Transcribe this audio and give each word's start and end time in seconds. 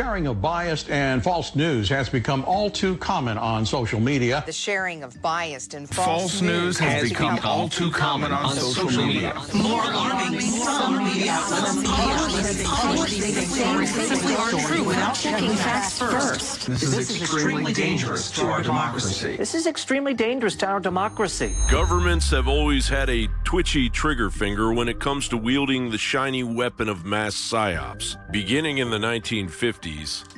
sharing 0.00 0.26
of 0.26 0.40
biased 0.40 0.88
and 0.88 1.22
false 1.22 1.54
news 1.54 1.86
has 1.86 2.08
become 2.08 2.42
all 2.46 2.70
too 2.70 2.96
common 2.96 3.36
on 3.36 3.66
social 3.66 4.00
media. 4.00 4.42
The 4.46 4.52
sharing 4.52 5.02
of 5.02 5.20
biased 5.20 5.74
and 5.74 5.86
false, 5.86 6.06
false 6.06 6.40
news 6.40 6.78
has, 6.78 7.02
has 7.02 7.10
become, 7.10 7.34
become 7.34 7.50
all 7.50 7.68
too 7.68 7.90
common 7.90 8.32
on, 8.32 8.46
on 8.46 8.54
social, 8.54 8.88
social 8.88 9.06
media. 9.06 9.34
media. 9.34 9.62
More 9.62 9.84
alarming, 9.84 10.40
some 10.40 11.04
media 11.04 11.32
outlets 11.32 12.62
publish 12.64 13.18
things 13.20 14.24
are 14.38 14.58
true 14.66 14.84
without 14.84 15.12
checking 15.12 15.50
facts 15.50 15.98
first. 15.98 16.66
This 16.66 16.82
is 16.82 17.20
extremely 17.20 17.74
dangerous 17.74 18.30
to 18.30 18.46
our 18.46 18.62
democracy. 18.62 19.36
This 19.36 19.54
is 19.54 19.66
extremely 19.66 20.14
dangerous 20.14 20.56
to 20.56 20.66
our 20.66 20.80
democracy. 20.80 21.54
Governments 21.70 22.30
have 22.30 22.48
always 22.48 22.88
had 22.88 23.10
a 23.10 23.28
twitchy 23.44 23.90
trigger 23.90 24.30
finger 24.30 24.72
when 24.72 24.88
it 24.88 24.98
comes 24.98 25.28
to 25.28 25.36
wielding 25.36 25.90
the 25.90 25.98
shiny 25.98 26.42
weapon 26.42 26.88
of 26.88 27.04
mass 27.04 27.34
psyops. 27.34 28.16
Beginning 28.30 28.78
in 28.78 28.88
the 28.88 28.98
1950s, 28.98 29.89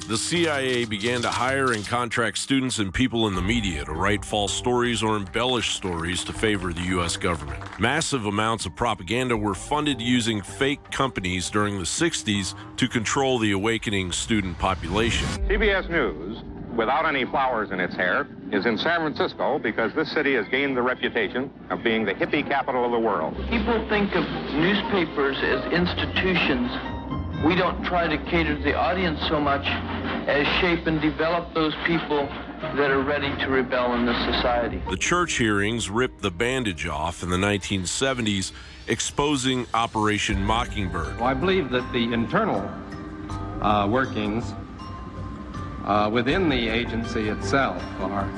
the 0.09 0.17
CIA 0.17 0.85
began 0.85 1.23
to 1.23 1.29
hire 1.29 1.73
and 1.73 1.87
contract 1.87 2.39
students 2.39 2.79
and 2.79 2.93
people 2.93 3.29
in 3.29 3.35
the 3.35 3.43
media 3.43 3.85
to 3.85 3.93
write 3.93 4.25
false 4.25 4.53
stories 4.53 5.03
or 5.03 5.17
embellish 5.17 5.75
stories 5.75 6.25
to 6.25 6.33
favor 6.33 6.73
the 6.73 6.83
U.S. 6.97 7.17
government. 7.17 7.63
Massive 7.79 8.27
amounts 8.27 8.67
of 8.67 8.75
propaganda 8.75 9.37
were 9.37 9.55
funded 9.55 10.01
using 10.01 10.43
fake 10.43 10.91
companies 10.91 11.51
during 11.51 11.79
the 11.79 11.85
60s 11.85 12.55
to 12.77 12.89
control 12.89 13.39
the 13.39 13.53
awakening 13.53 14.13
student 14.13 14.59
population. 14.59 15.27
CBS 15.49 15.89
News 15.91 16.43
without 16.77 17.05
any 17.05 17.25
flowers 17.27 17.71
in 17.71 17.81
its 17.81 17.95
hair, 17.95 18.27
is 18.51 18.67
in 18.67 18.79
San 18.79 19.01
Francisco 19.01 19.59
because 19.59 19.93
this 19.95 20.11
city 20.13 20.35
has 20.35 20.47
gained 20.49 20.77
the 20.77 20.83
reputation 20.83 21.51
of 21.71 21.83
being 21.83 22.05
the 22.05 22.15
hippie 22.15 22.47
capital 22.47 22.85
of 22.85 22.93
the 22.93 22.99
world. 22.99 23.35
People 23.51 23.87
think 23.89 24.15
of 24.15 24.25
newspapers 24.55 25.37
as 25.43 25.73
institutions 25.73 26.71
we 27.45 27.57
don't 27.57 27.83
try 27.85 28.07
to 28.07 28.17
cater 28.31 28.57
to 28.57 28.63
the 28.63 28.75
audience 28.75 29.21
so 29.29 29.41
much 29.41 29.67
as 30.29 30.47
shape 30.61 30.87
and 30.87 31.01
develop 31.01 31.53
those 31.55 31.75
people 31.87 32.27
that 32.77 32.91
are 32.91 33.03
ready 33.03 33.29
to 33.43 33.49
rebel 33.49 33.95
in 33.95 34.07
this 34.07 34.17
society. 34.25 34.81
The 34.89 34.97
Church 34.97 35.39
hearings 35.39 35.91
ripped 35.91 36.23
the 36.23 36.31
bandage 36.31 36.87
off 36.87 37.25
in 37.25 37.31
the 37.31 37.37
1970s, 37.37 38.53
exposing 38.87 39.67
Operation 39.75 40.43
Mockingbird. 40.45 41.17
Well, 41.17 41.25
I 41.25 41.35
believe 41.35 41.71
that 41.71 41.91
the 41.93 42.13
internal 42.13 42.61
uh, 43.61 43.89
workings 43.89 44.55
uh, 45.85 46.09
within 46.13 46.49
the 46.49 46.69
agency 46.69 47.29
itself 47.29 47.83
are 48.01 48.31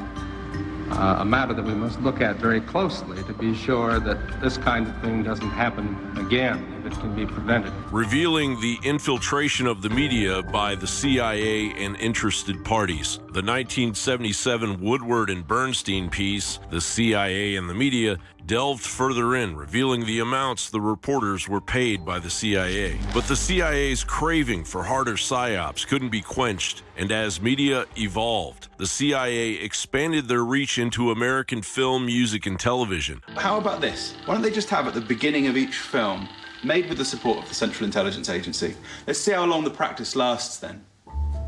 uh, 0.92 1.16
a 1.20 1.24
matter 1.24 1.52
that 1.52 1.64
we 1.64 1.74
must 1.74 2.00
look 2.00 2.22
at 2.22 2.36
very 2.36 2.61
closely 2.62 3.22
to 3.24 3.34
be 3.34 3.55
sure 3.55 4.00
that 4.00 4.41
this 4.41 4.56
kind 4.56 4.86
of 4.89 4.98
thing 5.02 5.22
doesn't 5.22 5.50
happen 5.50 6.16
again 6.16 6.73
if 6.84 6.92
it 6.92 7.00
can 7.00 7.14
be 7.14 7.27
prevented. 7.27 7.72
Revealing 7.90 8.60
the 8.60 8.78
infiltration 8.82 9.66
of 9.66 9.82
the 9.82 9.90
media 9.90 10.42
by 10.42 10.74
the 10.74 10.86
CIA 10.86 11.72
and 11.72 11.96
interested 11.96 12.64
parties. 12.64 13.16
The 13.16 13.42
1977 13.42 14.80
Woodward 14.80 15.30
and 15.30 15.46
Bernstein 15.46 16.10
piece, 16.10 16.58
The 16.70 16.80
CIA 16.80 17.56
and 17.56 17.68
the 17.68 17.74
Media, 17.74 18.18
delved 18.46 18.84
further 18.84 19.36
in, 19.36 19.56
revealing 19.56 20.05
the 20.05 20.20
amounts 20.20 20.68
the 20.68 20.80
reporters 20.80 21.48
were 21.48 21.60
paid 21.60 22.05
by 22.05 22.18
the 22.18 22.28
CIA. 22.28 22.98
But 23.14 23.24
the 23.24 23.36
CIA's 23.36 24.05
craving 24.05 24.64
for 24.64 24.82
harder 24.82 25.14
psyops 25.14 25.86
couldn't 25.86 26.10
be 26.10 26.20
quenched, 26.20 26.82
and 26.96 27.10
as 27.10 27.40
media 27.40 27.86
evolved, 27.96 28.68
the 28.77 28.86
CIA 28.86 29.52
expanded 29.52 30.28
their 30.28 30.44
reach 30.44 30.78
into 30.78 31.10
American 31.10 31.62
film, 31.62 32.06
music, 32.06 32.46
and 32.46 32.60
television. 32.60 33.22
How 33.36 33.58
about 33.58 33.80
this? 33.80 34.14
Why 34.27 34.34
don't 34.34 34.42
they 34.42 34.50
just 34.50 34.70
have 34.70 34.86
at 34.86 34.94
the 34.94 35.00
beginning 35.00 35.46
of 35.46 35.56
each 35.56 35.78
film, 35.78 36.28
made 36.64 36.88
with 36.88 36.98
the 36.98 37.04
support 37.04 37.38
of 37.38 37.48
the 37.48 37.54
Central 37.54 37.84
Intelligence 37.84 38.28
Agency, 38.28 38.76
let's 39.06 39.18
see 39.18 39.32
how 39.32 39.44
long 39.44 39.64
the 39.64 39.70
practice 39.70 40.16
lasts 40.16 40.58
then. 40.58 40.84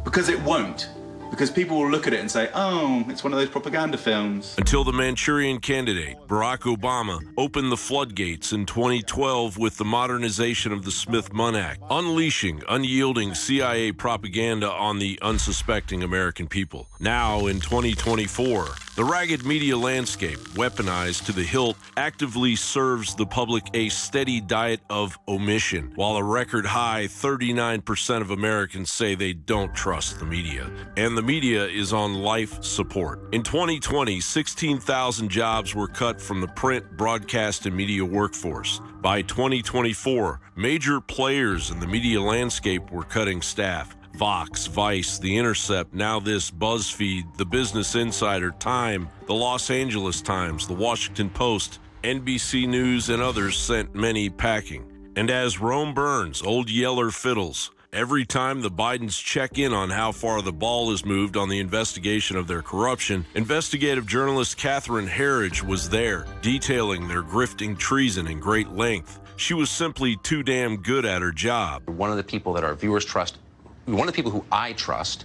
Because 0.05 0.29
it 0.29 0.41
won't 0.43 0.89
because 1.31 1.51
people 1.51 1.79
will 1.79 1.91
look 1.91 2.07
at 2.07 2.13
it 2.13 2.21
and 2.21 2.31
say, 2.31 2.51
oh, 2.55 3.05
it's 3.09 3.25
one 3.25 3.33
of 3.33 3.39
those 3.39 3.49
propaganda 3.49 3.99
films. 3.99 4.55
Until 4.59 4.85
the 4.85 4.93
Manchurian 4.93 5.59
candidate, 5.61 6.17
Barack 6.27 6.61
Obama, 6.61 7.21
opened 7.37 7.73
the 7.73 7.77
floodgates 7.77 8.53
in 8.53 8.67
2012 8.67 9.59
with 9.59 9.77
the 9.77 9.85
modernization 9.85 10.73
of 10.73 10.85
the 10.85 10.91
Smith-Mundt 10.91 11.57
Act, 11.57 11.83
unleashing 11.91 12.63
unyielding 12.69 13.35
CIA 13.35 13.93
propaganda 13.93 14.71
on 14.71 14.99
the 14.99 15.19
unsuspecting 15.23 16.03
American 16.03 16.47
people. 16.47 16.89
Now, 17.01 17.47
in 17.47 17.61
2024, 17.61 18.67
the 18.97 19.05
ragged 19.05 19.45
media 19.45 19.77
landscape, 19.77 20.39
weaponized 20.55 21.27
to 21.27 21.33
the 21.33 21.43
hilt, 21.43 21.77
actively 21.97 22.57
serves 22.57 23.15
the 23.15 23.27
public 23.27 23.65
a 23.75 23.89
steady 23.91 24.41
diet 24.41 24.81
of 24.89 25.19
omission, 25.29 25.93
while 25.97 26.17
a 26.17 26.23
record 26.23 26.65
high 26.65 27.05
39% 27.05 28.21
of 28.21 28.31
Americans 28.31 28.93
say 28.93 29.15
they 29.15 29.33
don't 29.33 29.75
trust 29.75 30.19
the 30.19 30.25
media. 30.25 30.71
And 30.97 31.16
the 31.17 31.23
media 31.23 31.67
is 31.67 31.93
on 31.93 32.15
life 32.15 32.63
support. 32.63 33.35
In 33.35 33.43
2020, 33.43 34.21
16,000 34.21 35.29
jobs 35.29 35.75
were 35.75 35.89
cut 35.89 36.21
from 36.21 36.41
the 36.41 36.49
print, 36.49 36.85
broadcast, 36.97 37.65
and 37.65 37.75
media 37.75 38.05
workforce. 38.05 38.81
By 39.01 39.23
2024, 39.23 40.41
major 40.57 41.01
players 41.01 41.71
in 41.71 41.81
the 41.81 41.87
media 41.87 42.21
landscape 42.21 42.91
were 42.93 43.03
cutting 43.03 43.41
staff. 43.41 43.97
Vox, 44.17 44.67
Vice, 44.67 45.19
The 45.19 45.37
Intercept, 45.37 45.95
Now 45.95 46.21
This, 46.21 46.51
BuzzFeed, 46.51 47.37
The 47.37 47.47
Business 47.47 47.95
Insider, 47.95 48.51
Time, 48.53 49.09
The 49.27 49.35
Los 49.35 49.71
Angeles 49.71 50.21
Times, 50.21 50.67
The 50.67 50.75
Washington 50.75 51.31
Post, 51.31 51.81
NBC 52.03 52.69
News, 52.69 53.09
and 53.09 53.23
others 53.23 53.57
sent 53.57 53.95
many 53.95 54.29
packing. 54.31 54.85
And 55.17 55.31
as 55.31 55.61
Rome 55.61 55.95
burns, 55.95 56.43
Old 56.43 56.71
Yeller 56.71 57.11
fiddles. 57.11 57.71
Every 57.97 58.27
time 58.27 58.61
the 58.61 58.71
Bidens 58.71 59.19
check 59.19 59.57
in 59.57 59.73
on 59.73 59.89
how 59.89 60.13
far 60.13 60.43
the 60.43 60.53
ball 60.53 60.93
is 60.93 61.03
moved 61.03 61.35
on 61.35 61.49
the 61.49 61.61
investigation 61.61 62.37
of 62.37 62.47
their 62.47 62.61
corruption, 62.61 63.25
investigative 63.35 64.07
journalist 64.07 64.59
Catherine 64.59 65.09
Herridge 65.09 65.63
was 65.63 65.89
there, 65.89 66.27
detailing 66.43 67.09
their 67.09 67.23
grifting 67.23 67.79
treason 67.79 68.27
in 68.27 68.39
great 68.39 68.69
length. 68.69 69.19
She 69.37 69.55
was 69.55 69.71
simply 69.71 70.17
too 70.17 70.43
damn 70.43 70.77
good 70.77 71.07
at 71.07 71.23
her 71.23 71.33
job. 71.33 71.89
One 71.89 72.11
of 72.11 72.19
the 72.19 72.23
people 72.23 72.53
that 72.53 72.65
our 72.65 72.75
viewers 72.75 73.07
trust 73.07 73.39
one 73.87 74.01
of 74.01 74.07
the 74.09 74.13
people 74.13 74.31
who 74.31 74.45
I 74.53 74.75
trust 74.75 75.25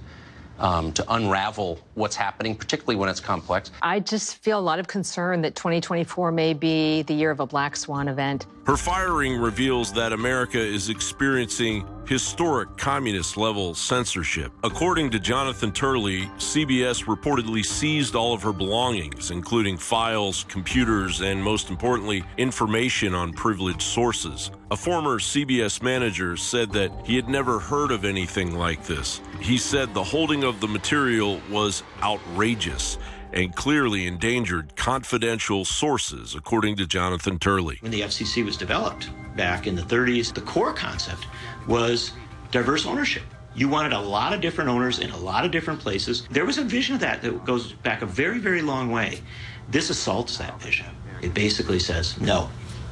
um, 0.59 0.93
to 0.93 1.03
unravel 1.13 1.79
what's 1.95 2.15
happening, 2.15 2.55
particularly 2.55 2.95
when 2.95 3.09
it's 3.09 3.19
complex. 3.19 3.71
I 3.81 3.99
just 3.99 4.37
feel 4.37 4.59
a 4.59 4.61
lot 4.61 4.79
of 4.79 4.87
concern 4.87 5.41
that 5.41 5.55
2024 5.55 6.31
may 6.31 6.53
be 6.53 7.01
the 7.01 7.13
year 7.13 7.31
of 7.31 7.39
a 7.39 7.45
black 7.45 7.75
swan 7.75 8.07
event. 8.07 8.45
Her 8.63 8.77
firing 8.77 9.38
reveals 9.38 9.91
that 9.94 10.13
America 10.13 10.59
is 10.59 10.89
experiencing 10.89 11.88
historic 12.05 12.77
communist 12.77 13.35
level 13.35 13.73
censorship. 13.73 14.51
According 14.63 15.09
to 15.11 15.19
Jonathan 15.19 15.72
Turley, 15.72 16.25
CBS 16.38 17.05
reportedly 17.05 17.66
seized 17.66 18.16
all 18.16 18.35
of 18.35 18.44
her 18.44 18.53
belongings, 18.53 19.31
including 19.31 19.77
files, 19.77 20.45
computers, 20.47 21.22
and 21.22 21.44
most 21.44 21.72
importantly, 21.72 22.23
information 22.38 23.16
on 23.16 23.33
privileged 23.33 23.81
sources. 23.81 24.51
A 24.69 24.78
former 24.78 25.17
CBS 25.17 25.81
manager 25.81 26.38
said 26.38 26.72
that 26.73 26.91
he 27.03 27.16
had 27.16 27.28
never 27.28 27.57
heard 27.57 27.91
of 27.91 28.05
anything 28.05 28.55
like 28.55 28.85
this. 28.85 29.22
He 29.39 29.57
said 29.57 29.93
the 29.93 30.03
holding 30.03 30.43
of 30.43 30.59
the 30.59 30.67
material 30.67 31.41
was 31.49 31.81
outrageous 32.03 32.99
and 33.33 33.55
clearly 33.55 34.07
endangered 34.07 34.75
confidential 34.75 35.65
sources, 35.65 36.35
according 36.35 36.75
to 36.77 36.85
Jonathan 36.85 37.39
Turley. 37.39 37.77
When 37.81 37.91
the 37.91 38.01
FCC 38.01 38.43
was 38.43 38.57
developed 38.57 39.09
back 39.35 39.67
in 39.67 39.75
the 39.75 39.81
30s, 39.81 40.33
the 40.33 40.41
core 40.41 40.73
concept 40.73 41.27
was 41.67 42.11
diverse 42.51 42.85
ownership. 42.85 43.23
You 43.53 43.67
wanted 43.67 43.93
a 43.93 43.99
lot 43.99 44.33
of 44.33 44.41
different 44.41 44.69
owners 44.69 44.99
in 44.99 45.09
a 45.11 45.17
lot 45.17 45.45
of 45.45 45.51
different 45.51 45.79
places. 45.79 46.27
There 46.31 46.45
was 46.45 46.57
a 46.57 46.63
vision 46.63 46.95
of 46.95 47.01
that 47.01 47.21
that 47.21 47.45
goes 47.45 47.73
back 47.73 48.01
a 48.01 48.05
very, 48.05 48.39
very 48.39 48.61
long 48.61 48.91
way. 48.91 49.21
This 49.69 49.89
assaults 49.89 50.37
that 50.37 50.61
vision. 50.61 50.87
It 51.21 51.33
basically 51.33 51.79
says, 51.79 52.19
no, 52.19 52.49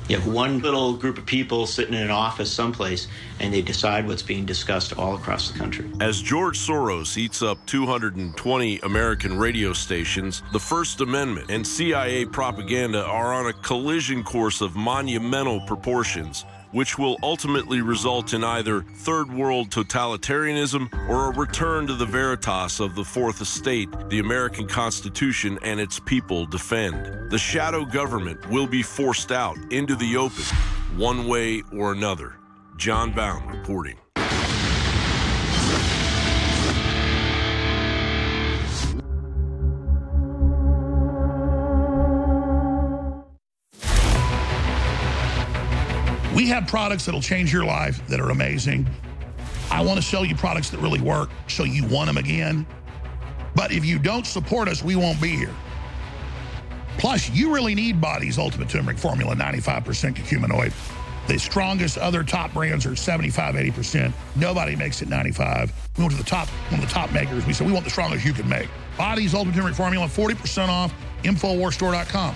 you 0.10 0.18
have 0.18 0.28
one 0.28 0.60
little 0.60 0.94
group 0.94 1.20
of 1.20 1.26
people 1.26 1.68
sitting 1.68 1.94
in 1.94 2.02
an 2.02 2.10
office 2.10 2.52
someplace 2.52 3.08
and 3.40 3.54
they 3.54 3.62
decide 3.62 4.08
what's 4.08 4.24
being 4.24 4.44
discussed 4.44 4.98
all 4.98 5.16
across 5.16 5.52
the 5.52 5.58
country. 5.58 5.90
As 6.02 6.20
George 6.20 6.58
Soros 6.58 7.16
eats 7.16 7.44
up 7.44 7.64
220 7.68 8.80
American 8.80 9.38
radio 9.38 9.72
stations, 9.72 10.42
the 10.52 10.60
First 10.60 11.02
Amendment 11.02 11.52
and 11.52 11.66
CIA 11.66 12.26
propaganda 12.26 13.06
are 13.06 13.34
on 13.34 13.46
a 13.46 13.54
collision 13.54 14.24
course 14.24 14.62
of 14.62 14.76
monumental 14.76 15.62
proportions 15.62 16.44
which 16.72 16.98
will 16.98 17.18
ultimately 17.24 17.82
result 17.82 18.34
in 18.34 18.44
either 18.44 18.82
third 18.82 19.32
world 19.32 19.70
totalitarianism 19.70 20.92
or 21.10 21.32
a 21.32 21.36
return 21.36 21.88
to 21.88 21.96
the 21.96 22.06
veritas 22.06 22.80
of 22.80 22.96
the 22.96 23.04
Fourth 23.04 23.42
Estate 23.42 23.90
the 24.10 24.20
American 24.20 24.68
Constitution 24.68 25.60
and 25.64 25.80
its 25.80 26.00
people 26.00 26.46
defend. 26.46 27.32
The 27.32 27.38
shadow 27.38 27.86
government 27.86 28.50
will 28.50 28.68
be 28.68 28.84
forced 28.84 29.32
out 29.32 29.58
into 29.72 29.96
the 29.96 30.18
open, 30.18 30.44
one 30.96 31.28
way 31.28 31.64
or 31.72 31.92
another. 31.92 32.36
John 32.78 33.12
Bowne 33.12 33.46
reporting. 33.48 33.98
We 46.40 46.48
have 46.48 46.68
products 46.68 47.04
that'll 47.04 47.22
change 47.22 47.52
your 47.52 47.66
life 47.66 48.08
that 48.08 48.22
are 48.22 48.30
amazing. 48.30 48.88
I 49.70 49.82
want 49.82 50.00
to 50.00 50.02
sell 50.02 50.24
you 50.24 50.36
products 50.36 50.70
that 50.70 50.80
really 50.80 51.02
work 51.02 51.32
so 51.50 51.66
you 51.66 51.86
want 51.88 52.08
them 52.08 52.16
again. 52.16 52.66
But 53.56 53.74
if 53.74 53.84
you 53.84 54.00
don't 54.00 54.26
support 54.26 54.70
us, 54.70 54.82
we 54.82 54.96
won't 54.96 55.22
be 55.22 55.36
here. 55.36 55.54
Plus, 56.98 57.30
you 57.32 57.54
really 57.54 57.76
need 57.76 58.00
Body's 58.00 58.38
Ultimate 58.38 58.70
Turmeric 58.70 58.98
Formula, 58.98 59.36
95% 59.36 60.16
curcuminoid. 60.16 60.72
The 61.28 61.38
strongest 61.38 61.98
other 61.98 62.24
top 62.24 62.54
brands 62.54 62.86
are 62.86 62.96
75, 62.96 63.56
80%. 63.56 64.14
Nobody 64.38 64.78
makes 64.78 65.02
it 65.02 65.10
95. 65.10 65.74
We 65.98 66.04
went 66.06 66.14
to 66.14 66.18
the 66.18 66.24
top, 66.24 66.48
one 66.72 66.82
of 66.82 66.88
the 66.88 66.94
top 66.94 67.12
makers. 67.12 67.46
We 67.46 67.52
said, 67.52 67.68
we 67.68 67.74
want 67.74 67.84
the 67.84 67.92
strongest 67.92 68.24
you 68.24 68.32
can 68.32 68.48
make. 68.48 68.70
Body's 68.98 69.34
Ultimate 69.34 69.56
Turmeric 69.56 69.76
Formula, 69.76 70.08
40% 70.08 70.70
off, 70.70 70.94
InfoWarsStore.com. 71.24 72.34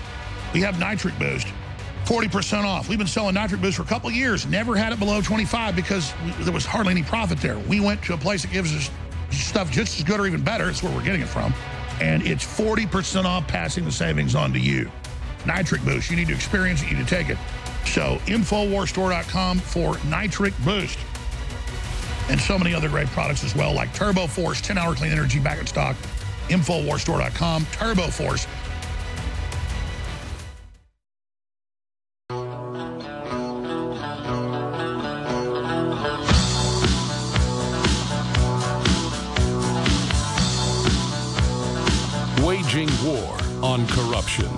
We 0.53 0.59
have 0.59 0.77
Nitric 0.77 1.17
Boost, 1.17 1.47
40% 2.05 2.65
off. 2.65 2.89
We've 2.89 2.97
been 2.97 3.07
selling 3.07 3.35
Nitric 3.35 3.61
Boost 3.61 3.77
for 3.77 3.83
a 3.83 3.85
couple 3.85 4.11
years. 4.11 4.45
Never 4.45 4.75
had 4.75 4.91
it 4.94 5.00
below 5.00 5.21
25 5.21 5.75
because 5.75 6.13
there 6.39 6.53
was 6.53 6.65
hardly 6.65 6.91
any 6.91 7.03
profit 7.03 7.39
there. 7.39 7.57
We 7.59 7.79
went 7.79 8.03
to 8.03 8.13
a 8.13 8.17
place 8.17 8.41
that 8.41 8.51
gives 8.51 8.75
us 8.75 8.89
stuff 9.31 9.71
just 9.71 9.97
as 9.97 10.03
good 10.03 10.19
or 10.19 10.27
even 10.27 10.44
better. 10.44 10.69
It's 10.69 10.83
where 10.83 10.94
we're 10.94 11.03
getting 11.03 11.21
it 11.21 11.27
from. 11.27 11.53
And 12.01 12.25
it's 12.25 12.45
40% 12.45 13.25
off 13.25 13.47
passing 13.47 13.85
the 13.85 13.91
savings 13.91 14.35
on 14.35 14.51
to 14.53 14.59
you. 14.59 14.91
Nitric 15.45 15.83
Boost. 15.83 16.09
You 16.09 16.17
need 16.17 16.27
to 16.27 16.33
experience 16.33 16.81
it. 16.83 16.89
You 16.89 16.97
need 16.97 17.07
to 17.07 17.15
take 17.15 17.29
it. 17.29 17.38
So 17.85 18.17
InfoWarsStore.com 18.25 19.59
for 19.59 19.97
Nitric 20.06 20.53
Boost. 20.63 20.99
And 22.29 22.39
so 22.39 22.57
many 22.57 22.73
other 22.73 22.89
great 22.89 23.07
products 23.07 23.44
as 23.44 23.53
well, 23.53 23.73
like 23.73 23.94
Turbo 23.94 24.27
Force, 24.27 24.61
10-hour 24.61 24.95
clean 24.95 25.11
energy 25.11 25.39
back 25.39 25.59
in 25.59 25.67
stock. 25.67 25.95
InfoWarsStore.com. 26.47 27.65
Turbo 27.71 28.07
Force. 28.07 28.47
Corruption. 43.94 44.50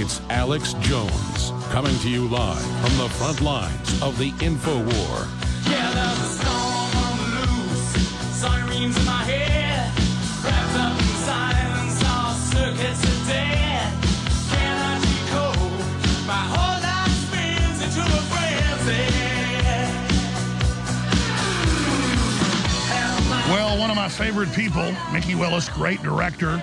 It's 0.00 0.22
Alex 0.30 0.72
Jones 0.80 1.52
coming 1.70 1.94
to 1.98 2.08
you 2.08 2.26
live 2.26 2.62
from 2.80 2.96
the 2.96 3.08
front 3.10 3.42
lines 3.42 4.00
of 4.00 4.16
the 4.16 4.32
info 4.42 4.76
war. 4.78 5.28
Yeah, 5.68 5.92
there's 5.92 6.18
a 6.18 6.28
storm 6.40 6.96
on 6.96 7.18
the 7.20 7.24
loose. 7.36 7.92
Sirens 8.40 8.96
in 8.96 9.04
my 9.04 9.24
head. 9.24 9.92
Wrapped 10.42 10.74
up 10.74 10.96
in 10.98 11.14
silence, 11.28 12.02
all 12.08 12.32
circuits 12.32 13.04
are 13.04 13.20
dead. 13.28 13.92
Cannot 14.48 15.02
decode. 15.04 15.84
My 16.26 16.44
whole 16.48 16.80
life 16.80 17.12
spins 17.28 17.82
into 17.84 18.00
a 18.00 18.22
frenzy. 18.32 19.04
Well, 23.52 23.76
one 23.78 23.90
of 23.90 23.96
my 23.96 24.08
favorite 24.08 24.52
people, 24.54 24.94
Mikki 25.12 25.34
Willis, 25.34 25.68
great 25.68 26.02
director, 26.02 26.62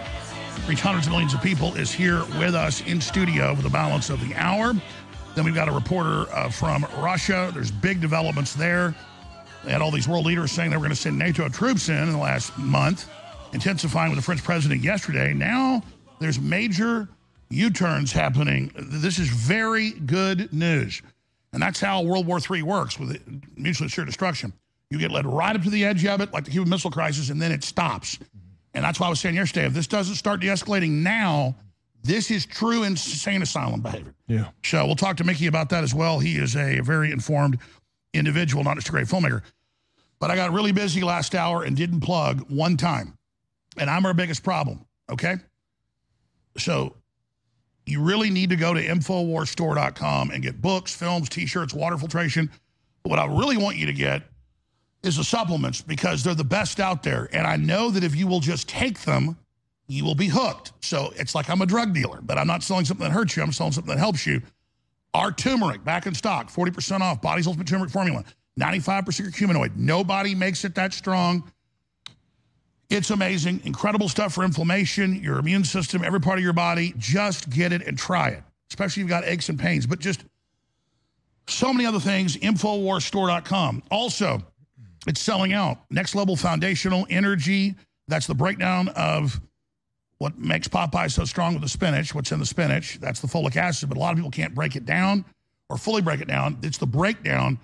reach 0.67 0.81
hundreds 0.81 1.07
of 1.07 1.11
millions 1.11 1.33
of 1.33 1.41
people, 1.41 1.75
is 1.75 1.91
here 1.91 2.23
with 2.39 2.55
us 2.55 2.81
in 2.81 2.99
studio 2.99 3.55
for 3.55 3.61
the 3.61 3.69
balance 3.69 4.09
of 4.09 4.19
the 4.27 4.33
hour. 4.35 4.73
Then 5.35 5.45
we've 5.45 5.55
got 5.55 5.67
a 5.67 5.71
reporter 5.71 6.25
uh, 6.33 6.49
from 6.49 6.85
Russia. 6.97 7.51
There's 7.53 7.71
big 7.71 8.01
developments 8.01 8.53
there. 8.53 8.95
They 9.63 9.71
had 9.71 9.81
all 9.81 9.91
these 9.91 10.07
world 10.07 10.25
leaders 10.25 10.51
saying 10.51 10.71
they 10.71 10.77
were 10.77 10.81
going 10.81 10.91
to 10.91 10.95
send 10.95 11.19
NATO 11.19 11.49
troops 11.49 11.89
in 11.89 11.97
in 11.97 12.11
the 12.11 12.17
last 12.17 12.57
month, 12.57 13.09
intensifying 13.53 14.11
with 14.11 14.17
the 14.17 14.23
French 14.23 14.43
president 14.43 14.81
yesterday. 14.81 15.33
Now 15.33 15.83
there's 16.19 16.39
major 16.39 17.09
U-turns 17.49 18.11
happening. 18.11 18.71
This 18.75 19.19
is 19.19 19.27
very 19.27 19.91
good 19.91 20.51
news. 20.53 21.01
And 21.53 21.61
that's 21.61 21.79
how 21.79 22.01
World 22.01 22.27
War 22.27 22.39
III 22.39 22.63
works 22.63 22.99
with 22.99 23.21
mutually 23.55 23.87
assured 23.87 24.07
destruction. 24.07 24.53
You 24.89 24.99
get 24.99 25.11
led 25.11 25.25
right 25.25 25.55
up 25.55 25.63
to 25.63 25.69
the 25.69 25.85
edge 25.85 26.05
of 26.05 26.21
it, 26.21 26.31
like 26.31 26.45
the 26.45 26.51
Cuban 26.51 26.69
Missile 26.69 26.91
Crisis, 26.91 27.29
and 27.29 27.41
then 27.41 27.51
it 27.51 27.63
stops. 27.63 28.19
And 28.75 28.83
that's 28.83 28.99
why 28.99 29.07
I 29.07 29.09
was 29.09 29.21
saying 29.21 29.35
yesterday, 29.35 29.65
if 29.65 29.73
this 29.73 29.87
doesn't 29.87 30.15
start 30.15 30.41
de-escalating 30.41 30.91
now, 31.01 31.55
this 32.03 32.29
is 32.29 32.45
true 32.45 32.83
insane 32.83 33.41
asylum 33.41 33.81
behavior. 33.81 34.13
Yeah. 34.27 34.49
So 34.63 34.85
we'll 34.85 34.95
talk 34.95 35.17
to 35.17 35.23
Mikki 35.23 35.47
about 35.47 35.69
that 35.69 35.83
as 35.83 35.95
well. 35.95 36.19
He 36.19 36.35
is 36.35 36.55
a 36.55 36.81
very 36.81 37.11
informed 37.11 37.57
individual, 38.13 38.63
not 38.63 38.75
just 38.75 38.89
a 38.89 38.91
great 38.91 39.07
filmmaker. 39.07 39.41
But 40.19 40.29
I 40.29 40.35
got 40.35 40.51
really 40.51 40.71
busy 40.71 41.01
last 41.01 41.33
hour 41.33 41.63
and 41.63 41.75
didn't 41.75 42.01
plug 42.01 42.41
one 42.51 42.77
time. 42.77 43.17
And 43.77 43.89
I'm 43.89 44.05
our 44.05 44.13
biggest 44.13 44.43
problem, 44.43 44.85
okay? 45.09 45.37
So 46.57 46.95
you 47.85 48.01
really 48.01 48.29
need 48.29 48.49
to 48.49 48.55
go 48.55 48.73
to 48.73 48.85
InfoWarsStore.com 48.85 50.31
and 50.31 50.43
get 50.43 50.61
books, 50.61 50.93
films, 50.93 51.29
t-shirts, 51.29 51.73
water 51.73 51.97
filtration. 51.97 52.51
But 53.03 53.09
what 53.09 53.19
I 53.19 53.25
really 53.25 53.57
want 53.57 53.77
you 53.77 53.85
to 53.85 53.93
get 53.93 54.23
is 55.05 55.17
the 55.17 55.23
supplements 55.23 55.81
because 55.81 56.23
they're 56.23 56.35
the 56.35 56.43
best 56.43 56.79
out 56.79 57.03
there. 57.03 57.29
And 57.31 57.45
I 57.45 57.55
know 57.55 57.91
that 57.91 58.03
if 58.03 58.15
you 58.15 58.27
will 58.27 58.39
just 58.39 58.67
take 58.67 59.01
them, 59.01 59.37
you 59.87 60.03
will 60.03 60.15
be 60.15 60.27
hooked. 60.27 60.73
So 60.81 61.13
it's 61.15 61.35
like 61.35 61.49
I'm 61.49 61.61
a 61.61 61.65
drug 61.65 61.93
dealer, 61.93 62.19
but 62.21 62.37
I'm 62.37 62.47
not 62.47 62.63
selling 62.63 62.85
something 62.85 63.05
that 63.05 63.13
hurts 63.13 63.37
you. 63.37 63.43
I'm 63.43 63.51
selling 63.51 63.73
something 63.73 63.93
that 63.93 63.99
helps 63.99 64.25
you. 64.25 64.41
Our 65.13 65.31
turmeric 65.31 65.83
back 65.83 66.07
in 66.07 66.15
stock, 66.15 66.49
40% 66.49 67.01
off, 67.01 67.21
Body's 67.21 67.47
Ultimate 67.47 67.67
Turmeric 67.67 67.91
Formula, 67.91 68.23
95% 68.59 69.03
curcuminoid. 69.29 69.75
Nobody 69.75 70.35
makes 70.35 70.65
it 70.65 70.75
that 70.75 70.93
strong. 70.93 71.49
It's 72.89 73.09
amazing. 73.11 73.61
Incredible 73.63 74.09
stuff 74.09 74.33
for 74.33 74.43
inflammation, 74.43 75.21
your 75.21 75.37
immune 75.37 75.63
system, 75.63 76.03
every 76.03 76.19
part 76.19 76.37
of 76.37 76.43
your 76.43 76.53
body. 76.53 76.93
Just 76.97 77.49
get 77.49 77.71
it 77.71 77.83
and 77.87 77.97
try 77.97 78.29
it, 78.29 78.43
especially 78.69 79.01
if 79.01 79.05
you've 79.05 79.09
got 79.09 79.23
aches 79.25 79.49
and 79.49 79.59
pains. 79.59 79.85
But 79.85 79.99
just 79.99 80.23
so 81.47 81.73
many 81.73 81.85
other 81.85 81.99
things, 81.99 82.37
InfoWarsStore.com. 82.37 83.83
Also, 83.91 84.41
it's 85.07 85.21
selling 85.21 85.53
out. 85.53 85.79
Next 85.89 86.15
level 86.15 86.35
foundational 86.35 87.05
energy. 87.09 87.75
That's 88.07 88.27
the 88.27 88.35
breakdown 88.35 88.89
of 88.89 89.39
what 90.17 90.37
makes 90.37 90.67
Popeye 90.67 91.11
so 91.11 91.25
strong 91.25 91.53
with 91.53 91.61
the 91.61 91.69
spinach, 91.69 92.15
what's 92.15 92.31
in 92.31 92.39
the 92.39 92.45
spinach. 92.45 92.99
That's 92.99 93.19
the 93.19 93.27
folic 93.27 93.55
acid, 93.55 93.89
but 93.89 93.97
a 93.97 93.99
lot 93.99 94.11
of 94.11 94.17
people 94.17 94.31
can't 94.31 94.55
break 94.55 94.75
it 94.75 94.85
down 94.85 95.25
or 95.69 95.77
fully 95.77 96.01
break 96.01 96.21
it 96.21 96.27
down. 96.27 96.57
It's 96.63 96.77
the 96.77 96.87
breakdown 96.87 97.59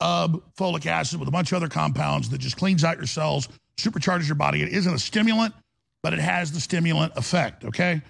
of 0.00 0.42
folic 0.58 0.86
acid 0.86 1.18
with 1.18 1.28
a 1.28 1.32
bunch 1.32 1.52
of 1.52 1.56
other 1.56 1.68
compounds 1.68 2.28
that 2.30 2.38
just 2.38 2.56
cleans 2.56 2.84
out 2.84 2.96
your 2.96 3.06
cells, 3.06 3.48
supercharges 3.76 4.26
your 4.26 4.34
body. 4.34 4.62
It 4.62 4.70
isn't 4.70 4.92
a 4.92 4.98
stimulant, 4.98 5.54
but 6.02 6.12
it 6.12 6.18
has 6.18 6.52
the 6.52 6.60
stimulant 6.60 7.12
effect, 7.16 7.64
okay? 7.64 8.02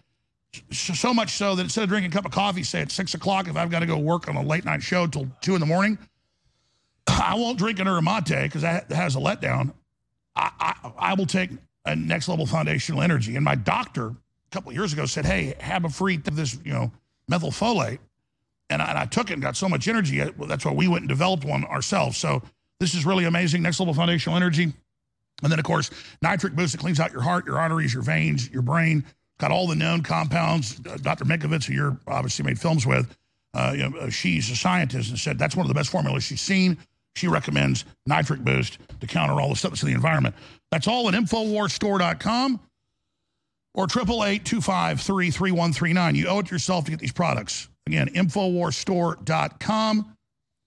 So, 0.70 1.14
much 1.14 1.31
so 1.31 1.54
that 1.54 1.62
instead 1.62 1.82
of 1.82 1.88
drinking 1.88 2.12
a 2.12 2.14
cup 2.14 2.26
of 2.26 2.32
coffee, 2.32 2.62
say 2.62 2.82
at 2.82 2.90
6 2.90 3.14
o'clock, 3.14 3.49
if 3.49 3.56
I've 3.56 3.70
got 3.70 3.81
to 3.81 3.87
go 3.87 3.96
work 3.96 4.28
on 4.28 4.37
a 4.37 4.43
late 4.43 4.64
night 4.64 4.82
show 4.82 5.06
till 5.06 5.26
2 5.40 5.54
in 5.54 5.61
the 5.61 5.66
morning, 5.66 5.99
I 7.06 7.35
won't 7.35 7.59
drink 7.59 7.78
an 7.78 7.87
Uramate 7.87 8.42
because 8.42 8.62
that 8.62 8.90
has 8.92 9.16
a 9.16 9.18
letdown. 9.18 9.73
I, 10.35 10.50
I, 10.61 10.92
I 10.99 11.14
will 11.14 11.26
take 11.26 11.50
a 11.85 11.97
next 11.97 12.28
level 12.28 12.47
foundational 12.47 13.02
energy. 13.02 13.37
And 13.37 13.44
my 13.44 13.54
doctor 13.54 14.09
a 14.09 14.14
couple 14.50 14.73
years 14.73 14.92
ago 14.92 15.06
said, 15.06 15.25
hey, 15.25 15.54
have 15.61 15.85
a 15.85 15.88
free 15.88 16.16
of 16.16 16.37
this, 16.37 16.59
you 16.64 16.73
know, 16.73 16.92
methylfolate. 17.30 17.99
And 18.71 18.80
I, 18.80 18.87
and 18.87 18.99
I 18.99 19.06
took 19.06 19.30
it 19.30 19.35
and 19.35 19.42
got 19.42 19.56
so 19.56 19.68
much 19.68 19.88
energy. 19.88 20.23
That's 20.47 20.64
why 20.64 20.73
we 20.73 20.88
went 20.88 21.02
and 21.02 21.09
developed 21.09 21.44
one 21.44 21.64
ourselves. 21.64 22.16
So 22.16 22.42
this 22.80 22.94
is 22.94 23.04
really 23.04 23.25
amazing. 23.25 23.62
Next 23.62 23.80
level 23.80 23.94
foundational 23.94 24.37
energy. 24.37 24.73
And 25.42 25.50
then, 25.50 25.59
of 25.59 25.64
course, 25.64 25.90
nitric 26.23 26.54
boost. 26.54 26.75
It 26.75 26.78
cleans 26.78 27.00
out 27.00 27.12
your 27.12 27.23
heart, 27.23 27.47
your 27.47 27.59
arteries, 27.59 27.92
your 27.92 28.02
veins, 28.02 28.49
your 28.50 28.62
brain. 28.62 29.04
Got 29.38 29.50
all 29.50 29.66
the 29.66 29.75
known 29.75 30.02
compounds. 30.02 30.80
Uh, 30.88 30.97
Dr. 30.99 31.25
Mikovits, 31.25 31.64
who 31.64 31.75
you're 31.75 31.99
obviously 32.06 32.44
made 32.44 32.61
films 32.61 32.87
with, 32.87 33.16
uh, 33.54 33.73
you 33.76 33.88
know, 33.88 34.09
she's 34.09 34.49
a 34.50 34.56
scientist 34.56 35.11
and 35.11 35.18
said 35.18 35.38
that's 35.38 35.56
one 35.56 35.66
of 35.66 35.68
the 35.68 35.75
best 35.75 35.90
formulas 35.90 36.23
she's 36.23 36.40
seen. 36.40 36.78
She 37.16 37.28
recommends 37.28 37.85
nitric 38.07 38.40
boost 38.40 38.78
to 39.00 39.07
counter 39.07 39.38
all 39.40 39.50
the 39.50 39.57
stuff 39.57 39.73
that's 39.73 39.83
in 39.83 39.88
the 39.88 39.95
environment. 39.95 40.35
That's 40.71 40.88
all 40.88 41.09
at 41.09 41.14
InfoWarsStore.com 41.14 42.61
or 43.75 43.87
888-253-3139. 43.87 46.14
You 46.14 46.28
owe 46.28 46.38
it 46.40 46.47
to 46.47 46.54
yourself 46.54 46.85
to 46.87 46.90
get 46.90 47.00
these 47.00 47.12
products. 47.12 47.69
Again, 47.87 48.09
InfoWarsStore.com. 48.09 50.16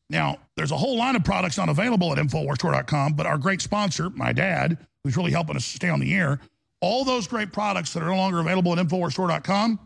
Now, 0.09 0.37
there's 0.55 0.71
a 0.71 0.77
whole 0.77 0.97
line 0.97 1.15
of 1.15 1.23
products 1.23 1.57
not 1.57 1.69
available 1.69 2.11
at 2.11 2.19
InfoWarsStore.com, 2.19 3.13
but 3.13 3.25
our 3.25 3.39
great 3.39 3.61
sponsor, 3.61 4.11
my 4.11 4.31
dad, 4.33 4.77
who's 5.03 5.17
really 5.17 5.31
helping 5.31 5.55
us 5.55 5.65
stay 5.65 5.89
on 5.89 5.99
the 5.99 6.13
air, 6.13 6.39
all 6.81 7.03
those 7.03 7.27
great 7.27 7.51
products 7.51 7.93
that 7.93 8.03
are 8.03 8.09
no 8.09 8.15
longer 8.15 8.39
available 8.39 8.77
at 8.77 8.85
InfoWarsStore.com, 8.85 9.79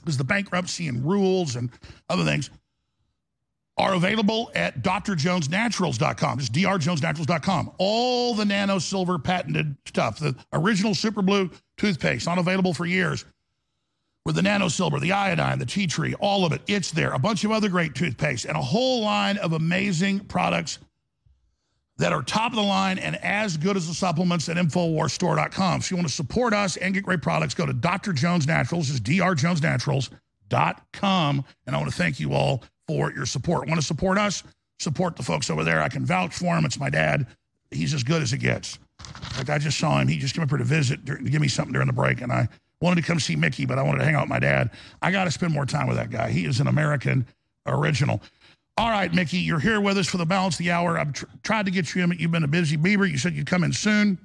because 0.00 0.16
the 0.16 0.24
bankruptcy 0.24 0.86
and 0.86 1.04
rules 1.04 1.56
and 1.56 1.70
other 2.08 2.24
things, 2.24 2.50
are 3.76 3.94
available 3.94 4.50
at 4.54 4.82
drjonesnaturals.com. 4.82 6.38
Just 6.38 6.52
drjonesnaturals.com. 6.52 7.72
All 7.78 8.34
the 8.34 8.44
nano 8.44 8.78
silver 8.78 9.18
patented 9.18 9.76
stuff, 9.84 10.18
the 10.18 10.34
original 10.52 10.94
super 10.94 11.22
blue 11.22 11.50
toothpaste, 11.76 12.26
not 12.26 12.38
available 12.38 12.72
for 12.72 12.86
years, 12.86 13.24
with 14.24 14.34
the 14.34 14.42
nano 14.42 14.68
silver, 14.68 14.98
the 14.98 15.12
iodine, 15.12 15.58
the 15.58 15.66
tea 15.66 15.86
tree, 15.86 16.14
all 16.14 16.46
of 16.46 16.52
it. 16.52 16.62
It's 16.66 16.90
there. 16.90 17.12
A 17.12 17.18
bunch 17.18 17.44
of 17.44 17.52
other 17.52 17.68
great 17.68 17.94
toothpaste 17.94 18.46
and 18.46 18.56
a 18.56 18.62
whole 18.62 19.02
line 19.02 19.36
of 19.38 19.52
amazing 19.52 20.20
products 20.20 20.78
that 21.98 22.12
are 22.12 22.22
top 22.22 22.52
of 22.52 22.56
the 22.56 22.62
line 22.62 22.98
and 22.98 23.16
as 23.16 23.56
good 23.56 23.76
as 23.76 23.88
the 23.88 23.94
supplements 23.94 24.48
at 24.48 24.56
InfoWarsStore.com. 24.56 25.82
So 25.82 25.94
you 25.94 25.96
want 25.96 26.08
to 26.08 26.14
support 26.14 26.54
us 26.54 26.76
and 26.76 26.92
get 26.92 27.04
great 27.04 27.22
products, 27.22 27.54
go 27.54 27.64
to 27.66 27.72
Dr. 27.72 28.12
Jones 28.12 28.46
Naturals, 28.46 28.90
is 28.90 29.00
drjonesnaturals.com. 29.00 31.44
And 31.66 31.76
I 31.76 31.78
want 31.78 31.90
to 31.90 31.96
thank 31.96 32.20
you 32.20 32.34
all 32.34 32.62
for 32.86 33.12
your 33.12 33.26
support. 33.26 33.68
Want 33.68 33.80
to 33.80 33.86
support 33.86 34.18
us? 34.18 34.42
Support 34.78 35.16
the 35.16 35.22
folks 35.22 35.50
over 35.50 35.64
there. 35.64 35.82
I 35.82 35.88
can 35.88 36.04
vouch 36.04 36.34
for 36.34 36.56
him. 36.56 36.64
It's 36.64 36.78
my 36.78 36.90
dad. 36.90 37.26
he's 37.70 37.94
as 37.94 38.02
good 38.02 38.22
as 38.22 38.32
it 38.32 38.38
gets. 38.38 38.78
Like 39.36 39.50
I 39.50 39.58
just 39.58 39.78
saw 39.78 39.98
him. 39.98 40.08
He 40.08 40.18
just 40.18 40.34
came 40.34 40.42
up 40.42 40.50
here 40.50 40.58
to 40.58 40.64
visit, 40.64 41.04
to 41.06 41.16
give 41.16 41.40
me 41.40 41.48
something 41.48 41.72
during 41.72 41.86
the 41.86 41.92
break, 41.92 42.20
and 42.20 42.32
I 42.32 42.48
wanted 42.80 43.00
to 43.00 43.06
come 43.06 43.20
see 43.20 43.36
Mikki, 43.36 43.66
but 43.66 43.78
I 43.78 43.82
wanted 43.82 43.98
to 43.98 44.04
hang 44.04 44.14
out 44.14 44.22
with 44.22 44.30
my 44.30 44.38
dad. 44.38 44.70
I 45.02 45.10
got 45.10 45.24
to 45.24 45.30
spend 45.30 45.52
more 45.52 45.66
time 45.66 45.86
with 45.86 45.96
that 45.96 46.10
guy. 46.10 46.30
He 46.30 46.46
is 46.46 46.60
an 46.60 46.66
American 46.66 47.26
original. 47.66 48.22
All 48.78 48.90
right, 48.90 49.12
Mikki, 49.12 49.38
you're 49.38 49.58
here 49.58 49.80
with 49.80 49.96
us 49.96 50.06
for 50.06 50.18
the 50.18 50.26
balance 50.26 50.56
of 50.56 50.58
the 50.58 50.70
hour. 50.70 50.98
I've 50.98 51.12
tr- 51.14 51.24
tried 51.42 51.64
to 51.64 51.70
get 51.70 51.94
you 51.94 52.02
in, 52.02 52.10
but 52.10 52.20
you've 52.20 52.30
been 52.30 52.44
a 52.44 52.48
busy 52.48 52.76
beaver. 52.76 53.06
You 53.06 53.16
said 53.16 53.34
you'd 53.34 53.46
come 53.46 53.64
in 53.64 53.72
soon. 53.72 54.18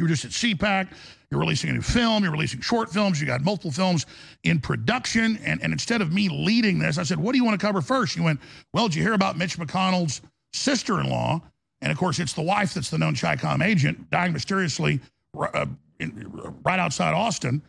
You 0.00 0.04
were 0.04 0.08
just 0.08 0.24
at 0.24 0.30
CPAC. 0.30 0.88
You're 1.30 1.40
releasing 1.40 1.68
a 1.68 1.74
new 1.74 1.82
film. 1.82 2.22
You're 2.22 2.32
releasing 2.32 2.62
short 2.62 2.90
films. 2.90 3.20
You 3.20 3.26
got 3.26 3.42
multiple 3.42 3.70
films 3.70 4.06
in 4.44 4.58
production. 4.58 5.38
And, 5.44 5.62
and 5.62 5.74
instead 5.74 6.00
of 6.00 6.10
me 6.10 6.30
leading 6.30 6.78
this, 6.78 6.96
I 6.96 7.02
said, 7.02 7.20
What 7.20 7.32
do 7.32 7.38
you 7.38 7.44
want 7.44 7.60
to 7.60 7.64
cover 7.64 7.82
first? 7.82 8.16
You 8.16 8.22
went, 8.22 8.40
Well, 8.72 8.88
did 8.88 8.94
you 8.94 9.02
hear 9.02 9.12
about 9.12 9.36
Mitch 9.36 9.58
McConnell's 9.58 10.22
sister 10.54 11.00
in 11.00 11.10
law? 11.10 11.42
And 11.82 11.92
of 11.92 11.98
course, 11.98 12.18
it's 12.18 12.32
the 12.32 12.40
wife 12.40 12.72
that's 12.72 12.88
the 12.88 12.96
known 12.96 13.14
CHICOM 13.14 13.62
agent, 13.62 14.10
dying 14.10 14.32
mysteriously 14.32 15.00
uh, 15.38 15.66
in, 15.98 16.30
right 16.64 16.78
outside 16.78 17.12
Austin. 17.12 17.60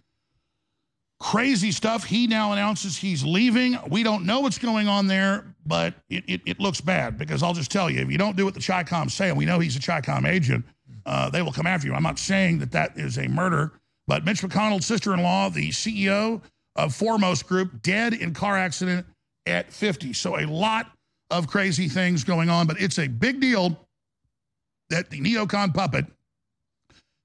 Crazy 1.20 1.72
stuff. 1.74 2.06
He 2.06 2.28
now 2.28 2.54
announces 2.54 2.96
he's 2.96 3.26
leaving. 3.26 3.78
We 3.90 4.04
don't 4.04 4.26
know 4.26 4.40
what's 4.40 4.58
going 4.58 4.88
on 4.88 5.08
there, 5.08 5.54
but 5.66 5.96
it, 6.10 6.24
it, 6.28 6.42
it 6.46 6.60
looks 6.62 6.80
bad 6.80 7.18
because 7.18 7.44
I'll 7.44 7.54
just 7.54 7.72
tell 7.72 7.90
you 7.90 8.00
if 8.00 8.10
you 8.10 8.18
don't 8.18 8.38
do 8.38 8.46
what 8.46 8.54
the 8.54 8.62
CHICOM 8.62 9.12
say, 9.12 9.28
and 9.28 9.38
we 9.38 9.44
know 9.44 9.60
he's 9.60 9.76
a 9.76 9.80
CHICOM 9.80 10.26
agent, 10.26 10.66
uh, 11.06 11.30
they 11.30 11.42
will 11.42 11.52
come 11.52 11.68
after 11.68 11.88
you. 11.88 11.94
I'm 11.94 12.04
not 12.04 12.20
saying 12.20 12.60
that 12.60 12.72
that 12.72 12.98
is 12.98 13.18
a 13.18 13.28
murder, 13.28 13.74
but 14.08 14.26
Mitch 14.26 14.42
McConnell's 14.42 14.86
sister 14.86 15.14
in 15.14 15.22
law, 15.22 15.50
the 15.50 15.70
CEO 15.70 16.42
of 16.76 16.96
Foremost 16.96 17.48
Group, 17.48 17.82
dead 17.82 18.14
in 18.14 18.34
car 18.34 18.58
accident 18.58 19.06
at 19.46 19.72
50. 19.72 20.14
So 20.14 20.40
a 20.40 20.46
lot 20.46 20.92
of 21.30 21.48
crazy 21.48 21.88
things 21.88 22.24
going 22.24 22.50
on, 22.50 22.68
but 22.68 22.80
it's 22.80 23.00
a 23.00 23.08
big 23.08 23.40
deal 23.40 23.78
that 24.90 25.10
the 25.10 25.22
neocon 25.22 25.74
puppet 25.74 26.06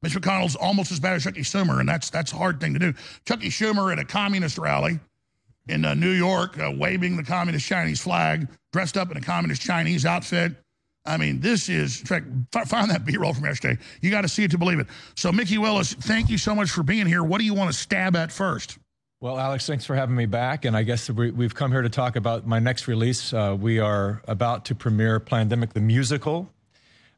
Mitch 0.03 0.15
McConnell's 0.15 0.55
almost 0.57 0.93
as 0.93 1.01
bad 1.01 1.15
as 1.15 1.25
Chucky 1.25 1.41
Schumer, 1.41 1.81
and 1.81 1.89
that's 1.89 2.11
that's 2.11 2.33
a 2.33 2.37
hard 2.37 2.61
thing 2.61 2.73
to 2.75 2.79
do. 2.79 2.95
Chucky 3.25 3.49
Schumer 3.49 3.93
at 3.93 3.99
a 3.99 4.05
communist 4.05 4.59
rally 4.59 5.01
in 5.69 5.85
uh, 5.85 5.95
New 5.95 6.11
York, 6.11 6.59
uh, 6.61 6.71
waving 6.71 7.17
the 7.17 7.25
communist 7.25 7.67
Chinese 7.67 8.01
flag, 8.01 8.47
dressed 8.73 8.97
up 8.97 9.11
in 9.11 9.17
a 9.17 9.21
communist 9.21 9.63
Chinese 9.63 10.07
outfit. 10.07 10.55
I 11.07 11.17
mean, 11.17 11.41
this 11.41 11.69
is, 11.69 12.01
in 12.01 12.07
fact, 12.07 12.69
find 12.69 12.91
that 12.91 13.05
B 13.05 13.17
roll 13.17 13.33
from 13.33 13.45
yesterday. 13.45 13.81
You 14.01 14.11
got 14.11 14.23
to 14.23 14.29
see 14.29 14.45
it 14.45 14.51
to 14.53 14.59
believe 14.59 14.79
it. 14.79 14.87
So, 15.15 15.33
Mikki 15.33 15.59
Willis, 15.59 15.95
thank 15.95 16.29
you 16.29 16.39
so 16.39 16.55
much 16.55 16.71
for 16.71 16.83
being 16.83 17.07
here. 17.07 17.23
What 17.23 17.39
do 17.39 17.45
you 17.45 17.55
want 17.55 17.71
to 17.71 17.77
stab 17.77 18.17
at 18.17 18.33
first? 18.33 18.79
Well, 19.21 19.39
Alex, 19.39 19.67
thanks 19.67 19.87
for 19.87 19.95
having 19.95 20.15
me 20.15 20.27
back. 20.27 20.65
And 20.65 20.77
I 20.77 20.83
guess 20.83 21.09
we, 21.09 21.31
we've 21.31 21.55
come 21.55 21.73
here 21.73 21.83
to 21.83 21.89
talk 21.89 22.17
about 22.17 22.47
my 22.47 22.59
next 22.59 22.87
release. 22.87 23.33
Uh, 23.33 23.57
we 23.59 23.79
are 23.79 24.23
about 24.29 24.67
to 24.67 24.75
premiere 24.75 25.21
Plandemic 25.21 25.73
the 25.73 25.81
Musical. 25.81 26.51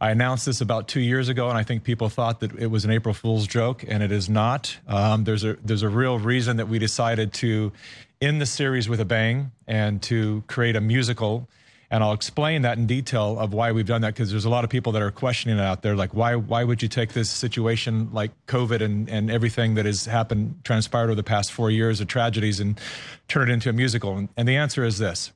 I 0.00 0.12
announced 0.12 0.46
this 0.46 0.60
about 0.60 0.86
two 0.86 1.00
years 1.00 1.28
ago, 1.28 1.48
and 1.48 1.58
I 1.58 1.64
think 1.64 1.82
people 1.82 2.08
thought 2.08 2.38
that 2.40 2.56
it 2.56 2.68
was 2.68 2.84
an 2.84 2.92
April 2.92 3.12
Fool's 3.12 3.48
joke, 3.48 3.84
and 3.86 4.00
it 4.00 4.12
is 4.12 4.28
not. 4.28 4.78
Um, 4.86 5.24
there's 5.24 5.42
a 5.42 5.54
there's 5.64 5.82
a 5.82 5.88
real 5.88 6.20
reason 6.20 6.58
that 6.58 6.68
we 6.68 6.78
decided 6.78 7.32
to 7.34 7.72
end 8.20 8.40
the 8.40 8.46
series 8.46 8.88
with 8.88 9.00
a 9.00 9.04
bang 9.04 9.50
and 9.66 10.00
to 10.02 10.44
create 10.46 10.76
a 10.76 10.80
musical. 10.80 11.48
And 11.90 12.04
I'll 12.04 12.12
explain 12.12 12.62
that 12.62 12.76
in 12.76 12.86
detail 12.86 13.38
of 13.38 13.54
why 13.54 13.72
we've 13.72 13.86
done 13.86 14.02
that 14.02 14.14
because 14.14 14.30
there's 14.30 14.44
a 14.44 14.50
lot 14.50 14.62
of 14.62 14.68
people 14.68 14.92
that 14.92 15.00
are 15.00 15.10
questioning 15.10 15.58
it 15.58 15.62
out 15.62 15.80
there, 15.80 15.96
like 15.96 16.12
why 16.12 16.34
why 16.34 16.62
would 16.62 16.82
you 16.82 16.88
take 16.88 17.14
this 17.14 17.30
situation 17.30 18.10
like 18.12 18.30
COVID 18.46 18.82
and 18.82 19.08
and 19.08 19.30
everything 19.30 19.74
that 19.76 19.86
has 19.86 20.04
happened 20.04 20.60
transpired 20.64 21.04
over 21.04 21.14
the 21.14 21.22
past 21.22 21.50
four 21.50 21.70
years 21.70 22.00
of 22.00 22.06
tragedies 22.06 22.60
and 22.60 22.78
turn 23.26 23.48
it 23.48 23.52
into 23.54 23.70
a 23.70 23.72
musical? 23.72 24.18
And, 24.18 24.28
and 24.36 24.46
the 24.46 24.56
answer 24.56 24.84
is 24.84 24.98
this 24.98 25.32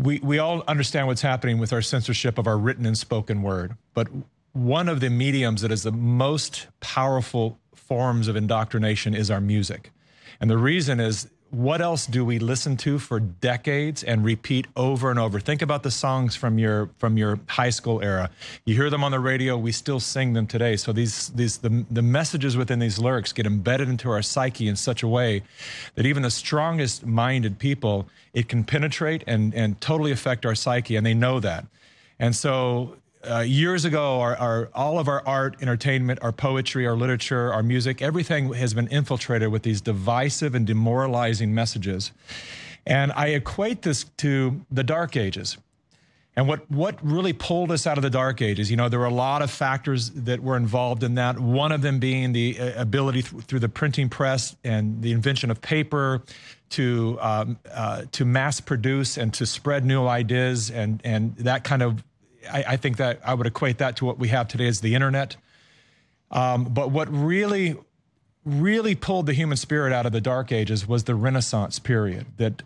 we, 0.00 0.18
we 0.20 0.38
all 0.38 0.62
understand 0.66 1.06
what's 1.06 1.22
happening 1.22 1.58
with 1.58 1.72
our 1.72 1.82
censorship 1.82 2.38
of 2.38 2.46
our 2.46 2.56
written 2.56 2.86
and 2.86 2.96
spoken 2.96 3.42
word. 3.42 3.76
But 3.94 4.08
one 4.52 4.88
of 4.88 5.00
the 5.00 5.10
mediums 5.10 5.62
that 5.62 5.70
is 5.70 5.82
the 5.82 5.92
most 5.92 6.68
powerful 6.80 7.58
forms 7.74 8.28
of 8.28 8.36
indoctrination 8.36 9.14
is 9.14 9.30
our 9.30 9.40
music. 9.40 9.90
And 10.40 10.50
the 10.50 10.58
reason 10.58 11.00
is 11.00 11.28
what 11.50 11.80
else 11.80 12.06
do 12.06 12.24
we 12.24 12.38
listen 12.38 12.76
to 12.78 12.98
for 12.98 13.18
decades 13.18 14.04
and 14.04 14.24
repeat 14.24 14.66
over 14.76 15.10
and 15.10 15.18
over? 15.18 15.40
Think 15.40 15.62
about 15.62 15.82
the 15.82 15.90
songs 15.90 16.36
from 16.36 16.58
your 16.58 16.90
from 16.98 17.16
your 17.16 17.40
high 17.48 17.70
school 17.70 18.00
era. 18.02 18.30
You 18.64 18.74
hear 18.76 18.88
them 18.88 19.02
on 19.02 19.10
the 19.10 19.18
radio 19.18 19.56
we 19.56 19.72
still 19.72 19.98
sing 19.98 20.32
them 20.32 20.46
today. 20.46 20.76
So 20.76 20.92
these 20.92 21.28
these 21.30 21.58
the, 21.58 21.84
the 21.90 22.02
messages 22.02 22.56
within 22.56 22.78
these 22.78 22.98
lyrics 22.98 23.32
get 23.32 23.46
embedded 23.46 23.88
into 23.88 24.10
our 24.10 24.22
psyche 24.22 24.68
in 24.68 24.76
such 24.76 25.02
a 25.02 25.08
way 25.08 25.42
that 25.96 26.06
even 26.06 26.22
the 26.22 26.30
strongest 26.30 27.04
minded 27.04 27.58
people 27.58 28.08
it 28.32 28.48
can 28.48 28.62
penetrate 28.62 29.24
and 29.26 29.52
and 29.54 29.80
totally 29.80 30.12
affect 30.12 30.46
our 30.46 30.54
psyche 30.54 30.94
and 30.94 31.04
they 31.04 31.14
know 31.14 31.40
that. 31.40 31.66
And 32.20 32.36
so 32.36 32.96
uh, 33.28 33.40
years 33.40 33.84
ago, 33.84 34.20
our, 34.20 34.36
our, 34.36 34.70
all 34.74 34.98
of 34.98 35.08
our 35.08 35.22
art, 35.26 35.56
entertainment, 35.60 36.18
our 36.22 36.32
poetry, 36.32 36.86
our 36.86 36.96
literature, 36.96 37.52
our 37.52 37.62
music, 37.62 38.00
everything 38.00 38.52
has 38.54 38.74
been 38.74 38.88
infiltrated 38.88 39.50
with 39.50 39.62
these 39.62 39.80
divisive 39.80 40.54
and 40.54 40.66
demoralizing 40.66 41.54
messages. 41.54 42.12
And 42.86 43.12
I 43.12 43.28
equate 43.28 43.82
this 43.82 44.04
to 44.18 44.64
the 44.70 44.82
Dark 44.82 45.16
Ages. 45.16 45.58
And 46.36 46.48
what, 46.48 46.70
what 46.70 46.98
really 47.02 47.32
pulled 47.32 47.70
us 47.70 47.86
out 47.86 47.98
of 47.98 48.02
the 48.02 48.10
Dark 48.10 48.40
Ages, 48.40 48.70
you 48.70 48.76
know, 48.76 48.88
there 48.88 49.00
were 49.00 49.04
a 49.04 49.12
lot 49.12 49.42
of 49.42 49.50
factors 49.50 50.10
that 50.10 50.42
were 50.42 50.56
involved 50.56 51.02
in 51.02 51.16
that. 51.16 51.38
One 51.38 51.72
of 51.72 51.82
them 51.82 51.98
being 51.98 52.32
the 52.32 52.58
uh, 52.58 52.80
ability 52.80 53.22
th- 53.22 53.44
through 53.44 53.58
the 53.58 53.68
printing 53.68 54.08
press 54.08 54.56
and 54.64 55.02
the 55.02 55.12
invention 55.12 55.50
of 55.50 55.60
paper 55.60 56.22
to 56.70 57.18
um, 57.20 57.58
uh, 57.70 58.04
to 58.12 58.24
mass 58.24 58.60
produce 58.60 59.18
and 59.18 59.34
to 59.34 59.44
spread 59.44 59.84
new 59.84 60.06
ideas 60.06 60.70
and 60.70 61.00
and 61.04 61.34
that 61.36 61.64
kind 61.64 61.82
of 61.82 62.04
I, 62.50 62.64
I, 62.68 62.76
think 62.76 62.98
that 62.98 63.20
I 63.24 63.34
would 63.34 63.46
equate 63.46 63.78
that 63.78 63.96
to 63.96 64.04
what 64.04 64.18
we 64.18 64.28
have 64.28 64.48
today 64.48 64.66
as 64.66 64.80
the 64.80 64.94
internet. 64.94 65.36
Um, 66.30 66.64
but 66.64 66.90
what 66.90 67.12
really, 67.12 67.76
really 68.44 68.94
pulled 68.94 69.26
the 69.26 69.32
human 69.32 69.56
spirit 69.56 69.92
out 69.92 70.06
of 70.06 70.12
the 70.12 70.20
dark 70.20 70.52
ages 70.52 70.86
was 70.86 71.04
the 71.04 71.14
Renaissance 71.14 71.78
period 71.78 72.26
that 72.36 72.62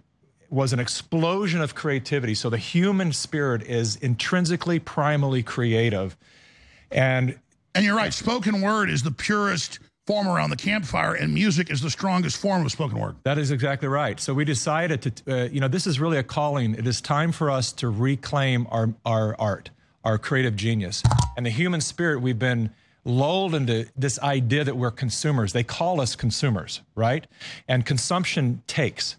was 0.50 0.72
an 0.72 0.78
explosion 0.78 1.60
of 1.60 1.74
creativity. 1.74 2.34
So 2.34 2.50
the 2.50 2.58
human 2.58 3.12
spirit 3.12 3.62
is 3.62 3.96
intrinsically, 3.96 4.78
primally 4.78 5.44
creative. 5.44 6.16
And 6.90 7.38
and 7.74 7.84
you're 7.84 7.96
right, 7.96 8.14
spoken 8.14 8.60
word 8.60 8.88
is 8.88 9.02
the 9.02 9.10
purest 9.10 9.80
form 10.06 10.28
around 10.28 10.50
the 10.50 10.56
campfire, 10.56 11.14
and 11.14 11.32
music 11.32 11.70
is 11.70 11.80
the 11.80 11.90
strongest 11.90 12.36
form 12.36 12.64
of 12.64 12.70
spoken 12.70 12.98
word. 12.98 13.16
That 13.22 13.38
is 13.38 13.50
exactly 13.50 13.88
right. 13.88 14.20
So 14.20 14.34
we 14.34 14.44
decided 14.44 15.02
to, 15.02 15.12
uh, 15.26 15.48
you 15.48 15.60
know, 15.60 15.68
this 15.68 15.86
is 15.86 15.98
really 15.98 16.18
a 16.18 16.22
calling. 16.22 16.74
It 16.74 16.86
is 16.86 17.00
time 17.00 17.32
for 17.32 17.50
us 17.50 17.72
to 17.74 17.88
reclaim 17.88 18.66
our, 18.70 18.94
our 19.06 19.34
art, 19.38 19.70
our 20.04 20.18
creative 20.18 20.56
genius. 20.56 21.02
And 21.36 21.46
the 21.46 21.50
human 21.50 21.80
spirit, 21.80 22.20
we've 22.20 22.38
been 22.38 22.70
lulled 23.04 23.54
into 23.54 23.86
this 23.96 24.18
idea 24.20 24.64
that 24.64 24.76
we're 24.76 24.90
consumers. 24.90 25.52
They 25.52 25.64
call 25.64 26.00
us 26.00 26.16
consumers, 26.16 26.82
right? 26.94 27.26
And 27.66 27.86
consumption 27.86 28.62
takes. 28.66 29.16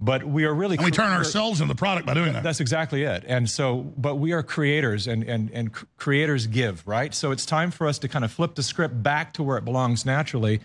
But 0.00 0.22
we 0.22 0.44
are 0.44 0.54
really 0.54 0.76
and 0.76 0.84
we 0.84 0.92
turn 0.92 1.10
ourselves 1.10 1.60
into 1.60 1.74
the 1.74 1.78
product 1.78 2.06
by 2.06 2.14
doing 2.14 2.32
that. 2.32 2.44
That's 2.44 2.60
exactly 2.60 3.02
it. 3.02 3.24
And 3.26 3.50
so, 3.50 3.92
but 3.96 4.14
we 4.14 4.32
are 4.32 4.44
creators, 4.44 5.08
and 5.08 5.24
and 5.24 5.50
and 5.50 5.72
creators 5.96 6.46
give, 6.46 6.86
right? 6.86 7.12
So 7.12 7.32
it's 7.32 7.44
time 7.44 7.72
for 7.72 7.88
us 7.88 7.98
to 8.00 8.08
kind 8.08 8.24
of 8.24 8.30
flip 8.30 8.54
the 8.54 8.62
script 8.62 9.02
back 9.02 9.32
to 9.34 9.42
where 9.42 9.58
it 9.58 9.64
belongs 9.64 10.06
naturally, 10.06 10.60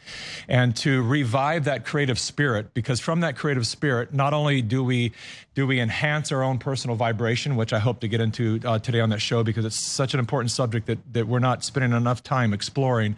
and 0.48 0.76
to 0.78 1.02
revive 1.02 1.64
that 1.64 1.84
creative 1.84 2.20
spirit. 2.20 2.76
Because 2.76 3.00
from 3.00 3.22
that 3.22 3.36
creative 3.36 3.66
spirit, 3.66 4.14
not 4.14 4.34
only 4.34 4.62
do 4.62 4.84
we 4.84 5.14
do 5.56 5.66
we 5.66 5.80
enhance 5.80 6.32
our 6.32 6.44
own 6.44 6.60
personal 6.60 6.96
vibration, 6.96 7.56
which 7.56 7.74
I 7.74 7.80
hope 7.80 8.02
to 8.02 8.08
get 8.08 8.22
into 8.22 8.60
uh, 8.64 8.78
today 8.78 9.00
on 9.00 9.10
that 9.10 9.20
show, 9.20 9.44
because 9.44 9.66
it's 9.66 9.84
such 9.84 10.14
an 10.14 10.20
important 10.20 10.52
subject 10.52 10.86
that 10.86 11.00
that 11.14 11.28
we're 11.28 11.40
not 11.40 11.64
spending 11.64 11.92
enough 11.94 12.22
time 12.22 12.54
exploring. 12.54 13.16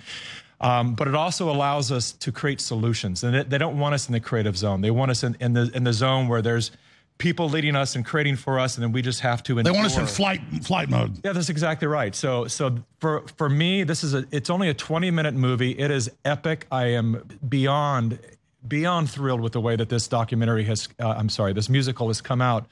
Um, 0.62 0.96
but 0.96 1.08
it 1.08 1.16
also 1.16 1.50
allows 1.50 1.92
us 1.92 2.14
to 2.14 2.32
create 2.32 2.62
solutions. 2.62 3.24
And 3.24 3.36
they, 3.36 3.44
they, 3.44 3.58
don't 3.58 3.78
want 3.78 3.94
us 3.94 4.08
in 4.08 4.14
the 4.14 4.20
creative 4.20 4.58
zone. 4.58 4.82
They 4.82 4.92
want 4.92 5.12
us 5.12 5.24
in, 5.24 5.36
in, 5.40 5.54
the 5.54 5.70
in 5.74 5.84
the 5.84 5.94
zone 5.94 6.28
where 6.28 6.42
there's 6.42 6.72
people 7.18 7.50
leading 7.50 7.76
us 7.76 7.96
and 7.96 8.06
creating 8.06 8.36
for 8.36 8.60
us, 8.60 8.76
and 8.76 8.84
then 8.84 8.92
we 8.92 9.02
just 9.02 9.22
have 9.22 9.44
to. 9.44 9.62
They 9.62 9.72
want 9.72 9.86
us 9.86 9.98
in 9.98 10.06
flight 10.08 10.42
flight 10.64 10.90
mode. 10.90 11.20
Yeah, 11.24 11.34
that's 11.34 11.50
exactly 11.50 11.88
right. 11.88 12.16
So 12.16 12.48
so 12.48 12.78
for 13.00 13.26
for 13.38 13.50
me, 13.50 13.84
this 13.84 14.04
is 14.04 14.14
a 14.14 14.26
it's 14.32 14.50
only 14.50 14.70
a 14.70 14.74
20 14.74 15.12
minute 15.12 15.34
movie. 15.34 15.72
It 15.72 15.92
is 15.92 16.10
epic. 16.24 16.68
I 16.72 16.88
am 16.88 17.24
beyond 17.48 18.20
beyond 18.68 19.10
thrilled 19.10 19.42
with 19.42 19.54
the 19.54 19.62
way 19.62 19.76
that 19.76 19.90
this 19.90 20.08
documentary 20.08 20.64
has. 20.66 20.88
Uh, 21.00 21.10
I'm 21.10 21.30
sorry, 21.30 21.54
this 21.54 21.70
musical 21.70 22.08
has 22.08 22.22
come 22.22 22.42
out. 22.42 22.68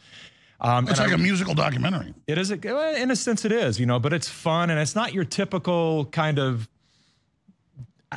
Um, 0.61 0.87
it's 0.87 0.99
like 0.99 1.11
I, 1.11 1.15
a 1.15 1.17
musical 1.17 1.53
documentary. 1.53 2.13
It 2.25 2.37
is, 2.37 2.49
a, 2.49 3.01
in 3.01 3.11
a 3.11 3.17
sense, 3.17 3.43
it 3.43 3.51
is, 3.51 3.81
you 3.81 3.85
know, 3.85 3.99
but 3.99 4.13
it's 4.13 4.29
fun 4.29 4.69
and 4.69 4.79
it's 4.79 4.95
not 4.95 5.13
your 5.13 5.25
typical 5.25 6.05
kind 6.05 6.39
of 6.39 6.69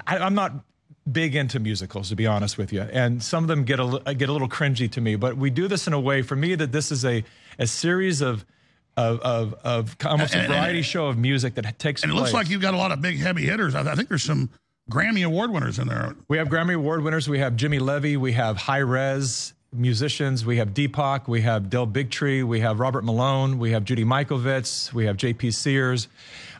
I, 0.07 0.19
I'm 0.19 0.35
not 0.35 0.53
big 1.11 1.37
into 1.37 1.61
musicals, 1.61 2.09
to 2.09 2.17
be 2.17 2.26
honest 2.26 2.59
with 2.59 2.73
you, 2.73 2.83
and 2.83 3.23
some 3.23 3.45
of 3.45 3.49
them 3.49 3.65
get 3.65 3.79
a 3.79 4.15
get 4.15 4.29
a 4.29 4.33
little 4.33 4.49
cringy 4.49 4.91
to 4.93 5.00
me. 5.00 5.17
But 5.17 5.37
we 5.37 5.50
do 5.50 5.69
this 5.69 5.87
in 5.87 5.93
a 5.93 6.00
way, 6.00 6.23
for 6.23 6.37
me, 6.37 6.55
that 6.55 6.73
this 6.73 6.91
is 6.91 7.05
a 7.05 7.25
a 7.59 7.67
series 7.67 8.21
of 8.21 8.45
of 8.97 9.21
of, 9.21 9.55
of 9.62 9.97
almost 10.05 10.35
a 10.35 10.47
variety 10.47 10.79
and, 10.79 10.87
show 10.87 11.07
of 11.07 11.17
music 11.19 11.55
that 11.55 11.79
takes. 11.79 12.03
And 12.03 12.11
it 12.11 12.15
place. 12.15 12.23
looks 12.23 12.35
like 12.35 12.50
you've 12.50 12.62
got 12.62 12.75
a 12.75 12.79
lot 12.79 12.93
of 12.93 13.00
big 13.00 13.19
heavy 13.19 13.45
hitters. 13.45 13.75
I, 13.75 13.91
I 13.91 13.95
think 13.95 14.09
there's 14.09 14.25
some 14.25 14.50
Grammy 14.91 15.25
Award 15.25 15.50
winners 15.50 15.79
in 15.79 15.88
there. 15.88 16.15
We 16.29 16.38
have 16.38 16.49
Grammy 16.49 16.75
Award 16.75 17.03
winners. 17.03 17.29
We 17.29 17.38
have 17.41 17.57
Jimmy 17.57 17.79
Levy. 17.79 18.17
We 18.17 18.33
have 18.33 18.57
Hi-Rez. 18.57 19.53
Musicians. 19.76 20.45
We 20.45 20.56
have 20.56 20.71
Deepak, 20.71 21.28
we 21.28 21.42
have 21.42 21.71
Del 21.71 21.87
Bigtree, 21.87 22.45
we 22.45 22.61
have 22.61 22.80
Robert 22.80 23.04
Malone, 23.04 23.59
we 23.59 23.73
have 23.73 23.85
Judy 23.85 24.04
Mikovits, 24.04 24.92
we 24.92 25.06
have 25.06 25.16
J.P. 25.16 25.50
Sears. 25.50 26.09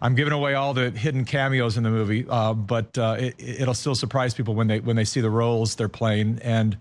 I'm 0.01 0.15
giving 0.15 0.33
away 0.33 0.55
all 0.55 0.75
the 0.75 0.91
hidden 0.91 1.25
cameos 1.25 1.77
in 1.77 1.83
the 1.83 1.91
movie, 1.91 2.27
uh, 2.29 2.53
but 2.53 2.97
uh, 2.99 3.17
it, 3.19 3.35
it'll 3.39 3.75
still 3.75 3.95
surprise 3.95 4.35
people 4.35 4.55
when 4.55 4.67
they 4.67 4.81
when 4.81 4.97
they 4.97 5.05
see 5.05 5.21
the 5.21 5.31
roles 5.31 5.75
they're 5.77 5.89
playing 5.89 6.41
and. 6.43 6.79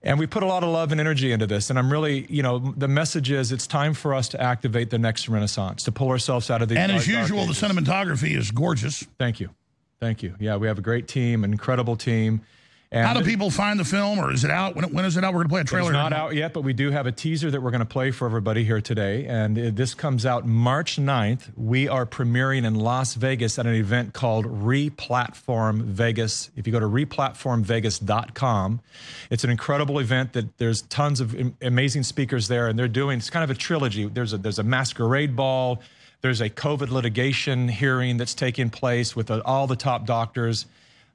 And 0.00 0.16
we 0.16 0.28
put 0.28 0.44
a 0.44 0.46
lot 0.46 0.62
of 0.62 0.68
love 0.68 0.92
and 0.92 1.00
energy 1.00 1.32
into 1.32 1.48
this. 1.48 1.70
And 1.70 1.78
I'm 1.78 1.90
really, 1.90 2.24
you 2.30 2.40
know, 2.40 2.60
the 2.60 2.86
message 2.86 3.32
is 3.32 3.50
it's 3.50 3.66
time 3.66 3.94
for 3.94 4.14
us 4.14 4.28
to 4.28 4.40
activate 4.40 4.90
the 4.90 4.98
next 4.98 5.28
renaissance, 5.28 5.82
to 5.82 5.92
pull 5.92 6.10
ourselves 6.10 6.50
out 6.52 6.62
of 6.62 6.68
the 6.68 6.78
And 6.78 6.92
as 6.92 7.08
usual, 7.08 7.46
the 7.46 7.52
cinematography 7.52 8.36
is 8.36 8.52
gorgeous. 8.52 9.04
Thank 9.18 9.40
you. 9.40 9.50
Thank 9.98 10.22
you. 10.22 10.36
Yeah, 10.38 10.56
we 10.56 10.68
have 10.68 10.78
a 10.78 10.82
great 10.82 11.08
team, 11.08 11.42
an 11.42 11.50
incredible 11.50 11.96
team. 11.96 12.42
And 12.90 13.06
How 13.06 13.12
do 13.12 13.22
people 13.22 13.50
find 13.50 13.78
the 13.78 13.84
film, 13.84 14.18
or 14.18 14.32
is 14.32 14.44
it 14.44 14.50
out? 14.50 14.74
When, 14.74 14.94
when 14.94 15.04
is 15.04 15.18
it 15.18 15.24
out? 15.24 15.34
We're 15.34 15.44
going 15.44 15.48
to 15.48 15.52
play 15.52 15.60
a 15.60 15.64
trailer. 15.64 15.90
It's 15.90 15.92
not 15.92 16.14
out 16.14 16.34
yet, 16.34 16.54
but 16.54 16.62
we 16.62 16.72
do 16.72 16.90
have 16.90 17.04
a 17.06 17.12
teaser 17.12 17.50
that 17.50 17.60
we're 17.60 17.70
going 17.70 17.80
to 17.80 17.84
play 17.84 18.10
for 18.12 18.24
everybody 18.24 18.64
here 18.64 18.80
today. 18.80 19.26
And 19.26 19.54
this 19.76 19.92
comes 19.92 20.24
out 20.24 20.46
March 20.46 20.96
9th. 20.96 21.50
We 21.54 21.86
are 21.86 22.06
premiering 22.06 22.64
in 22.64 22.76
Las 22.76 23.12
Vegas 23.12 23.58
at 23.58 23.66
an 23.66 23.74
event 23.74 24.14
called 24.14 24.46
Replatform 24.46 25.82
Vegas. 25.82 26.48
If 26.56 26.66
you 26.66 26.72
go 26.72 26.80
to 26.80 26.86
replatformvegas.com, 26.86 28.80
it's 29.28 29.44
an 29.44 29.50
incredible 29.50 29.98
event 29.98 30.32
that 30.32 30.56
there's 30.56 30.80
tons 30.80 31.20
of 31.20 31.36
amazing 31.60 32.04
speakers 32.04 32.48
there, 32.48 32.68
and 32.68 32.78
they're 32.78 32.88
doing 32.88 33.18
it's 33.18 33.28
kind 33.28 33.44
of 33.44 33.50
a 33.50 33.54
trilogy. 33.54 34.06
There's 34.06 34.32
a 34.32 34.38
there's 34.38 34.58
a 34.58 34.64
masquerade 34.64 35.36
ball. 35.36 35.82
There's 36.22 36.40
a 36.40 36.48
COVID 36.48 36.88
litigation 36.88 37.68
hearing 37.68 38.16
that's 38.16 38.34
taking 38.34 38.70
place 38.70 39.14
with 39.14 39.30
uh, 39.30 39.42
all 39.44 39.66
the 39.66 39.76
top 39.76 40.06
doctors. 40.06 40.64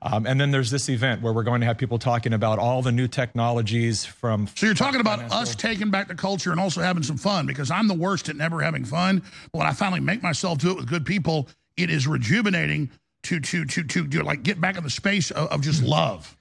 Um, 0.05 0.27
and 0.27 0.39
then 0.39 0.51
there's 0.51 0.69
this 0.69 0.89
event 0.89 1.21
where 1.21 1.31
we're 1.31 1.43
going 1.43 1.61
to 1.61 1.67
have 1.67 1.77
people 1.77 1.97
talking 1.97 2.33
about 2.33 2.59
all 2.59 2.81
the 2.81 2.91
new 2.91 3.07
technologies 3.07 4.03
from. 4.03 4.47
So 4.55 4.65
you're 4.65 4.75
talking 4.75 4.99
about 4.99 5.19
us 5.31 5.55
taking 5.55 5.91
back 5.91 6.09
the 6.09 6.15
culture 6.15 6.51
and 6.51 6.59
also 6.59 6.81
having 6.81 7.03
some 7.03 7.17
fun 7.17 7.45
because 7.45 7.71
I'm 7.71 7.87
the 7.87 7.93
worst 7.93 8.27
at 8.27 8.35
never 8.35 8.61
having 8.61 8.83
fun. 8.83 9.23
But 9.53 9.59
when 9.59 9.67
I 9.67 9.71
finally 9.71 10.01
make 10.01 10.21
myself 10.21 10.57
do 10.57 10.71
it 10.71 10.75
with 10.75 10.89
good 10.89 11.05
people, 11.05 11.47
it 11.77 11.89
is 11.89 12.05
rejuvenating 12.05 12.91
to 13.23 13.39
to 13.39 13.63
to 13.63 13.83
to, 13.83 14.07
to 14.07 14.23
like 14.23 14.43
get 14.43 14.59
back 14.59 14.77
in 14.77 14.83
the 14.83 14.89
space 14.89 15.31
of, 15.31 15.47
of 15.47 15.61
just 15.61 15.81
love. 15.81 16.35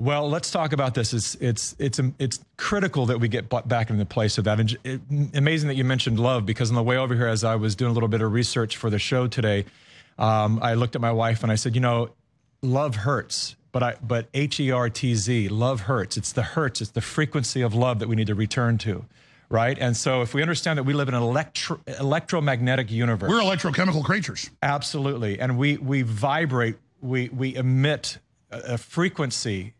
Well, 0.00 0.28
let's 0.28 0.50
talk 0.50 0.72
about 0.74 0.94
this. 0.94 1.14
It's 1.14 1.34
it's 1.36 1.74
it's 1.78 2.00
it's 2.18 2.38
critical 2.58 3.06
that 3.06 3.18
we 3.18 3.28
get 3.28 3.48
back 3.48 3.88
into 3.88 3.98
the 3.98 4.06
place 4.06 4.36
of 4.36 4.44
that. 4.44 4.60
And 4.60 4.76
it, 4.84 5.00
amazing 5.34 5.68
that 5.68 5.76
you 5.76 5.84
mentioned 5.84 6.20
love 6.20 6.44
because 6.44 6.68
on 6.68 6.76
the 6.76 6.82
way 6.82 6.98
over 6.98 7.14
here, 7.14 7.26
as 7.26 7.42
I 7.42 7.56
was 7.56 7.74
doing 7.74 7.90
a 7.90 7.94
little 7.94 8.08
bit 8.08 8.20
of 8.20 8.30
research 8.32 8.76
for 8.76 8.90
the 8.90 8.98
show 8.98 9.26
today, 9.26 9.64
um, 10.18 10.60
I 10.62 10.74
looked 10.74 10.94
at 10.94 11.00
my 11.00 11.10
wife 11.12 11.42
and 11.42 11.50
I 11.50 11.54
said, 11.54 11.74
you 11.74 11.80
know, 11.80 12.10
love 12.62 12.96
hurts, 12.96 13.56
but 13.72 13.82
I 13.82 13.96
but 14.02 14.28
H 14.34 14.60
E 14.60 14.70
R 14.70 14.88
T 14.90 15.14
Z, 15.14 15.48
love 15.48 15.82
hurts. 15.82 16.16
It's 16.16 16.32
the 16.32 16.42
hurts. 16.42 16.80
It's 16.80 16.90
the 16.90 17.00
frequency 17.00 17.62
of 17.62 17.74
love 17.74 17.98
that 18.00 18.08
we 18.08 18.16
need 18.16 18.26
to 18.28 18.34
return 18.34 18.78
to, 18.78 19.04
right? 19.48 19.78
And 19.78 19.96
so 19.96 20.22
if 20.22 20.34
we 20.34 20.42
understand 20.42 20.78
that 20.78 20.84
we 20.84 20.94
live 20.94 21.08
in 21.08 21.14
an 21.14 21.22
electro, 21.22 21.80
electromagnetic 21.98 22.90
universe, 22.90 23.30
We're 23.30 23.40
electrochemical 23.40 24.04
creatures. 24.04 24.50
Absolutely, 24.62 25.38
and 25.40 25.58
we 25.58 25.76
we 25.76 26.02
vibrate, 26.02 26.76
we 27.00 27.28
we 27.28 27.54
emit 27.54 28.18
a, 28.50 28.74
a 28.74 28.78
frequency, 28.78 29.74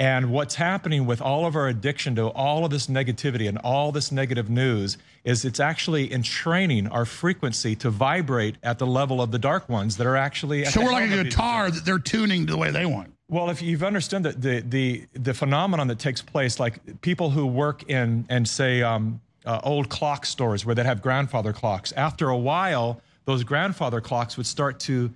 and 0.00 0.30
what's 0.32 0.54
happening 0.54 1.04
with 1.04 1.20
all 1.20 1.44
of 1.44 1.54
our 1.54 1.68
addiction 1.68 2.14
to 2.14 2.28
all 2.28 2.64
of 2.64 2.70
this 2.70 2.86
negativity 2.86 3.46
and 3.46 3.58
all 3.58 3.92
this 3.92 4.10
negative 4.10 4.48
news 4.48 4.96
is 5.24 5.44
it's 5.44 5.60
actually 5.60 6.10
entraining 6.10 6.88
our 6.88 7.04
frequency 7.04 7.76
to 7.76 7.90
vibrate 7.90 8.56
at 8.62 8.78
the 8.78 8.86
level 8.86 9.20
of 9.20 9.30
the 9.30 9.38
dark 9.38 9.68
ones 9.68 9.98
that 9.98 10.06
are 10.06 10.16
actually. 10.16 10.64
at 10.64 10.72
So 10.72 10.80
the 10.80 10.86
we're 10.86 10.92
like 10.92 11.10
a 11.10 11.24
guitar 11.24 11.70
that 11.70 11.84
they're 11.84 11.98
tuning 11.98 12.46
to 12.46 12.52
the 12.52 12.58
way 12.58 12.70
they 12.70 12.86
want. 12.86 13.12
well, 13.28 13.50
if 13.50 13.60
you've 13.60 13.84
understood 13.84 14.22
that 14.22 14.40
the 14.40 14.60
the 14.60 15.04
the 15.12 15.34
phenomenon 15.34 15.88
that 15.88 15.98
takes 15.98 16.22
place, 16.22 16.58
like 16.58 17.02
people 17.02 17.28
who 17.28 17.46
work 17.46 17.88
in 17.90 18.24
and 18.30 18.48
say 18.48 18.82
um, 18.82 19.20
uh, 19.44 19.60
old 19.62 19.90
clock 19.90 20.24
stores 20.24 20.64
where 20.64 20.74
they 20.74 20.84
have 20.84 21.02
grandfather 21.02 21.52
clocks, 21.52 21.92
after 21.92 22.30
a 22.30 22.38
while, 22.38 23.02
those 23.26 23.44
grandfather 23.44 24.00
clocks 24.00 24.38
would 24.38 24.46
start 24.46 24.80
to 24.80 25.10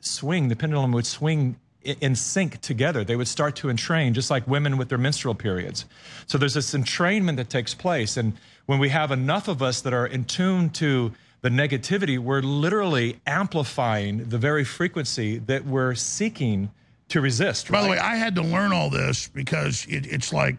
swing. 0.00 0.48
The 0.48 0.56
pendulum 0.56 0.92
would 0.92 1.06
swing 1.06 1.56
in 1.84 2.16
sync 2.16 2.60
together. 2.60 3.04
They 3.04 3.16
would 3.16 3.28
start 3.28 3.56
to 3.56 3.68
entrain, 3.68 4.14
just 4.14 4.30
like 4.30 4.46
women 4.46 4.76
with 4.76 4.88
their 4.88 4.98
menstrual 4.98 5.34
periods. 5.34 5.84
So 6.26 6.38
there's 6.38 6.54
this 6.54 6.74
entrainment 6.74 7.36
that 7.36 7.50
takes 7.50 7.74
place, 7.74 8.16
and 8.16 8.34
when 8.66 8.78
we 8.78 8.88
have 8.88 9.10
enough 9.10 9.48
of 9.48 9.62
us 9.62 9.80
that 9.82 9.92
are 9.92 10.06
in 10.06 10.24
tune 10.24 10.70
to 10.70 11.12
the 11.42 11.50
negativity, 11.50 12.18
we're 12.18 12.40
literally 12.40 13.20
amplifying 13.26 14.28
the 14.30 14.38
very 14.38 14.64
frequency 14.64 15.38
that 15.38 15.66
we're 15.66 15.94
seeking 15.94 16.70
to 17.08 17.20
resist. 17.20 17.70
By 17.70 17.82
the 17.82 17.90
way, 17.90 17.98
I 17.98 18.16
had 18.16 18.34
to 18.36 18.42
learn 18.42 18.72
all 18.72 18.88
this 18.88 19.28
because 19.28 19.84
it, 19.86 20.06
it's 20.06 20.32
like 20.32 20.56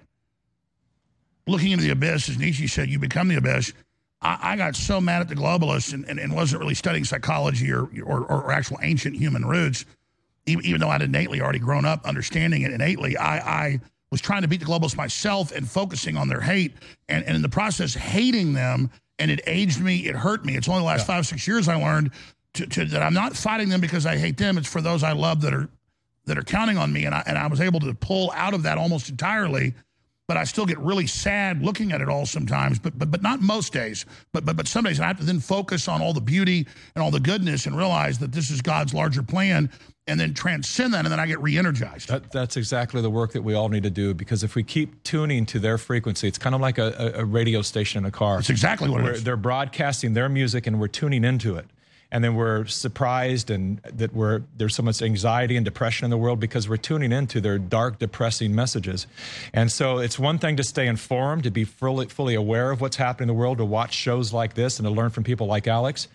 looking 1.48 1.72
into 1.72 1.84
the 1.84 1.92
abyss, 1.92 2.30
as 2.30 2.38
Nietzsche 2.38 2.68
said, 2.68 2.90
you 2.90 3.00
become 3.00 3.28
the 3.28 3.36
abyss. 3.36 3.74
I, 4.22 4.38
I 4.42 4.56
got 4.56 4.76
so 4.76 5.02
mad 5.02 5.22
at 5.22 5.28
the 5.28 5.36
globalists 5.36 5.94
and, 5.94 6.06
and, 6.06 6.20
and 6.20 6.36
wasn't 6.36 6.62
really 6.62 6.76
studying 6.76 7.04
psychology 7.04 7.72
or, 7.72 7.90
or, 8.04 8.24
or 8.26 8.52
actual 8.52 8.78
ancient 8.84 9.16
human 9.16 9.44
roots, 9.46 9.86
even, 10.46 10.80
though 10.80 10.90
I'd 10.90 11.02
innately 11.02 11.42
already 11.42 11.60
grown 11.60 11.86
up 11.86 12.06
understanding 12.06 12.62
it 12.62 12.72
innately. 12.72 13.18
I, 13.18 13.38
I 13.66 13.80
was 14.12 14.22
trying 14.22 14.44
to 14.44 14.48
beat 14.48 14.60
the 14.60 14.66
globalists 14.66 14.96
myself 14.96 15.52
and 15.52 15.70
focusing 15.70 16.18
on 16.18 16.30
their 16.30 16.42
hate, 16.42 16.74
and, 17.10 17.26
and 17.26 17.36
in 17.36 17.42
the 17.42 17.50
process, 17.50 17.94
hating 17.94 18.54
them. 18.54 18.92
And 19.18 19.32
it 19.32 19.42
aged 19.48 19.80
me, 19.80 20.08
it 20.08 20.16
hurt 20.16 20.46
me. 20.46 20.56
It's 20.56 20.68
only 20.68 20.82
the 20.82 20.86
last 20.86 21.08
five, 21.08 21.26
six 21.26 21.48
years 21.48 21.68
I 21.68 21.76
learned 21.76 22.12
to, 22.56 22.68
to, 22.68 22.86
that 22.86 23.02
I'm 23.02 23.14
not 23.14 23.36
fighting 23.36 23.70
them 23.70 23.82
because 23.82 24.06
I 24.06 24.18
hate 24.18 24.38
them. 24.38 24.58
It's 24.58 24.68
for 24.68 24.82
those 24.82 25.04
I 25.04 25.14
love 25.14 25.42
that 25.42 25.54
are 25.54 25.70
that 26.26 26.38
are 26.38 26.44
counting 26.44 26.78
on 26.78 26.92
me, 26.92 27.06
and 27.06 27.14
I 27.14 27.24
and 27.26 27.38
I 27.38 27.48
was 27.48 27.62
able 27.62 27.80
to 27.82 27.94
pull 27.94 28.32
out 28.36 28.54
of 28.54 28.64
that 28.64 28.78
almost 28.78 29.10
entirely. 29.10 29.74
But 30.28 30.38
I 30.38 30.44
still 30.44 30.66
get 30.66 30.80
really 30.80 31.06
sad 31.06 31.62
looking 31.62 31.92
at 31.92 32.02
it 32.02 32.10
all 32.10 32.26
sometimes, 32.26 32.80
but 32.80 32.98
but 32.98 33.12
but 33.12 33.22
not 33.22 33.42
most 33.42 33.74
days. 33.74 34.06
But 34.34 34.46
but 34.46 34.58
but 34.58 34.68
some 34.68 34.84
days 34.84 35.00
I 35.00 35.08
have 35.08 35.20
to 35.20 35.24
then 35.24 35.40
focus 35.40 35.88
on 35.88 36.02
all 36.02 36.14
the 36.14 36.22
beauty 36.22 36.66
and 36.96 37.04
all 37.04 37.12
the 37.12 37.20
goodness 37.20 37.68
and 37.68 37.78
realize 37.78 38.18
that 38.20 38.32
this 38.32 38.50
is 38.50 38.62
God's 38.62 38.94
larger 38.94 39.22
plan, 39.22 39.70
and 40.08 40.20
then 40.20 40.34
transcend 40.34 40.94
that, 40.94 41.06
and 41.06 41.12
then 41.12 41.20
I 41.20 41.26
get 41.26 41.42
re-energized. 41.42 42.10
That, 42.10 42.32
that's 42.32 42.58
exactly 42.58 43.02
the 43.02 43.10
work 43.10 43.34
that 43.34 43.42
we 43.42 43.54
all 43.54 43.70
need 43.70 43.84
to 43.84 43.90
do 43.90 44.14
because 44.14 44.44
if 44.44 44.56
we 44.56 44.64
keep 44.64 45.04
tuning 45.04 45.46
to 45.48 45.60
their 45.60 45.78
frequency, 45.78 46.28
it's 46.28 46.38
kind 46.38 46.54
of 46.54 46.62
like 46.62 46.78
a, 46.78 47.14
a, 47.16 47.26
radio 47.26 47.62
station 47.62 48.00
in 48.00 48.06
a 48.06 48.12
car. 48.12 48.38
That's 48.38 48.52
exactly 48.52 48.90
what 48.90 49.02
it 49.02 49.04
Where 49.04 49.14
is. 49.14 49.24
They're 49.24 49.38
broadcasting 49.38 50.14
their 50.14 50.30
music 50.30 50.68
and 50.68 50.80
we're 50.80 50.88
tuning 50.88 51.24
into 51.24 51.56
it. 51.56 51.66
And 52.15 52.23
then 52.23 52.36
we're 52.36 52.63
surprised 52.63 53.49
and 53.49 53.80
that 53.80 54.13
we're 54.13 54.43
there's 54.56 54.73
so 54.73 54.84
much 54.84 55.01
anxiety 55.01 55.58
and 55.58 55.65
depression 55.65 56.06
in 56.06 56.12
the 56.12 56.17
world 56.17 56.39
because 56.39 56.69
we're 56.69 56.78
tuning 56.78 57.12
into 57.12 57.41
their 57.41 57.60
dark, 57.60 57.99
depressing 57.99 58.56
messages. 58.56 59.06
And 59.51 59.69
so 59.69 59.97
it's 59.97 60.17
one 60.17 60.38
thing 60.38 60.56
to 60.56 60.63
stay 60.63 60.88
informed, 60.88 61.43
to 61.43 61.51
be 61.51 61.65
fully 61.65 62.08
fully 62.08 62.34
aware 62.34 62.71
of 62.71 62.80
what's 62.80 62.95
happening 62.95 63.25
in 63.25 63.36
the 63.36 63.38
world, 63.38 63.58
to 63.58 63.65
watch 63.65 63.93
shows 63.93 64.32
like 64.32 64.54
this 64.54 64.80
and 64.80 64.86
to 64.86 64.91
learn 64.91 65.10
from 65.10 65.25
people 65.25 65.45
like 65.47 65.67
Alex. 65.67 66.08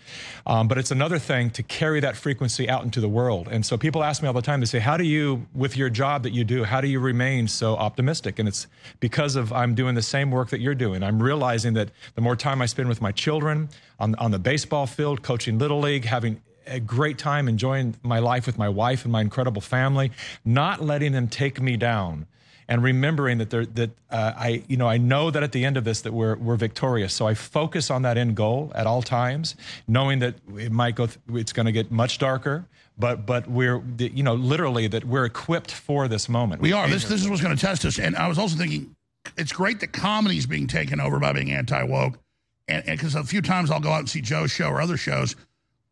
Um, 0.47 0.69
but 0.69 0.79
it's 0.79 0.91
another 0.91 1.19
thing 1.19 1.51
to 1.51 1.63
carry 1.63 2.01
that 2.01 2.17
frequency 2.17 2.67
out 2.67 2.83
into 2.83 3.03
the 3.03 3.09
world. 3.09 3.49
And 3.51 3.67
so 3.67 3.77
people 3.77 4.03
ask 4.03 4.23
me 4.23 4.27
all 4.29 4.33
the 4.33 4.41
time, 4.41 4.61
they 4.61 4.67
say, 4.67 4.79
How 4.79 4.97
do 4.97 5.05
you, 5.05 5.47
with 5.55 5.77
your 5.77 5.91
job 5.91 6.23
that 6.23 6.33
you 6.33 6.45
do, 6.45 6.65
how 6.65 6.81
do 6.81 6.89
you 6.89 6.99
remain 6.99 7.47
so 7.47 7.77
optimistic? 7.77 8.39
And 8.39 8.49
it's 8.49 8.69
because 9.01 9.37
of 9.37 9.53
I'm 9.53 9.75
doing 9.75 9.97
the 9.97 10.03
same 10.03 10.31
work 10.31 10.49
that 10.49 10.61
you're 10.61 10.75
doing. 10.75 11.03
I'm 11.03 11.23
realizing 11.23 11.75
that 11.75 11.91
the 12.15 12.23
more 12.23 12.37
time 12.37 12.63
I 12.63 12.67
spend 12.67 12.89
with 12.89 13.03
my 13.03 13.13
children 13.13 13.69
on, 14.01 14.15
on 14.15 14.31
the 14.31 14.39
baseball 14.39 14.87
field, 14.87 15.23
coaching 15.23 15.59
Little 15.59 15.79
League, 15.79 15.90
having 15.99 16.41
a 16.67 16.79
great 16.81 17.19
time 17.19 17.49
enjoying 17.49 17.97
my 18.03 18.21
life 18.21 18.47
with 18.47 18.57
my 18.57 18.69
wife 18.69 19.05
and 19.05 19.13
my 19.13 19.21
incredible 19.21 19.61
family, 19.61 20.13
not 20.45 20.81
letting 20.81 21.13
them 21.13 21.27
take 21.29 21.61
me 21.61 21.77
down 21.77 22.27
and 22.71 22.85
remembering 22.85 23.39
that 23.39 23.51
there 23.51 23.67
that 23.67 23.91
uh, 24.11 24.33
I 24.37 24.63
you 24.69 24.77
know 24.77 24.89
I 24.89 24.97
know 24.97 25.31
that 25.31 25.43
at 25.43 25.51
the 25.53 25.65
end 25.65 25.77
of 25.77 25.85
this 25.85 26.03
that 26.03 26.13
we're 26.13 26.37
we're 26.37 26.57
victorious. 26.57 27.13
So 27.13 27.27
I 27.27 27.35
focus 27.35 27.91
on 27.91 28.03
that 28.03 28.17
end 28.17 28.37
goal 28.37 28.71
at 28.75 28.87
all 28.87 29.03
times, 29.03 29.57
knowing 29.89 30.21
that 30.21 30.37
it 30.57 30.71
might 30.71 30.95
go 30.95 31.07
th- 31.07 31.19
it's 31.31 31.53
going 31.53 31.67
to 31.67 31.73
get 31.73 31.91
much 31.91 32.19
darker, 32.19 32.65
but 32.97 33.27
but 33.27 33.49
we're 33.49 33.83
you 33.99 34.23
know 34.23 34.35
literally 34.35 34.87
that 34.87 35.05
we're 35.05 35.25
equipped 35.25 35.73
for 35.73 36.07
this 36.07 36.29
moment. 36.29 36.63
We 36.63 36.73
are. 36.73 36.89
This 36.89 37.05
this 37.09 37.21
is 37.21 37.29
what's 37.29 37.43
going 37.43 37.57
to 37.57 37.61
test 37.61 37.85
us. 37.85 37.99
And 37.99 38.15
I 38.15 38.29
was 38.29 38.39
also 38.39 38.57
thinking, 38.57 38.95
it's 39.37 39.53
great 39.53 39.81
that 39.81 39.93
comedy's 39.93 40.47
being 40.47 40.69
taken 40.69 41.01
over 41.01 41.19
by 41.19 41.33
being 41.33 41.51
anti 41.51 41.83
woke, 41.83 42.21
and 42.69 42.85
because 42.87 43.17
a 43.17 43.25
few 43.25 43.43
times 43.43 43.73
I'll 43.73 43.81
go 43.81 43.91
out 43.91 43.99
and 43.99 44.09
see 44.09 44.21
Joe's 44.21 44.53
show 44.53 44.69
or 44.69 44.81
other 44.81 44.97
shows. 44.97 45.35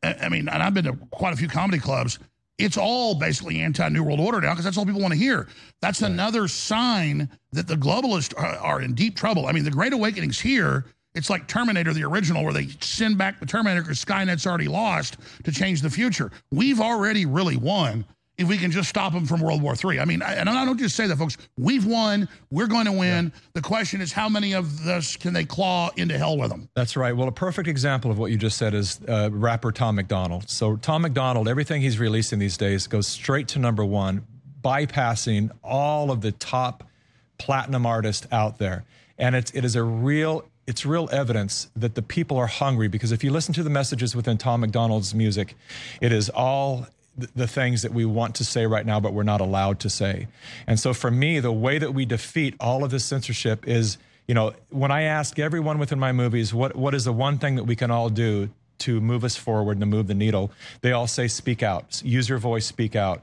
I 0.02 0.28
mean, 0.28 0.48
and 0.48 0.62
I've 0.62 0.74
been 0.74 0.84
to 0.84 0.96
quite 1.10 1.32
a 1.32 1.36
few 1.36 1.48
comedy 1.48 1.78
clubs. 1.78 2.18
It's 2.58 2.76
all 2.76 3.14
basically 3.14 3.60
anti 3.60 3.88
New 3.88 4.02
World 4.02 4.20
Order 4.20 4.40
now 4.40 4.50
because 4.50 4.64
that's 4.64 4.76
all 4.76 4.84
people 4.84 5.00
want 5.00 5.12
to 5.12 5.18
hear. 5.18 5.48
That's 5.80 6.02
another 6.02 6.48
sign 6.48 7.28
that 7.52 7.68
the 7.68 7.76
globalists 7.76 8.34
are, 8.36 8.56
are 8.56 8.80
in 8.80 8.94
deep 8.94 9.16
trouble. 9.16 9.46
I 9.46 9.52
mean, 9.52 9.64
the 9.64 9.70
Great 9.70 9.92
Awakening's 9.92 10.40
here. 10.40 10.86
It's 11.14 11.30
like 11.30 11.46
Terminator, 11.48 11.92
the 11.92 12.04
original, 12.04 12.44
where 12.44 12.52
they 12.52 12.68
send 12.80 13.16
back 13.16 13.40
the 13.40 13.46
Terminator 13.46 13.82
because 13.82 14.04
Skynet's 14.04 14.46
already 14.46 14.68
lost 14.68 15.16
to 15.44 15.52
change 15.52 15.82
the 15.82 15.90
future. 15.90 16.30
We've 16.50 16.80
already 16.80 17.26
really 17.26 17.56
won 17.56 18.04
if 18.38 18.48
we 18.48 18.56
can 18.56 18.70
just 18.70 18.88
stop 18.88 19.12
them 19.12 19.26
from 19.26 19.40
World 19.40 19.60
War 19.60 19.74
III. 19.74 19.98
I 19.98 20.04
mean, 20.04 20.22
I- 20.22 20.34
and 20.34 20.48
I 20.48 20.64
don't 20.64 20.78
just 20.78 20.94
say 20.94 21.08
that, 21.08 21.18
folks. 21.18 21.36
We've 21.58 21.84
won. 21.84 22.28
We're 22.50 22.68
going 22.68 22.84
to 22.86 22.92
win. 22.92 23.32
The 23.52 23.60
question 23.60 24.00
is, 24.00 24.12
how 24.12 24.28
many 24.28 24.52
of 24.54 24.86
us 24.86 25.16
can 25.16 25.32
they 25.34 25.44
claw 25.44 25.90
into 25.96 26.16
hell 26.16 26.38
with 26.38 26.50
them? 26.50 26.68
That's 26.74 26.96
right. 26.96 27.14
Well, 27.16 27.26
a 27.26 27.32
perfect 27.32 27.68
example 27.68 28.10
of 28.12 28.18
what 28.18 28.30
you 28.30 28.36
just 28.36 28.56
said 28.56 28.74
is 28.74 29.00
uh, 29.08 29.28
rapper 29.32 29.72
Tom 29.72 29.96
MacDonald. 29.96 30.48
So 30.48 30.76
Tom 30.76 31.02
MacDonald, 31.02 31.48
everything 31.48 31.82
he's 31.82 31.98
releasing 31.98 32.38
these 32.38 32.56
days 32.56 32.86
goes 32.86 33.08
straight 33.08 33.48
to 33.48 33.58
number 33.58 33.84
one, 33.84 34.24
bypassing 34.62 35.50
all 35.64 36.10
of 36.12 36.20
the 36.20 36.32
top 36.32 36.84
platinum 37.38 37.86
artists 37.86 38.26
out 38.30 38.58
there. 38.58 38.84
And 39.18 39.34
it's, 39.34 39.50
it 39.50 39.64
is 39.64 39.74
a 39.74 39.82
real, 39.82 40.44
it's 40.68 40.86
real 40.86 41.08
evidence 41.10 41.70
that 41.74 41.96
the 41.96 42.02
people 42.02 42.36
are 42.36 42.46
hungry 42.46 42.86
because 42.86 43.10
if 43.10 43.24
you 43.24 43.32
listen 43.32 43.52
to 43.54 43.64
the 43.64 43.70
messages 43.70 44.14
within 44.14 44.38
Tom 44.38 44.60
MacDonald's 44.60 45.12
music, 45.14 45.56
it 46.00 46.12
is 46.12 46.28
all 46.30 46.86
the 47.34 47.46
things 47.46 47.82
that 47.82 47.92
we 47.92 48.04
want 48.04 48.34
to 48.36 48.44
say 48.44 48.66
right 48.66 48.86
now, 48.86 49.00
but 49.00 49.12
we're 49.12 49.22
not 49.22 49.40
allowed 49.40 49.80
to 49.80 49.90
say. 49.90 50.28
And 50.66 50.78
so 50.78 50.94
for 50.94 51.10
me, 51.10 51.40
the 51.40 51.52
way 51.52 51.78
that 51.78 51.92
we 51.92 52.04
defeat 52.04 52.54
all 52.60 52.84
of 52.84 52.90
this 52.90 53.04
censorship 53.04 53.66
is, 53.66 53.98
you 54.26 54.34
know, 54.34 54.52
when 54.70 54.90
I 54.90 55.02
ask 55.02 55.38
everyone 55.38 55.78
within 55.78 55.98
my 55.98 56.12
movies, 56.12 56.54
what, 56.54 56.76
what 56.76 56.94
is 56.94 57.04
the 57.04 57.12
one 57.12 57.38
thing 57.38 57.56
that 57.56 57.64
we 57.64 57.76
can 57.76 57.90
all 57.90 58.08
do 58.08 58.50
to 58.78 59.00
move 59.00 59.24
us 59.24 59.36
forward 59.36 59.72
and 59.72 59.80
to 59.80 59.86
move 59.86 60.06
the 60.06 60.14
needle, 60.14 60.50
they 60.82 60.92
all 60.92 61.06
say, 61.06 61.28
speak 61.28 61.62
out, 61.62 62.00
use 62.04 62.28
your 62.28 62.38
voice, 62.38 62.66
speak 62.66 62.94
out. 62.94 63.22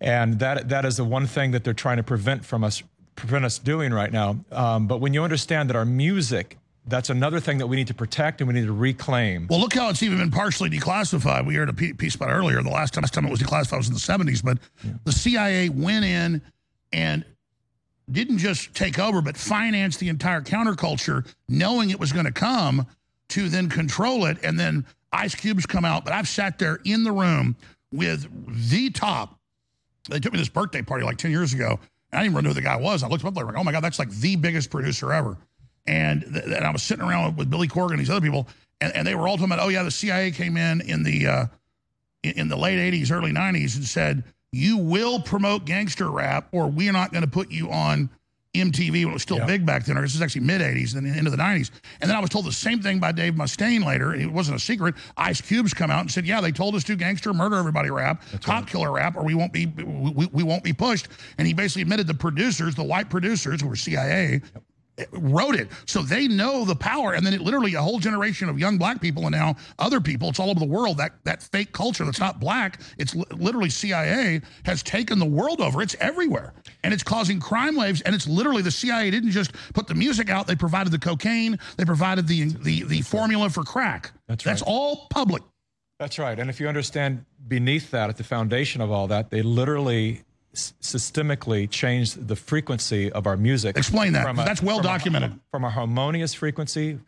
And 0.00 0.38
that, 0.40 0.68
that 0.68 0.84
is 0.84 0.96
the 0.96 1.04
one 1.04 1.26
thing 1.26 1.52
that 1.52 1.64
they're 1.64 1.74
trying 1.74 1.98
to 1.98 2.02
prevent 2.02 2.44
from 2.44 2.64
us, 2.64 2.82
prevent 3.14 3.44
us 3.44 3.58
doing 3.58 3.92
right 3.92 4.12
now. 4.12 4.38
Um, 4.50 4.86
but 4.86 4.98
when 4.98 5.14
you 5.14 5.22
understand 5.22 5.68
that 5.70 5.76
our 5.76 5.84
music, 5.84 6.56
that's 6.88 7.10
another 7.10 7.40
thing 7.40 7.58
that 7.58 7.66
we 7.66 7.76
need 7.76 7.86
to 7.88 7.94
protect 7.94 8.40
and 8.40 8.48
we 8.48 8.54
need 8.54 8.66
to 8.66 8.72
reclaim. 8.72 9.46
Well, 9.48 9.60
look 9.60 9.74
how 9.74 9.90
it's 9.90 10.02
even 10.02 10.18
been 10.18 10.30
partially 10.30 10.70
declassified. 10.70 11.46
We 11.46 11.54
heard 11.54 11.68
a 11.68 11.72
piece 11.72 12.14
about 12.14 12.30
earlier. 12.30 12.62
The 12.62 12.70
last 12.70 12.94
time, 12.94 13.02
last 13.02 13.14
time 13.14 13.26
it 13.26 13.30
was 13.30 13.40
declassified 13.40 13.78
was 13.78 13.88
in 13.88 13.94
the 13.94 14.00
70s, 14.32 14.42
but 14.44 14.58
the 15.04 15.12
CIA 15.12 15.68
went 15.68 16.04
in 16.04 16.42
and 16.92 17.24
didn't 18.10 18.38
just 18.38 18.74
take 18.74 18.98
over, 18.98 19.20
but 19.20 19.36
financed 19.36 20.00
the 20.00 20.08
entire 20.08 20.40
counterculture, 20.40 21.26
knowing 21.48 21.90
it 21.90 22.00
was 22.00 22.12
going 22.12 22.24
to 22.24 22.32
come 22.32 22.86
to 23.28 23.48
then 23.48 23.68
control 23.68 24.24
it. 24.24 24.38
And 24.42 24.58
then 24.58 24.86
Ice 25.12 25.34
Cubes 25.34 25.66
come 25.66 25.84
out. 25.84 26.04
But 26.04 26.14
I've 26.14 26.28
sat 26.28 26.58
there 26.58 26.80
in 26.84 27.04
the 27.04 27.12
room 27.12 27.56
with 27.92 28.26
the 28.70 28.90
top. 28.90 29.38
They 30.08 30.20
took 30.20 30.32
me 30.32 30.38
to 30.38 30.40
this 30.40 30.48
birthday 30.48 30.82
party 30.82 31.04
like 31.04 31.18
10 31.18 31.30
years 31.30 31.52
ago. 31.52 31.78
I 32.12 32.22
didn't 32.22 32.32
even 32.32 32.44
know 32.44 32.50
who 32.50 32.54
the 32.54 32.62
guy 32.62 32.76
was. 32.76 33.02
I 33.02 33.08
looked 33.08 33.22
him 33.22 33.28
up 33.28 33.36
like, 33.36 33.54
oh 33.54 33.64
my 33.64 33.72
God, 33.72 33.84
that's 33.84 33.98
like 33.98 34.10
the 34.10 34.36
biggest 34.36 34.70
producer 34.70 35.12
ever. 35.12 35.36
And, 35.88 36.22
th- 36.22 36.44
and 36.44 36.64
I 36.64 36.70
was 36.70 36.82
sitting 36.82 37.04
around 37.04 37.36
with 37.36 37.48
Billy 37.50 37.66
Corgan 37.66 37.92
and 37.92 38.00
these 38.00 38.10
other 38.10 38.20
people, 38.20 38.46
and, 38.80 38.94
and 38.94 39.06
they 39.06 39.14
were 39.14 39.26
all 39.26 39.36
talking 39.36 39.52
about, 39.52 39.64
oh 39.64 39.68
yeah, 39.68 39.82
the 39.82 39.90
CIA 39.90 40.30
came 40.30 40.56
in 40.56 40.82
in 40.82 41.02
the 41.02 41.26
uh, 41.26 41.46
in, 42.22 42.32
in 42.32 42.48
the 42.48 42.56
late 42.56 42.78
80s, 42.92 43.10
early 43.10 43.32
90s 43.32 43.76
and 43.76 43.84
said, 43.84 44.24
you 44.52 44.78
will 44.78 45.20
promote 45.20 45.64
gangster 45.64 46.10
rap 46.10 46.48
or 46.52 46.68
we're 46.68 46.92
not 46.92 47.12
going 47.12 47.24
to 47.24 47.30
put 47.30 47.50
you 47.50 47.70
on 47.70 48.10
MTV 48.54 48.90
when 49.04 49.10
it 49.10 49.12
was 49.12 49.22
still 49.22 49.44
big 49.46 49.66
back 49.66 49.84
then, 49.84 49.98
or 49.98 50.02
this 50.02 50.14
is 50.14 50.22
actually 50.22 50.40
mid 50.40 50.60
80s 50.60 50.96
and 50.96 51.06
into 51.06 51.30
the 51.30 51.36
90s. 51.36 51.70
And 52.00 52.08
then 52.08 52.16
I 52.16 52.20
was 52.20 52.30
told 52.30 52.46
the 52.46 52.52
same 52.52 52.80
thing 52.80 52.98
by 52.98 53.12
Dave 53.12 53.34
Mustaine 53.34 53.84
later. 53.84 54.14
It 54.14 54.32
wasn't 54.32 54.56
a 54.56 54.60
secret. 54.60 54.94
Ice 55.16 55.40
Cube's 55.40 55.74
come 55.74 55.90
out 55.90 56.00
and 56.00 56.10
said, 56.10 56.26
yeah, 56.26 56.40
they 56.40 56.50
told 56.50 56.74
us 56.74 56.82
to 56.84 56.96
gangster 56.96 57.32
murder 57.34 57.56
everybody 57.56 57.90
rap, 57.90 58.22
cop 58.42 58.66
killer 58.66 58.90
rap, 58.90 59.16
or 59.16 59.22
we 59.22 59.34
won't 59.34 59.52
be 59.52 59.66
we, 59.66 60.26
we 60.32 60.42
won't 60.42 60.64
be 60.64 60.72
pushed. 60.72 61.08
And 61.36 61.46
he 61.46 61.52
basically 61.52 61.82
admitted 61.82 62.06
the 62.06 62.14
producers, 62.14 62.74
the 62.74 62.84
white 62.84 63.10
producers 63.10 63.60
who 63.60 63.68
were 63.68 63.76
CIA, 63.76 64.40
wrote 65.12 65.54
it. 65.54 65.68
So 65.86 66.02
they 66.02 66.28
know 66.28 66.64
the 66.64 66.74
power. 66.74 67.12
And 67.12 67.24
then 67.24 67.34
it 67.34 67.40
literally 67.40 67.74
a 67.74 67.82
whole 67.82 67.98
generation 67.98 68.48
of 68.48 68.58
young 68.58 68.78
black 68.78 69.00
people 69.00 69.24
and 69.24 69.32
now 69.32 69.56
other 69.78 70.00
people, 70.00 70.28
it's 70.28 70.40
all 70.40 70.50
over 70.50 70.60
the 70.60 70.66
world. 70.66 70.98
That 70.98 71.12
that 71.24 71.42
fake 71.42 71.72
culture 71.72 72.04
that's 72.04 72.20
not 72.20 72.40
black, 72.40 72.80
it's 72.98 73.14
literally 73.14 73.70
CIA 73.70 74.40
has 74.64 74.82
taken 74.82 75.18
the 75.18 75.26
world 75.26 75.60
over. 75.60 75.82
It's 75.82 75.96
everywhere. 76.00 76.54
And 76.82 76.92
it's 76.92 77.02
causing 77.02 77.40
crime 77.40 77.76
waves. 77.76 78.00
And 78.02 78.14
it's 78.14 78.26
literally 78.26 78.62
the 78.62 78.70
CIA 78.70 79.10
didn't 79.10 79.30
just 79.30 79.52
put 79.74 79.86
the 79.86 79.94
music 79.94 80.30
out, 80.30 80.46
they 80.46 80.56
provided 80.56 80.92
the 80.92 80.98
cocaine, 80.98 81.58
they 81.76 81.84
provided 81.84 82.26
the 82.26 82.44
the, 82.44 82.84
the 82.84 83.02
formula 83.02 83.50
for 83.50 83.62
crack. 83.62 84.12
That's 84.26 84.44
right. 84.44 84.52
That's 84.52 84.62
all 84.62 85.06
public. 85.10 85.42
That's 85.98 86.18
right. 86.18 86.38
And 86.38 86.48
if 86.48 86.60
you 86.60 86.68
understand 86.68 87.24
beneath 87.48 87.90
that, 87.90 88.08
at 88.08 88.16
the 88.16 88.24
foundation 88.24 88.80
of 88.80 88.92
all 88.92 89.08
that, 89.08 89.30
they 89.30 89.42
literally 89.42 90.22
systemically 90.82 91.68
changed 91.70 92.28
the 92.28 92.36
frequency 92.36 93.10
of 93.12 93.26
our 93.26 93.36
music. 93.36 93.76
Explain 93.76 94.12
that, 94.14 94.26
'cause 94.26 94.44
that's 94.44 94.62
well 94.62 94.78
from 94.78 94.86
a- 94.86 94.88
documented. 94.88 95.40
from 95.50 95.64
a 95.64 95.70
harmonious 95.70 96.34
frequency. 96.34 96.98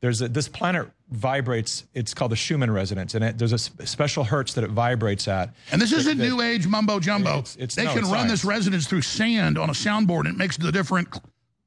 There's 0.00 0.22
a, 0.22 0.28
this 0.28 0.48
planet 0.48 0.88
vibrates. 1.10 1.84
It's 1.92 2.14
called 2.14 2.32
the 2.32 2.36
Schumann 2.36 2.70
resonance, 2.70 3.14
and 3.14 3.22
it, 3.22 3.36
there's 3.36 3.52
a 3.52 3.58
special 3.58 4.24
hertz 4.24 4.54
that 4.54 4.64
it 4.64 4.70
vibrates 4.70 5.28
at. 5.28 5.52
And 5.72 5.80
this 5.82 5.92
isn't 5.92 6.16
That- 6.16 6.24
new 6.26 6.40
age 6.40 6.66
mumbo 6.66 7.00
jumbo. 7.00 7.40
It's- 7.40 7.56
it's- 7.56 7.74
they 7.74 7.84
no, 7.84 7.92
can 7.92 8.10
run 8.10 8.26
this 8.26 8.42
resonance 8.42 8.86
through 8.86 9.02
sand 9.02 9.58
on 9.58 9.68
a 9.68 9.74
soundboard 9.74 10.20
and 10.20 10.28
it 10.28 10.36
makes 10.38 10.56
the 10.56 10.72
different 10.72 11.08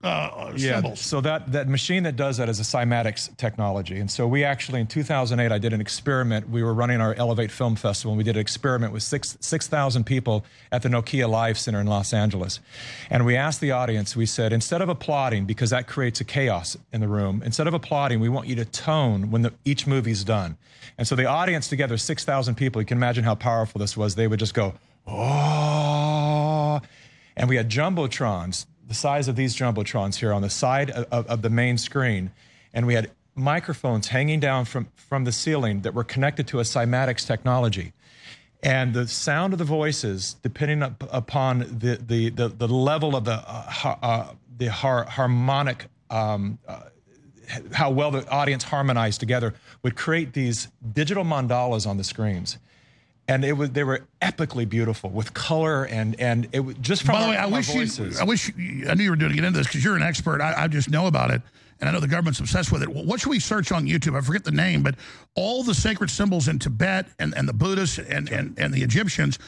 uh, 0.04 0.52
Yeah, 0.56 0.76
symbols. 0.76 1.00
so 1.00 1.22
that, 1.22 1.52
that 1.52 1.68
machine 1.70 2.04
that 2.04 2.16
does 2.16 2.38
that 2.38 2.50
is 2.50 2.60
a 2.60 2.64
cymatics 2.64 3.36
technology. 3.38 4.00
And 4.00 4.12
so 4.12 4.28
we 4.28 4.44
actually, 4.44 4.82
in 4.82 4.88
2008, 4.88 5.52
I 5.52 5.58
did 5.58 5.74
an 5.74 5.80
experiment. 5.82 6.50
We 6.50 6.62
were 6.62 6.74
running 6.74 7.00
our 7.00 7.14
Elevate 7.14 7.52
Film 7.52 7.76
Festival, 7.76 8.12
and 8.12 8.18
we 8.18 8.24
did 8.24 8.36
an 8.36 8.42
experiment 8.42 8.92
with 8.94 9.04
six 9.04 9.38
6,000 9.40 10.04
people 10.06 10.44
at 10.72 10.82
the 10.82 10.90
Nokia 10.90 11.30
Live 11.30 11.58
Center 11.58 11.80
in 11.80 11.88
Los 11.88 12.14
Angeles. 12.14 12.60
And 13.10 13.26
we 13.26 13.36
asked 13.36 13.62
the 13.62 13.72
audience, 13.72 14.16
we 14.16 14.26
said, 14.26 14.52
instead 14.52 14.82
of 14.82 14.90
applauding, 14.90 15.46
because 15.46 15.70
that 15.70 15.88
creates 15.88 16.20
a 16.22 16.26
chaos 16.26 16.78
in 16.92 17.00
the 17.02 17.08
room, 17.08 17.42
instead 17.46 17.68
of 17.68 17.74
applauding, 17.74 18.20
we 18.20 18.30
want 18.30 18.48
you 18.48 18.56
to 18.56 18.66
tone 18.66 19.32
when 19.32 19.42
the, 19.44 19.54
each 19.64 19.88
movie's 19.88 20.24
done. 20.24 20.58
And 20.98 21.08
so 21.08 21.16
the 21.16 21.26
audience 21.26 21.68
together, 21.70 21.98
6,000 21.98 22.56
people, 22.56 22.82
you 22.82 22.86
can 22.86 22.98
imagine 22.98 23.24
how 23.24 23.36
powerful 23.36 23.80
this 23.80 23.96
was. 23.98 24.16
They 24.16 24.28
would 24.28 24.40
just 24.40 24.54
go, 24.54 24.74
oh. 25.08 26.82
And 27.36 27.50
we 27.50 27.56
had 27.56 27.70
jumbotrons, 27.70 28.66
the 28.94 29.00
size 29.00 29.28
of 29.28 29.36
these 29.36 29.56
jumbotrons 29.56 30.18
here 30.18 30.32
on 30.32 30.44
the 30.44 30.50
side 30.52 30.92
of, 30.92 31.08
of, 31.12 31.26
of 31.26 31.42
the 31.42 31.50
main 31.50 31.80
screen. 31.80 32.30
And 32.76 32.86
we 32.86 32.94
had 32.94 33.10
microphones 33.34 34.10
hanging 34.10 34.40
down 34.40 34.66
from, 34.66 34.88
from 34.96 35.24
the 35.24 35.32
ceiling 35.32 35.82
that 35.82 35.96
were 35.96 36.04
connected 36.04 36.46
to 36.50 36.60
a 36.60 36.64
cymatics 36.64 37.26
technology. 37.26 37.94
And 38.62 38.94
the 38.94 39.08
sound 39.08 39.52
of 39.52 39.58
the 39.58 39.66
voices, 39.66 40.36
depending 40.44 40.84
up, 40.84 41.04
upon 41.12 41.60
the, 41.60 42.00
the, 42.06 42.30
the, 42.30 42.50
the 42.50 42.68
level 42.68 43.16
of 43.16 43.26
the, 43.26 43.34
uh, 43.34 43.62
har- 43.64 44.00
uh, 44.04 44.34
the 44.60 44.68
har- 44.68 45.06
harmonic, 45.06 45.88
um, 46.12 46.60
uh, 46.68 46.82
how 47.74 47.90
well 47.90 48.12
the 48.12 48.30
audience 48.30 48.64
harmonized 48.64 49.20
together, 49.20 49.56
would 49.82 49.96
create 49.96 50.34
these 50.34 50.68
digital 50.94 51.24
mandalas 51.24 51.88
on 51.88 51.98
the 51.98 52.04
screens. 52.04 52.60
And 53.28 53.46
it 53.46 53.54
was, 53.54 53.72
they 53.72 53.86
were 53.86 54.06
epically 54.22 54.68
beautiful 54.68 55.10
with 55.10 55.34
color 55.34 55.86
and, 55.86 56.20
and 56.20 56.50
it 56.52 56.60
was 56.60 56.76
just 56.82 57.04
from 57.04 57.16
By 57.16 57.20
the 57.20 57.26
our, 57.28 57.32
way, 57.32 57.38
I 57.38 57.46
wish 57.46 57.74
you, 57.74 58.12
I 58.20 58.24
wish 58.26 58.52
you, 58.58 58.88
I 58.90 58.96
knew 58.96 59.04
you 59.04 59.10
were 59.12 59.16
doing 59.16 59.32
to 59.32 59.36
get 59.36 59.46
into 59.46 59.60
this 59.60 59.68
because 59.68 59.84
you're 59.84 59.96
an 59.96 60.04
expert. 60.04 60.42
I, 60.42 60.64
I 60.64 60.68
just 60.68 60.90
know 60.90 61.08
about 61.08 61.32
it, 61.32 61.42
and 61.80 61.90
I 61.90 61.94
know 61.94 62.02
the 62.02 62.08
government's 62.08 62.40
obsessed 62.40 62.72
with 62.72 62.84
it. 62.84 62.90
What 62.90 63.22
should 63.22 63.30
we 63.30 63.40
search 63.40 63.72
on 63.72 63.86
YouTube? 63.86 64.18
I 64.18 64.22
forget 64.22 64.44
the 64.44 64.52
name, 64.52 64.84
but 64.84 64.96
all 65.36 65.64
the 65.64 65.74
sacred 65.74 66.10
symbols 66.10 66.50
in 66.50 66.60
Tibet 66.60 67.08
and, 67.18 67.34
and 67.38 67.48
the 67.48 67.54
Buddhists 67.54 67.98
and, 67.98 68.30
and, 68.30 68.60
and 68.60 68.74
the 68.74 68.84
Egyptians 68.84 69.40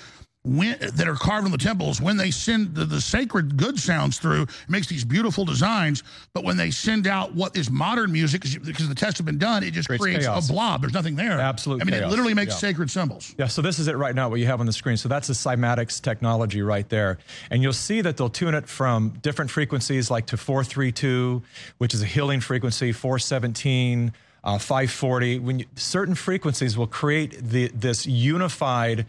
when, 0.46 0.78
that 0.80 1.08
are 1.08 1.16
carved 1.16 1.46
in 1.46 1.52
the 1.52 1.58
temples, 1.58 2.00
when 2.00 2.18
they 2.18 2.30
send 2.32 2.76
the, 2.76 2.86
the 2.86 3.02
sacred 3.02 3.58
good 3.58 3.80
sounds 3.80 4.20
through, 4.20 4.44
it 4.44 4.50
makes 4.70 4.88
these 4.88 5.04
beautiful 5.04 5.44
designs. 5.46 6.04
But 6.34 6.44
when 6.44 6.56
they 6.58 6.72
send 6.72 7.08
out 7.08 7.34
what 7.34 7.58
is 7.58 7.70
modern 7.72 8.12
music, 8.12 8.44
because- 8.44 8.88
the 8.88 8.96
tests 8.96 9.18
have 9.20 9.26
been 9.26 9.38
done, 9.40 9.64
it 9.64 9.72
just 9.72 9.88
Creates 9.88 10.04
creates 10.04 10.26
chaos. 10.26 10.50
a 10.50 10.54
blob. 10.54 10.82
There's 10.82 10.94
nothing 10.94 11.16
there. 11.16 11.40
Absolutely. 11.40 11.82
I 11.82 11.86
mean, 11.86 12.04
it 12.04 12.08
literally 12.10 12.34
makes 12.36 12.54
Yeah. 12.54 12.58
sacred 12.60 12.92
symbols. 12.92 13.34
Yeah, 13.38 13.48
so 13.48 13.62
this 13.62 13.80
is 13.80 13.88
it 13.88 13.98
right 13.98 14.14
now, 14.14 14.30
what 14.30 14.40
you 14.40 14.46
have 14.46 14.60
on 14.60 14.66
the 14.68 14.74
screen. 14.74 14.98
So 14.98 15.10
that's 15.10 15.28
the 15.28 15.34
cymatics 15.34 16.00
technology 16.02 16.62
right 16.62 16.88
there. 16.90 17.18
And 17.50 17.64
you'll 17.64 17.74
see 17.74 18.02
that 18.02 18.18
they'll 18.18 18.30
tune 18.30 18.54
it 18.54 18.68
from 18.70 19.10
different 19.22 19.50
frequencies 19.52 20.12
like 20.12 20.28
to 20.28 20.38
432, 20.38 21.42
which 21.80 21.94
is 21.94 22.02
a 22.04 22.06
healing 22.06 22.40
frequency, 22.42 22.92
417, 22.92 24.14
uh, 24.44 24.60
540. 24.60 25.40
When 25.40 25.60
you, 25.60 25.66
certain 25.76 26.14
frequencies 26.16 26.78
will 26.78 26.86
create 26.88 27.32
the, 27.42 27.70
this 27.74 28.06
unified, 28.06 29.06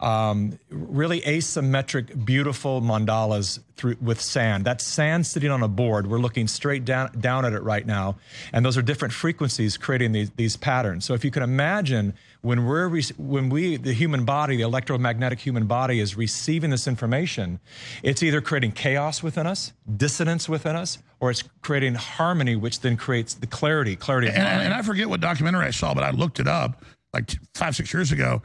um, 0.00 0.58
really 0.70 1.20
asymmetric, 1.22 2.24
beautiful 2.24 2.80
mandalas 2.80 3.58
through, 3.76 3.96
with 4.00 4.20
sand. 4.20 4.64
That's 4.64 4.84
sand 4.84 5.26
sitting 5.26 5.50
on 5.50 5.62
a 5.62 5.68
board. 5.68 6.06
We're 6.06 6.18
looking 6.18 6.48
straight 6.48 6.84
down, 6.84 7.12
down 7.20 7.44
at 7.44 7.52
it 7.52 7.62
right 7.62 7.86
now. 7.86 8.16
And 8.52 8.64
those 8.64 8.76
are 8.76 8.82
different 8.82 9.14
frequencies 9.14 9.76
creating 9.76 10.12
these, 10.12 10.30
these 10.30 10.56
patterns. 10.56 11.04
So 11.04 11.14
if 11.14 11.24
you 11.24 11.30
can 11.30 11.42
imagine 11.42 12.14
when 12.40 12.64
we're 12.66 12.86
re- 12.86 13.02
when 13.16 13.48
we 13.48 13.76
the 13.76 13.92
human 13.92 14.24
body 14.24 14.56
the 14.56 14.62
electromagnetic 14.62 15.40
human 15.40 15.66
body 15.66 15.98
is 15.98 16.16
receiving 16.16 16.70
this 16.70 16.86
information 16.86 17.58
it's 18.04 18.22
either 18.22 18.40
creating 18.40 18.70
chaos 18.70 19.24
within 19.24 19.44
us 19.44 19.72
dissonance 19.96 20.48
within 20.48 20.76
us 20.76 20.98
or 21.18 21.32
it's 21.32 21.42
creating 21.62 21.96
harmony 21.96 22.54
which 22.54 22.78
then 22.78 22.96
creates 22.96 23.34
the 23.34 23.46
clarity 23.48 23.96
clarity 23.96 24.28
and, 24.28 24.36
and 24.36 24.72
I 24.72 24.82
forget 24.82 25.08
what 25.08 25.20
documentary 25.20 25.66
I 25.66 25.70
saw, 25.70 25.94
but 25.94 26.04
I 26.04 26.10
looked 26.10 26.38
it 26.38 26.46
up 26.46 26.84
like 27.12 27.30
five, 27.54 27.74
six 27.74 27.92
years 27.92 28.12
ago. 28.12 28.42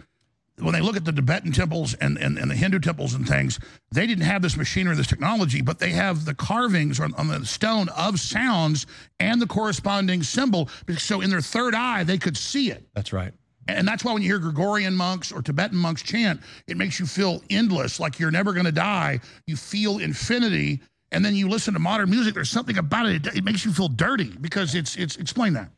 When 0.60 0.74
they 0.74 0.82
look 0.82 0.96
at 0.96 1.04
the 1.04 1.12
Tibetan 1.12 1.52
temples 1.52 1.96
and, 1.96 2.18
and, 2.18 2.38
and 2.38 2.50
the 2.50 2.56
Hindu 2.56 2.80
temples 2.80 3.16
and 3.16 3.28
things, 3.28 3.60
they 3.92 4.06
didn't 4.06 4.26
have 4.26 4.44
this 4.44 4.56
machinery, 4.56 4.96
this 4.96 5.08
technology, 5.08 5.62
but 5.62 5.80
they 5.80 5.90
have 5.90 6.26
the 6.26 6.36
carvings 6.36 7.00
on, 7.00 7.14
on 7.16 7.28
the 7.28 7.44
stone 7.46 7.90
of 7.90 8.20
sounds 8.20 8.86
and 9.20 9.42
the 9.42 9.48
corresponding 9.48 10.22
symbol. 10.22 10.70
So 10.98 11.22
in 11.22 11.32
their 11.32 11.42
third 11.42 11.74
eye, 11.74 12.04
they 12.04 12.20
could 12.20 12.38
see 12.38 12.70
it. 12.70 12.88
that's 12.94 13.12
right 13.12 13.34
And 13.68 13.88
that's 13.88 14.04
why 14.04 14.14
when 14.14 14.22
you 14.22 14.30
hear 14.30 14.40
Gregorian 14.40 14.96
monks 14.96 15.32
or 15.32 15.42
Tibetan 15.42 15.78
monks 15.78 16.04
chant, 16.04 16.40
it 16.68 16.78
makes 16.78 17.00
you 17.00 17.08
feel 17.08 17.42
endless, 17.50 18.00
like 18.00 18.20
you're 18.20 18.32
never 18.32 18.54
going 18.54 18.66
to 18.66 18.72
die. 18.72 19.22
You 19.48 19.56
feel 19.56 19.98
infinity. 19.98 20.82
And 21.12 21.26
then 21.26 21.36
you 21.36 21.50
listen 21.50 21.74
to 21.74 21.80
modern 21.80 22.10
music, 22.10 22.34
there's 22.36 22.50
something 22.50 22.78
about 22.78 23.08
it, 23.08 23.28
it, 23.28 23.38
it 23.38 23.44
makes 23.44 23.66
you 23.66 23.72
feel 23.72 23.88
dirty 23.88 24.36
because 24.40 24.76
it's, 24.76 24.96
it's, 24.98 25.16
explain 25.18 25.54
that. 25.54 25.70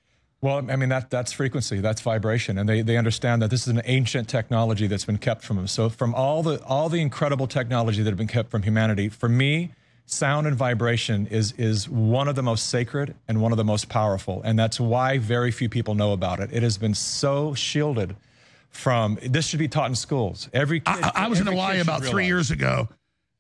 Well, 0.46 0.64
I 0.70 0.76
mean 0.76 0.90
that 0.90 1.10
that's 1.10 1.34
frequency, 1.34 1.80
that's 1.80 2.02
vibration, 2.02 2.60
and 2.60 2.70
they, 2.70 2.84
they 2.84 2.98
understand 2.98 3.42
that 3.42 3.50
this 3.50 3.64
is 3.64 3.70
an 3.70 3.82
ancient 3.86 4.30
technology 4.30 4.86
that's 4.86 5.04
been 5.04 5.18
kept 5.18 5.44
from 5.44 5.56
them. 5.56 5.66
So 5.66 5.90
from 5.90 6.14
all 6.14 6.44
the 6.44 6.64
all 6.66 6.88
the 6.88 7.02
incredible 7.02 7.48
technology 7.48 8.04
that 8.04 8.12
have 8.12 8.18
been 8.20 8.28
kept 8.28 8.52
from 8.52 8.62
humanity, 8.62 9.10
for 9.10 9.28
me 9.28 9.74
sound 10.06 10.46
and 10.46 10.56
vibration 10.56 11.26
is 11.32 11.54
is 11.54 11.90
one 11.90 12.28
of 12.28 12.36
the 12.36 12.44
most 12.44 12.70
sacred 12.70 13.16
and 13.28 13.42
one 13.42 13.54
of 13.54 13.58
the 13.58 13.64
most 13.64 13.90
powerful, 13.90 14.44
and 14.46 14.60
that's 14.60 14.80
why 14.80 15.18
very 15.18 15.50
few 15.50 15.68
people 15.68 15.96
know 15.96 16.14
about 16.14 16.40
it. 16.40 16.52
It 16.54 16.62
has 16.62 16.78
been 16.78 16.94
so 16.94 17.56
shielded 17.56 18.16
from. 18.70 19.18
This 19.24 19.48
should 19.48 19.58
be 19.58 19.68
taught 19.68 19.90
in 19.90 19.96
schools. 19.96 20.48
Every 20.54 20.80
kid, 20.80 21.04
I, 21.06 21.26
I 21.26 21.28
was 21.28 21.40
in 21.40 21.48
Hawaii 21.48 21.80
about 21.80 22.04
three 22.04 22.28
years 22.28 22.52
ago, 22.52 22.88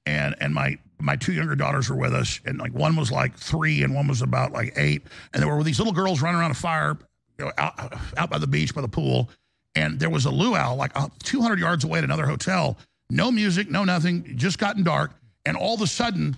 and 0.05 0.35
and 0.39 0.53
my 0.53 0.77
my 0.99 1.15
two 1.15 1.33
younger 1.33 1.55
daughters 1.55 1.89
were 1.89 1.95
with 1.95 2.13
us, 2.13 2.39
and 2.45 2.57
like 2.57 2.73
one 2.73 2.95
was 2.95 3.11
like 3.11 3.35
three, 3.37 3.83
and 3.83 3.93
one 3.93 4.07
was 4.07 4.21
about 4.21 4.51
like 4.51 4.73
eight, 4.77 5.03
and 5.33 5.41
there 5.43 5.53
were 5.53 5.63
these 5.63 5.79
little 5.79 5.93
girls 5.93 6.21
running 6.21 6.39
around 6.39 6.51
a 6.51 6.55
fire, 6.55 6.97
you 7.37 7.45
know, 7.45 7.51
out 7.57 7.93
out 8.17 8.29
by 8.29 8.37
the 8.37 8.47
beach 8.47 8.73
by 8.73 8.81
the 8.81 8.87
pool, 8.87 9.29
and 9.75 9.99
there 9.99 10.09
was 10.09 10.25
a 10.25 10.31
luau 10.31 10.73
like 10.75 10.91
uh, 10.95 11.09
200 11.23 11.59
yards 11.59 11.83
away 11.83 11.97
at 11.99 12.03
another 12.03 12.25
hotel. 12.25 12.77
No 13.09 13.31
music, 13.31 13.69
no 13.69 13.83
nothing. 13.83 14.37
Just 14.37 14.57
gotten 14.57 14.83
dark, 14.83 15.11
and 15.45 15.57
all 15.57 15.75
of 15.75 15.81
a 15.81 15.87
sudden, 15.87 16.35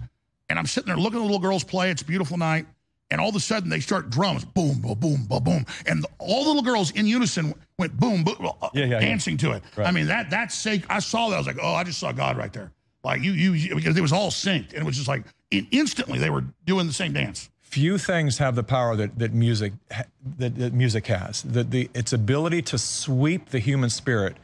and 0.49 0.57
I'm 0.59 0.65
sitting 0.65 0.87
there 0.87 0.97
looking 0.97 1.17
at 1.19 1.21
the 1.21 1.25
little 1.25 1.39
girls 1.39 1.63
play. 1.63 1.91
It's 1.91 2.01
a 2.01 2.05
beautiful 2.05 2.37
night. 2.37 2.65
And 3.09 3.21
all 3.21 3.29
of 3.29 3.35
a 3.37 3.39
sudden, 3.39 3.69
they 3.69 3.79
start 3.79 4.09
drums, 4.09 4.43
boom, 4.43 4.81
boom, 4.81 4.95
boom, 4.99 5.23
boom, 5.29 5.41
boom, 5.41 5.65
and 5.85 6.03
the, 6.03 6.09
all 6.19 6.43
the 6.43 6.49
little 6.49 6.61
girls 6.61 6.91
in 6.91 7.07
unison 7.07 7.53
went 7.79 7.97
boom, 7.97 8.25
boom, 8.25 8.35
Yeah, 8.41 8.49
yeah, 8.73 8.85
yeah. 8.85 8.99
dancing 8.99 9.37
to 9.37 9.53
it. 9.53 9.63
Right. 9.77 9.87
I 9.87 9.91
mean, 9.91 10.07
that 10.07 10.29
that's 10.29 10.57
sake. 10.57 10.83
I 10.89 10.99
saw 10.99 11.29
that. 11.29 11.35
I 11.35 11.37
was 11.37 11.47
like, 11.47 11.59
oh, 11.61 11.73
I 11.73 11.85
just 11.85 11.99
saw 11.99 12.11
God 12.11 12.35
right 12.35 12.51
there. 12.51 12.73
Like 13.03 13.21
you, 13.21 13.31
you, 13.31 13.75
because 13.75 13.95
it 13.97 14.01
was 14.01 14.11
all 14.11 14.29
synced, 14.31 14.73
and 14.73 14.81
it 14.81 14.83
was 14.85 14.95
just 14.97 15.07
like 15.07 15.23
in, 15.51 15.67
instantly 15.71 16.19
they 16.19 16.29
were 16.29 16.43
doing 16.65 16.87
the 16.87 16.93
same 16.93 17.13
dance. 17.13 17.49
few 17.61 17.97
things 17.97 18.37
have 18.39 18.55
the 18.55 18.63
power 18.63 18.95
that, 18.95 19.17
that 19.19 19.33
music 19.33 19.73
ha- 19.91 20.03
that, 20.37 20.55
that 20.57 20.73
music 20.73 21.07
has. 21.07 21.43
The, 21.43 21.63
the 21.63 21.89
its 21.93 22.11
ability 22.13 22.61
to 22.63 22.77
sweep 22.77 23.49
the 23.49 23.59
human 23.59 23.89
spirit 23.89 24.35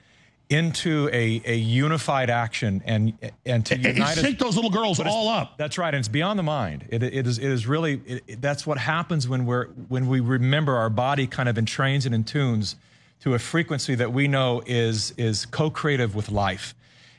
into 0.50 1.10
a, 1.12 1.42
a 1.46 1.56
unified 1.56 2.30
action 2.30 2.82
and 2.86 3.14
and 3.46 3.66
to 3.66 3.74
It, 3.76 3.86
it 3.86 3.96
unite 3.96 4.18
synced 4.18 4.38
those 4.40 4.56
little 4.56 4.70
girls 4.72 5.00
all 5.00 5.28
up. 5.28 5.58
That's 5.58 5.78
right, 5.78 5.94
and 5.94 6.00
it's 6.00 6.08
beyond 6.08 6.38
the 6.38 6.44
mind. 6.44 6.86
It, 6.90 7.02
it 7.04 7.26
is 7.28 7.40
it 7.40 7.50
is 7.50 7.66
really 7.66 8.02
it, 8.06 8.24
it- 8.28 8.42
that's 8.42 8.66
what 8.68 8.78
happens 8.78 9.28
when 9.28 9.46
we're 9.46 9.68
when 9.88 10.08
we 10.08 10.20
remember 10.20 10.76
our 10.76 10.90
body 10.90 11.28
kind 11.28 11.50
of 11.50 11.56
entrains 11.56 12.06
and 12.06 12.14
intunes 12.14 12.76
to 13.22 13.34
a 13.34 13.40
frequency 13.40 13.96
that 13.96 14.14
we 14.14 14.28
know 14.28 14.62
is 14.66 15.14
is 15.18 15.46
co-creative 15.48 16.14
with 16.16 16.30
life. 16.30 16.76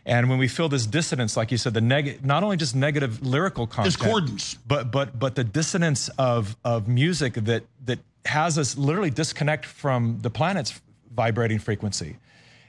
And 0.07 0.29
when 0.29 0.39
we 0.39 0.49
feel 0.49 0.69
this 0.69 0.87
dissonance, 0.87 1.37
like 1.37 1.51
you 1.51 1.57
said, 1.57 1.73
the 1.73 1.81
neg- 1.81 2.25
not 2.25 2.43
only 2.43 2.57
just 2.59 2.75
negative 2.75 3.25
lyrical 3.25 3.67
content, 3.67 3.97
Discordance. 3.97 4.59
but 4.67 4.91
but 4.91 5.19
but 5.19 5.35
the 5.35 5.45
dissonance 5.45 6.11
of 6.19 6.57
of 6.65 6.89
music 6.89 7.35
that 7.35 7.63
that 7.87 7.99
has 8.27 8.59
us 8.59 8.77
literally 8.77 9.11
disconnect 9.11 9.65
from 9.65 10.19
the 10.21 10.31
planet's 10.31 10.81
vibrating 11.15 11.59
frequency. 11.59 12.17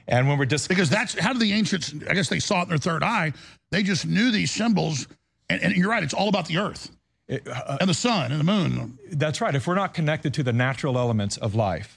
And 0.08 0.28
when 0.28 0.38
we're 0.38 0.46
dis- 0.46 0.68
because 0.68 0.88
that's 0.88 1.18
how 1.18 1.32
do 1.32 1.38
the 1.38 1.52
ancients? 1.52 1.92
I 2.08 2.14
guess 2.14 2.28
they 2.28 2.38
saw 2.40 2.60
it 2.60 2.64
in 2.64 2.68
their 2.70 2.78
third 2.78 3.02
eye. 3.02 3.32
They 3.70 3.82
just 3.82 4.06
knew 4.06 4.30
these 4.30 4.50
symbols, 4.52 5.06
and, 5.50 5.60
and 5.62 5.76
you're 5.76 5.90
right. 5.90 6.02
It's 6.02 6.14
all 6.14 6.28
about 6.28 6.46
the 6.46 6.58
earth 6.58 6.90
uh, 7.28 7.76
and 7.80 7.90
the 7.90 7.94
sun 7.94 8.30
and 8.30 8.40
the 8.40 8.44
moon. 8.44 8.98
That's 9.10 9.40
right. 9.40 9.54
If 9.54 9.66
we're 9.66 9.74
not 9.74 9.92
connected 9.94 10.32
to 10.34 10.42
the 10.42 10.52
natural 10.52 10.96
elements 10.96 11.36
of 11.36 11.54
life, 11.54 11.95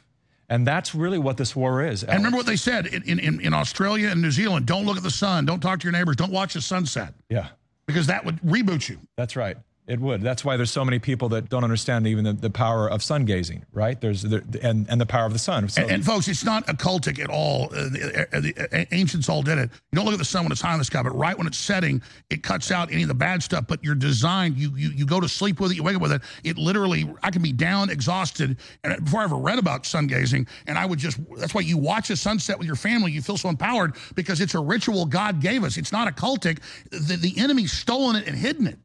and 0.50 0.66
that's 0.68 0.94
really 0.96 1.18
what 1.20 1.38
this 1.38 1.56
war 1.56 1.84
is. 1.86 2.04
And 2.04 2.18
remember 2.18 2.38
what 2.38 2.46
they 2.46 2.56
said 2.56 2.88
in, 2.88 3.20
in, 3.20 3.40
in 3.42 3.54
Australia 3.54 4.10
and 4.10 4.22
New 4.22 4.32
Zealand: 4.32 4.66
don't 4.66 4.86
look 4.86 4.98
at 4.98 5.04
the 5.04 5.12
sun, 5.12 5.46
don't 5.46 5.60
talk 5.60 5.80
to 5.80 5.84
your 5.86 5.92
neighbors, 5.94 6.16
don't 6.16 6.32
watch 6.32 6.54
the 6.54 6.62
sunset, 6.62 7.14
Yeah, 7.30 7.48
because 7.86 8.08
that 8.08 8.26
would 8.26 8.42
reboot 8.42 8.90
you. 8.90 9.00
that's 9.16 9.36
right. 9.36 9.58
It 9.90 10.00
would. 10.00 10.22
That's 10.22 10.46
why 10.46 10.56
there's 10.56 10.70
so 10.70 10.86
many 10.86 11.00
people 11.00 11.30
that 11.30 11.50
don't 11.50 11.64
understand 11.64 12.06
even 12.06 12.24
the, 12.24 12.34
the 12.34 12.52
power 12.52 12.88
of 12.88 13.02
sun 13.02 13.26
gazing, 13.26 13.66
right? 13.74 14.00
There's 14.00 14.22
the, 14.22 14.44
and 14.62 14.88
and 14.88 15.02
the 15.02 15.06
power 15.08 15.26
of 15.26 15.34
the 15.34 15.40
sun. 15.40 15.68
So, 15.68 15.82
And, 15.82 15.90
and 15.90 16.06
folks, 16.06 16.28
it's 16.28 16.46
not 16.46 16.68
occultic 16.68 17.18
at 17.18 17.32
all. 17.32 17.66
Uh, 17.74 17.90
the, 17.90 18.28
uh, 18.32 18.40
the 18.40 18.88
ancients 18.94 19.28
all 19.30 19.42
did 19.42 19.58
it. 19.58 19.72
You 19.92 19.96
don't 19.96 20.06
look 20.06 20.14
at 20.14 20.20
the 20.20 20.26
sun 20.26 20.44
when 20.44 20.52
it's 20.52 20.62
high 20.62 20.74
in 20.74 20.78
the 20.78 20.86
sky, 20.86 21.02
but 21.02 21.18
right 21.18 21.36
when 21.36 21.48
it's 21.48 21.58
setting, 21.58 22.04
it 22.30 22.44
cuts 22.44 22.70
out 22.70 22.92
any 22.92 23.02
of 23.02 23.08
the 23.08 23.16
bad 23.16 23.42
stuff. 23.42 23.66
But 23.68 23.84
you're 23.84 23.96
designed. 23.96 24.58
You 24.58 24.76
you 24.76 24.90
you 24.90 25.08
go 25.08 25.20
to 25.20 25.28
sleep 25.28 25.60
with 25.60 25.72
it. 25.72 25.76
You 25.76 25.82
wake 25.82 25.96
up 25.96 26.04
with 26.04 26.12
it. 26.12 26.22
It 26.44 26.60
literally, 26.60 27.12
I 27.24 27.32
can 27.32 27.42
be 27.42 27.52
down, 27.52 27.90
exhausted, 27.90 28.58
and 28.84 29.04
before 29.04 29.22
I 29.22 29.24
ever 29.24 29.38
read 29.38 29.58
about 29.58 29.88
sun 29.88 30.06
gazing, 30.06 30.46
and 30.68 30.78
I 30.78 30.86
would 30.86 31.00
just. 31.00 31.18
That's 31.36 31.56
why 31.56 31.62
you 31.62 31.80
watch 31.80 32.12
a 32.12 32.16
sunset 32.16 32.60
with 32.60 32.68
your 32.68 32.76
family. 32.76 33.12
You 33.12 33.24
feel 33.24 33.38
so 33.38 33.50
empowered 33.50 33.96
because 34.14 34.40
it's 34.40 34.54
a 34.54 34.60
ritual 34.60 35.08
God 35.08 35.42
gave 35.42 35.64
us. 35.64 35.78
It's 35.78 35.92
not 35.92 36.14
occultic. 36.14 36.60
The 36.92 37.16
the 37.16 37.34
enemy's 37.40 37.72
stolen 37.72 38.18
it 38.18 38.28
and 38.28 38.38
hidden 38.38 38.68
it. 38.68 38.78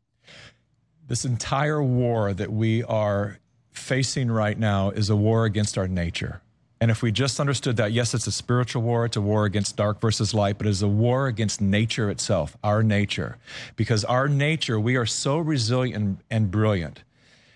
This 1.07 1.25
entire 1.25 1.83
war 1.83 2.33
that 2.33 2.53
we 2.53 2.83
are 2.85 3.39
facing 3.73 4.31
right 4.31 4.59
now 4.59 4.91
is 4.91 5.11
a 5.11 5.17
war 5.17 5.45
against 5.45 5.77
our 5.77 5.89
nature. 5.89 6.41
And 6.81 6.91
if 6.91 7.03
we 7.03 7.13
just 7.13 7.41
understood 7.41 7.77
that, 7.79 7.93
yes, 7.93 8.15
it's 8.15 8.27
a 8.27 8.33
spiritual 8.33 8.83
war, 8.83 9.05
it's 9.05 9.17
a 9.17 9.21
war 9.21 9.47
against 9.47 9.77
dark 9.77 10.01
versus 10.01 10.35
light, 10.35 10.59
but 10.59 10.67
it's 10.67 10.83
a 10.83 10.89
war 10.89 11.29
against 11.29 11.61
nature 11.61 12.11
itself, 12.11 12.57
our 12.63 12.83
nature. 12.83 13.39
Because 13.77 14.05
our 14.05 14.29
nature, 14.29 14.79
we 14.79 14.97
are 14.97 15.07
so 15.07 15.39
resilient 15.39 16.21
and, 16.31 16.51
brilliant 16.51 17.03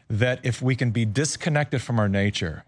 that 0.08 0.40
if 0.44 0.62
we 0.62 0.74
can 0.74 0.92
be 0.92 1.04
disconnected 1.04 1.82
from 1.82 1.98
our 1.98 2.08
nature, 2.08 2.64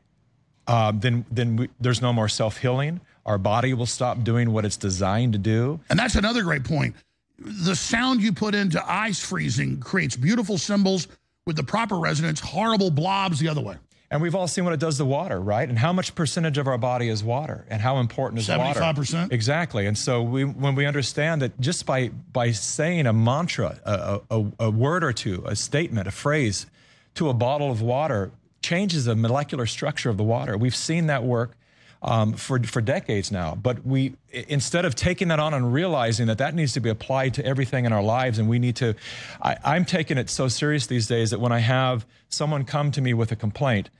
uh, 0.66 0.93
then, 0.95 1.25
then 1.31 1.57
we, 1.57 1.69
there's 1.81 2.03
no 2.03 2.12
more 2.12 2.29
self 2.29 2.59
healing. 2.59 3.01
Our 3.25 3.38
body 3.38 3.73
will 3.73 3.87
stop 3.87 4.23
doing 4.23 4.53
what 4.53 4.64
it's 4.64 4.77
designed 4.77 5.33
to 5.33 5.38
do. 5.38 5.81
And 5.88 5.99
that's 5.99 6.14
another 6.14 6.43
great 6.43 6.64
point. 6.64 6.95
The 7.40 7.74
sound 7.74 8.22
you 8.22 8.33
put 8.33 8.55
into 8.55 8.83
ice 8.90 9.20
freezing 9.20 9.81
creates 9.81 10.14
beautiful 10.16 10.59
symbols 10.59 11.09
with 11.46 11.57
the 11.57 11.62
proper 11.64 11.98
resonance, 11.98 12.40
horrible 12.40 12.90
blobs 12.90 13.38
the 13.38 13.48
other 13.48 13.62
way. 13.62 13.76
And 14.12 14.20
we've 14.20 14.35
all 14.35 14.48
seen 14.48 14.64
what 14.64 14.72
it 14.72 14.81
does 14.81 14.98
to 14.98 15.05
water, 15.05 15.40
right? 15.40 15.68
And 15.68 15.79
how 15.79 15.92
much 15.92 16.16
percentage 16.16 16.59
of 16.59 16.66
our 16.66 16.79
body 16.79 17.09
is 17.09 17.22
water, 17.22 17.64
and 17.70 17.81
how 17.81 17.98
important 17.98 18.40
is 18.40 18.48
water? 18.48 18.81
75%? 18.81 19.33
Exactly. 19.33 19.87
And 19.87 19.96
so 19.96 20.20
we, 20.20 20.44
when 20.44 20.74
we 20.74 20.85
understand 20.85 21.42
that 21.42 21.59
just 21.61 21.87
by 21.87 22.09
by 22.09 22.50
saying 22.50 23.07
a 23.07 23.12
mantra, 23.12 23.81
a, 23.85 24.20
a, 24.31 24.46
a 24.59 24.70
word 24.70 25.05
or 25.05 25.12
two, 25.12 25.44
a 25.46 25.55
statement, 25.55 26.09
a 26.09 26.11
phrase, 26.11 26.66
to 27.14 27.29
a 27.29 27.35
bottle 27.35 27.70
of 27.70 27.83
water 27.83 28.33
changes 28.62 29.05
the 29.05 29.14
molecular 29.14 29.66
structure 29.66 30.11
of 30.11 30.16
the 30.16 30.24
water. 30.24 30.59
We've 30.59 30.76
seen 30.76 31.07
that 31.07 31.22
work 31.22 31.57
um, 32.03 32.33
for 32.33 32.63
for 32.63 32.81
decades 32.81 33.31
now. 33.31 33.55
But 33.55 33.85
we 33.85 34.15
instead 34.33 34.85
of 34.85 34.95
taking 34.95 35.29
that 35.29 35.39
on 35.39 35.55
and 35.55 35.73
realizing 35.73 36.27
that 36.27 36.39
that 36.39 36.55
needs 36.55 36.73
to 36.75 36.81
be 36.81 36.89
applied 36.89 37.35
to 37.35 37.45
everything 37.45 37.85
in 37.85 37.93
our 37.93 38.03
lives, 38.03 38.39
and 38.39 38.49
we 38.49 38.59
need 38.59 38.77
to, 38.77 38.95
I, 39.43 39.57
I'm 39.65 39.85
taking 39.85 40.19
it 40.19 40.31
so 40.31 40.49
serious 40.49 40.87
these 40.87 41.07
days 41.07 41.31
that 41.31 41.41
when 41.41 41.53
I 41.53 41.59
have 41.59 42.07
someone 42.29 42.65
come 42.65 42.91
to 42.93 43.01
me 43.01 43.15
with 43.15 43.33
a 43.33 43.37
complaint. 43.37 43.91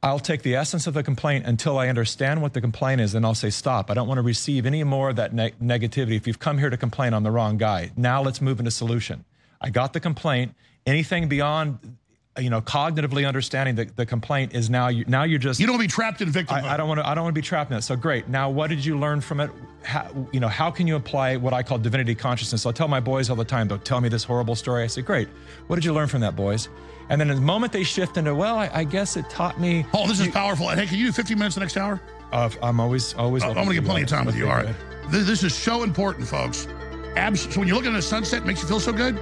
I'll 0.00 0.20
take 0.20 0.42
the 0.42 0.54
essence 0.54 0.86
of 0.86 0.94
the 0.94 1.02
complaint 1.02 1.44
until 1.44 1.76
I 1.76 1.88
understand 1.88 2.40
what 2.40 2.52
the 2.52 2.60
complaint 2.60 3.00
is, 3.00 3.16
and 3.16 3.26
I'll 3.26 3.34
say, 3.34 3.50
stop. 3.50 3.90
I 3.90 3.94
don't 3.94 4.06
want 4.06 4.18
to 4.18 4.22
receive 4.22 4.64
any 4.64 4.84
more 4.84 5.10
of 5.10 5.16
that 5.16 5.34
ne- 5.34 5.50
negativity. 5.60 6.14
If 6.14 6.28
you've 6.28 6.38
come 6.38 6.58
here 6.58 6.70
to 6.70 6.76
complain, 6.76 7.12
I'm 7.14 7.24
the 7.24 7.32
wrong 7.32 7.58
guy. 7.58 7.90
Now 7.96 8.22
let's 8.22 8.40
move 8.40 8.60
into 8.60 8.70
solution. 8.70 9.24
I 9.60 9.70
got 9.70 9.94
the 9.94 10.00
complaint. 10.00 10.54
Anything 10.86 11.28
beyond, 11.28 11.96
you 12.38 12.50
know, 12.50 12.60
cognitively 12.60 13.26
understanding 13.26 13.74
the, 13.74 13.84
the 13.96 14.06
complaint 14.06 14.54
is 14.54 14.70
now 14.70 14.88
you, 14.88 15.04
now 15.06 15.24
you're 15.24 15.38
just 15.38 15.60
You 15.60 15.66
don't 15.66 15.74
want 15.74 15.82
to 15.82 15.88
be 15.88 15.92
trapped 15.92 16.20
in 16.20 16.30
victim 16.30 16.56
I, 16.56 16.74
I 16.74 16.76
don't 16.76 16.88
want 16.88 17.00
to. 17.00 17.08
I 17.08 17.14
don't 17.14 17.24
want 17.24 17.34
to 17.34 17.38
be 17.40 17.44
trapped 17.44 17.70
in 17.70 17.76
it. 17.76 17.82
So 17.82 17.96
great. 17.96 18.28
Now, 18.28 18.50
what 18.50 18.68
did 18.70 18.84
you 18.84 18.98
learn 18.98 19.20
from 19.20 19.40
it? 19.40 19.50
How, 19.82 20.10
you 20.32 20.40
know, 20.40 20.48
how 20.48 20.70
can 20.70 20.86
you 20.86 20.96
apply 20.96 21.36
what 21.36 21.52
I 21.52 21.62
call 21.62 21.78
divinity 21.78 22.14
consciousness? 22.14 22.66
I 22.66 22.72
tell 22.72 22.88
my 22.88 23.00
boys 23.00 23.30
all 23.30 23.36
the 23.36 23.44
time. 23.44 23.68
They'll 23.68 23.78
tell 23.78 24.00
me 24.00 24.08
this 24.08 24.24
horrible 24.24 24.54
story. 24.54 24.84
I 24.84 24.86
say, 24.86 25.02
great. 25.02 25.28
What 25.66 25.76
did 25.76 25.84
you 25.84 25.92
learn 25.92 26.08
from 26.08 26.20
that, 26.20 26.36
boys? 26.36 26.68
And 27.10 27.20
then 27.20 27.28
the 27.28 27.36
moment 27.36 27.72
they 27.72 27.84
shift 27.84 28.16
into, 28.16 28.34
well, 28.34 28.58
I, 28.58 28.70
I 28.72 28.84
guess 28.84 29.16
it 29.16 29.30
taught 29.30 29.58
me. 29.58 29.86
Oh, 29.94 30.06
this 30.06 30.20
is 30.20 30.28
powerful. 30.28 30.68
Hey, 30.68 30.86
can 30.86 30.98
you 30.98 31.06
do 31.06 31.12
15 31.12 31.38
minutes 31.38 31.54
the 31.54 31.60
next 31.60 31.76
hour? 31.76 32.00
Uh, 32.32 32.50
I'm 32.62 32.80
always 32.80 33.14
always. 33.14 33.42
Oh, 33.42 33.48
I'm 33.48 33.54
going 33.54 33.68
to 33.68 33.74
get 33.74 33.84
plenty 33.84 34.02
of 34.02 34.08
time 34.08 34.26
with 34.26 34.36
you. 34.36 34.48
All 34.48 34.56
right. 34.56 34.74
This, 35.08 35.26
this 35.26 35.42
is 35.42 35.54
so 35.54 35.82
important, 35.82 36.28
folks. 36.28 36.68
Abs- 37.16 37.52
so 37.52 37.60
when 37.60 37.68
you're 37.68 37.76
looking 37.76 37.92
at 37.92 37.98
a 37.98 38.02
sunset, 38.02 38.42
it 38.42 38.46
makes 38.46 38.60
you 38.60 38.68
feel 38.68 38.80
so 38.80 38.92
good. 38.92 39.16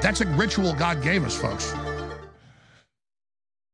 That's 0.00 0.20
a 0.20 0.26
ritual 0.26 0.72
God 0.74 1.02
gave 1.02 1.24
us, 1.24 1.36
folks. 1.36 1.74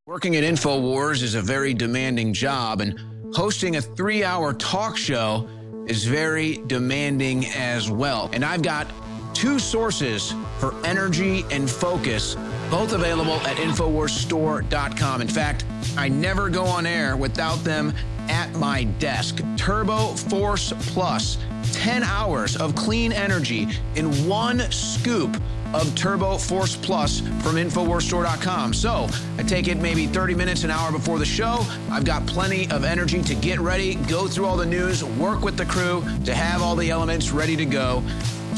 Working 0.09 0.37
at 0.37 0.42
InfoWars 0.42 1.23
is 1.23 1.35
a 1.35 1.42
very 1.42 1.75
demanding 1.75 2.33
job, 2.33 2.81
and 2.81 2.99
hosting 3.35 3.77
a 3.77 3.83
three 3.83 4.25
hour 4.25 4.55
talk 4.55 4.97
show 4.97 5.47
is 5.87 6.07
very 6.07 6.62
demanding 6.66 7.44
as 7.49 7.90
well. 7.90 8.31
And 8.33 8.42
I've 8.42 8.62
got 8.62 8.90
two 9.35 9.59
sources 9.59 10.33
for 10.61 10.75
energy 10.83 11.44
and 11.51 11.68
focus, 11.68 12.37
both 12.71 12.94
available 12.94 13.35
at 13.42 13.59
InfoWarsStore.com. 13.59 15.21
In 15.21 15.29
fact, 15.29 15.66
I 15.99 16.09
never 16.09 16.49
go 16.49 16.64
on 16.64 16.87
air 16.87 17.14
without 17.18 17.62
them 17.62 17.92
at 18.31 18.51
my 18.55 18.85
desk. 18.85 19.42
Turbo 19.59 20.14
Force 20.14 20.73
Plus, 20.94 21.37
10 21.73 22.03
hours 22.03 22.57
of 22.57 22.75
clean 22.75 23.12
energy 23.12 23.68
in 23.94 24.27
one 24.27 24.61
scoop 24.73 25.37
of 25.74 25.94
Turbo 25.94 26.38
Force 26.38 26.76
Plus 26.76 27.20
from 27.20 27.57
InfoWarsStore.com. 27.57 28.74
So 28.74 29.09
I 29.38 29.42
take 29.42 29.68
it 29.68 29.78
maybe 29.78 30.07
30 30.07 30.35
minutes, 30.35 30.64
an 30.64 30.70
hour 30.70 30.92
before 30.92 31.18
the 31.18 31.26
show. 31.26 31.64
I've 31.90 32.04
got 32.04 32.26
plenty 32.26 32.70
of 32.70 32.85
energy 32.85 33.22
to 33.22 33.35
get 33.35 33.61
ready, 33.61 33.94
go 33.94 34.26
through 34.26 34.46
all 34.46 34.57
the 34.57 34.66
news, 34.66 35.04
work 35.04 35.42
with 35.42 35.57
the 35.57 35.66
crew 35.66 36.04
to 36.24 36.35
have 36.35 36.62
all 36.62 36.76
the 36.76 36.90
elements 36.90 37.31
ready 37.31 37.57
to 37.57 37.64
go. 37.64 38.02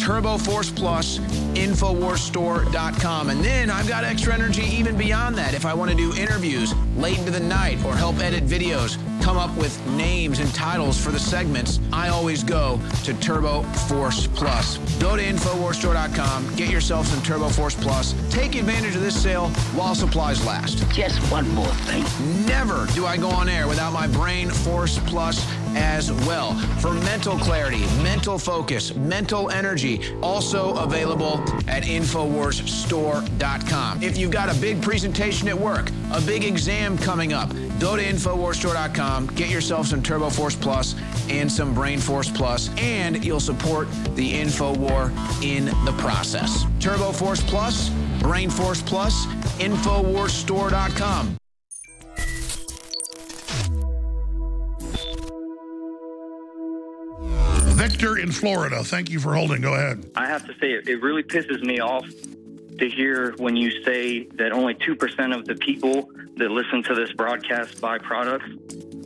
Turbo 0.01 0.39
Force 0.39 0.71
Plus, 0.71 1.19
InfoWarsStore.com. 1.55 3.29
And 3.29 3.45
then 3.45 3.69
I've 3.69 3.87
got 3.87 4.03
extra 4.03 4.33
energy 4.33 4.63
even 4.63 4.97
beyond 4.97 5.37
that. 5.37 5.53
If 5.53 5.67
I 5.67 5.75
want 5.75 5.91
to 5.91 5.97
do 5.97 6.15
interviews 6.17 6.75
late 6.97 7.19
into 7.19 7.31
the 7.31 7.41
night 7.41 7.85
or 7.85 7.95
help 7.95 8.19
edit 8.19 8.47
videos, 8.47 8.97
come 9.23 9.37
up 9.37 9.55
with 9.59 9.79
names 9.89 10.39
and 10.39 10.53
titles 10.55 10.99
for 10.99 11.11
the 11.11 11.19
segments, 11.19 11.81
I 11.93 12.09
always 12.09 12.43
go 12.43 12.81
to 13.05 13.13
Turbo 13.15 13.63
Force 13.89 14.27
Plus. 14.29 14.79
Go 14.99 15.17
to 15.17 15.23
InfoWarsStore.com, 15.23 16.57
get 16.57 16.71
yourself 16.71 17.07
some 17.07 17.23
Turbo 17.23 17.51
Force 17.51 17.75
Plus. 17.75 18.15
Take 18.31 18.55
advantage 18.55 18.97
of 18.97 19.03
this 19.03 19.21
sale 19.21 19.49
while 19.75 19.95
supplies 19.95 20.45
last. 20.47 20.79
Just 20.93 21.19
one 21.31 21.49
more 21.51 21.75
thing. 21.85 22.05
Never 22.47 22.87
do 22.95 23.05
I 23.05 23.19
go 23.19 23.29
on 23.29 23.51
air 23.51 23.69
without 23.69 23.93
my 23.93 24.07
Brain 24.07 24.49
Force 24.49 24.99
Plus 25.01 25.45
as 25.77 26.11
well. 26.27 26.55
For 26.81 26.93
mental 26.93 27.39
clarity, 27.39 27.85
mental 28.03 28.39
focus, 28.39 28.95
mental 28.95 29.51
energy, 29.51 30.15
also 30.23 30.77
available 30.77 31.41
at 31.69 31.83
InfoWarsStore.com. 31.85 34.03
If 34.03 34.19
you've 34.19 34.31
got 34.31 34.55
a 34.55 34.61
big 34.61 34.83
presentation 34.83 35.49
at 35.49 35.59
work, 35.59 35.91
a 36.13 36.21
big 36.21 36.45
exam 36.45 36.99
coming 36.99 37.33
up, 37.33 37.49
go 37.79 37.97
to 37.97 38.03
InfoWarsStore.com, 38.03 39.29
get 39.29 39.49
yourself 39.51 39.87
some 39.87 40.03
Turbo 40.03 40.29
Force 40.31 40.57
Plus 40.57 40.95
and 41.29 41.51
some 41.51 41.75
Brain 41.75 41.99
Force 41.99 42.31
Plus, 42.31 42.71
and 42.77 43.25
you'll 43.25 43.41
support 43.41 43.89
the 44.15 44.35
InfoWar 44.35 45.11
in 45.43 45.65
the 45.85 45.95
process. 45.99 46.65
Turbo 46.81 47.13
Force 47.13 47.43
Plus, 47.43 47.91
Brain 48.21 48.51
Force 48.51 48.83
Plus, 48.83 49.27
InfoWarsStore.com. 49.59 51.40
Victor 58.01 58.17
in 58.17 58.33
Florida, 58.33 58.83
thank 58.83 59.11
you 59.11 59.21
for 59.21 59.35
holding. 59.35 59.61
Go 59.61 59.75
ahead. 59.75 60.11
I 60.17 60.25
have 60.25 60.47
to 60.47 60.55
say, 60.55 60.73
it, 60.73 61.03
really 61.03 61.23
pisses 61.23 61.63
me 61.63 61.81
off 61.81 62.09
to 62.79 62.89
hear 62.89 63.33
when 63.37 63.57
you 63.57 63.85
say 63.85 64.25
that 64.37 64.53
only 64.53 64.75
2% 64.75 65.37
of 65.37 65.45
the 65.45 65.55
people 65.57 66.11
that 66.37 66.51
listen 66.51 66.83
to 66.85 66.95
this 66.95 67.13
broadcast 67.13 67.79
buy 67.79 67.99
products. 67.99 68.49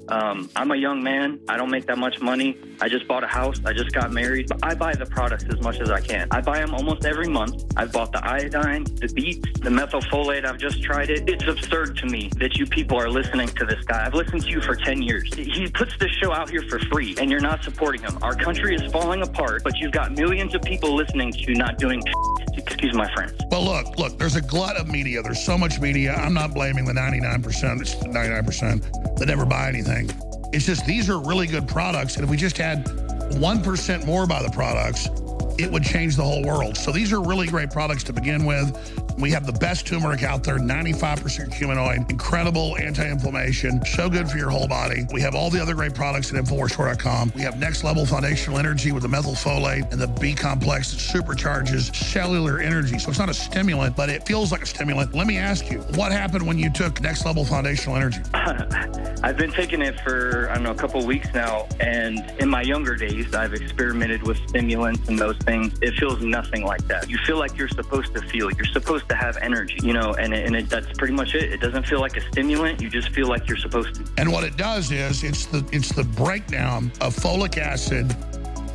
Um, 0.09 0.51
I'm 0.57 0.71
a 0.71 0.77
young 0.77 1.03
man. 1.03 1.41
I 1.49 1.57
don't 1.57 1.71
make 1.71 1.87
that 1.87 1.99
much 1.99 2.21
money. 2.21 2.59
I 2.81 2.89
just 2.89 3.09
bought 3.09 3.25
a 3.25 3.27
house. 3.27 3.61
I 3.65 3.73
just 3.73 3.93
got 3.93 4.13
married. 4.13 4.49
But 4.49 4.59
I 4.63 4.75
buy 4.75 4.95
the 4.95 5.07
products 5.07 5.45
as 5.45 5.61
much 5.61 5.81
as 5.81 5.91
I 5.91 6.01
can. 6.01 6.29
I 6.31 6.41
buy 6.41 6.59
them 6.59 6.75
almost 6.75 7.05
every 7.05 7.29
month. 7.29 7.65
I've 7.77 7.93
bought 7.93 8.13
the 8.13 8.25
iodine, 8.25 8.85
the 8.85 9.09
beets, 9.15 9.49
the 9.61 9.71
methylfolate. 9.71 10.45
I've 10.45 10.59
just 10.59 10.83
tried 10.83 11.11
it. 11.11 11.29
It's 11.29 11.47
absurd 11.47 11.97
to 11.99 12.07
me 12.07 12.31
that 12.39 12.57
you 12.57 12.67
people 12.67 12.99
are 12.99 13.09
listening 13.09 13.49
to 13.49 13.65
this 13.65 13.83
guy. 13.85 14.05
I've 14.05 14.15
listened 14.15 14.43
to 14.43 14.51
you 14.51 14.61
for 14.61 14.77
10 14.77 15.03
years. 15.03 15.33
He 15.35 15.69
puts 15.69 15.97
this 15.99 16.11
show 16.13 16.33
out 16.33 16.51
here 16.51 16.63
for 16.69 16.79
free, 16.79 17.15
and 17.19 17.31
you're 17.31 17.41
not 17.41 17.63
supporting 17.63 18.03
him. 18.03 18.19
Our 18.23 18.35
country 18.35 18.75
is 18.75 18.93
falling 18.93 19.23
apart, 19.23 19.63
but 19.65 19.79
you've 19.79 19.93
got 19.93 20.13
millions 20.13 20.55
of 20.55 20.63
people 20.63 20.95
listening 20.95 21.33
to 21.33 21.41
you 21.41 21.55
not 21.55 21.79
doing 21.79 22.03
excuse 22.57 22.95
my 22.95 23.13
friends. 23.15 23.33
Well, 23.51 23.65
look, 23.65 23.99
look, 23.99 24.19
there's 24.19 24.37
a 24.37 24.41
glut 24.41 24.77
of 24.77 24.89
media. 24.89 25.23
There's 25.23 25.45
so 25.45 25.59
much 25.59 25.81
media. 25.81 26.15
I'm 26.15 26.35
not 26.35 26.55
blaming 26.55 26.85
the 26.85 26.93
99%, 26.93 27.81
it's 27.81 27.95
the 27.97 28.07
99% 28.07 29.17
that 29.19 29.27
never 29.27 29.45
buy 29.45 29.69
anything. 29.69 29.94
It's 30.53 30.67
just 30.67 30.87
these 30.87 31.11
are 31.11 31.19
really 31.19 31.47
good 31.47 31.67
products. 31.67 32.17
And 32.17 32.25
if 32.25 32.31
we 32.31 32.37
just 32.37 32.57
had 32.59 32.85
1% 32.85 34.07
more 34.07 34.27
by 34.27 34.43
the 34.43 34.51
products, 34.51 35.09
it 35.59 35.71
would 35.71 35.85
change 35.85 36.17
the 36.17 36.23
whole 36.23 36.43
world. 36.43 36.77
So 36.77 36.93
these 36.93 37.13
are 37.13 37.21
really 37.21 37.47
great 37.47 37.71
products 37.71 38.05
to 38.05 38.13
begin 38.13 38.45
with. 38.45 38.73
We 39.19 39.31
have 39.31 39.47
the 39.47 39.53
best 39.53 39.87
turmeric 39.87 40.23
out 40.23 40.43
there, 40.43 40.59
95% 40.59 41.51
curcuminoid, 41.51 42.11
incredible 42.11 42.77
anti-inflammation, 42.79 43.85
so 43.85 44.11
good 44.11 44.29
for 44.29 44.39
your 44.39 44.51
whole 44.51 44.67
body. 44.67 45.07
We 45.13 45.21
have 45.21 45.35
all 45.35 45.51
the 45.51 45.61
other 45.61 45.75
great 45.75 45.95
products 45.95 46.33
at 46.33 46.45
InfoWarsStore.com. 46.45 47.33
We 47.37 47.43
have 47.43 47.59
next 47.59 47.85
level 47.85 48.05
foundational 48.07 48.59
energy 48.59 48.93
with 48.93 49.03
the 49.03 49.09
methylfolate 49.09 49.93
and 49.93 50.01
the 50.01 50.09
B 50.09 50.35
complex 50.35 50.91
that 50.91 50.99
supercharges 50.99 51.95
cellular 51.95 52.59
energy. 52.59 52.99
So 52.99 53.11
it's 53.11 53.19
not 53.19 53.29
a 53.29 53.35
stimulant, 53.35 53.97
but 53.97 54.09
it 54.09 54.27
feels 54.27 54.51
like 54.51 54.63
a 54.63 54.67
stimulant. 54.67 55.15
Let 55.15 55.27
me 55.27 55.39
ask 55.39 55.71
you, 55.71 55.79
what 55.95 56.11
happened 56.11 56.47
when 56.47 56.59
you 56.59 56.71
took 56.71 57.01
next 57.01 57.25
level 57.25 57.45
foundational 57.45 57.97
energy? 57.97 58.21
I've 58.35 59.37
been 59.37 59.53
taking 59.53 59.81
it 59.81 59.99
for, 60.01 60.49
I 60.51 60.55
don't 60.55 60.65
know, 60.65 60.73
a 60.73 60.75
couple 60.75 61.05
weeks 61.07 61.29
now. 61.33 61.67
And 61.81 62.19
in 62.41 62.49
my 62.49 62.63
younger 62.63 62.97
days, 62.97 63.35
I've 63.35 63.55
experimented 63.55 64.23
with 64.23 64.39
stimulants 64.49 65.09
and 65.09 65.19
those 65.19 65.39
things. 65.45 65.75
It 65.83 65.95
feels 65.95 66.21
nothing 66.21 66.65
like 66.65 66.87
that. 66.89 67.09
You 67.09 67.19
feel 67.19 67.39
like 67.39 67.57
you're 67.57 67.69
supposed 67.69 68.15
to 68.15 68.23
feel. 68.23 68.51
You're 68.53 68.65
supposed 68.67 69.09
to 69.09 69.15
have 69.15 69.37
energy, 69.39 69.79
you 69.83 69.93
know, 69.93 70.15
and, 70.15 70.35
and 70.35 70.57
it, 70.57 70.69
that's 70.69 70.91
pretty 70.99 71.15
much 71.15 71.35
it. 71.35 71.53
It 71.53 71.61
doesn't 71.61 71.87
feel 71.87 72.01
like 72.01 72.17
a 72.17 72.21
stimulant. 72.33 72.81
You 72.81 72.91
just 72.91 73.11
feel 73.11 73.29
like 73.29 73.49
you're 73.49 73.57
supposed 73.57 73.95
to. 73.95 74.05
And 74.19 74.31
what 74.33 74.45
it 74.45 74.57
does 74.57 74.91
is 74.91 75.25
it's 75.25 75.47
the 75.47 75.67
it's 75.73 75.91
the 75.91 76.05
breakdown 76.05 76.93
of 77.01 77.15
folic 77.15 77.59
acid 77.59 78.09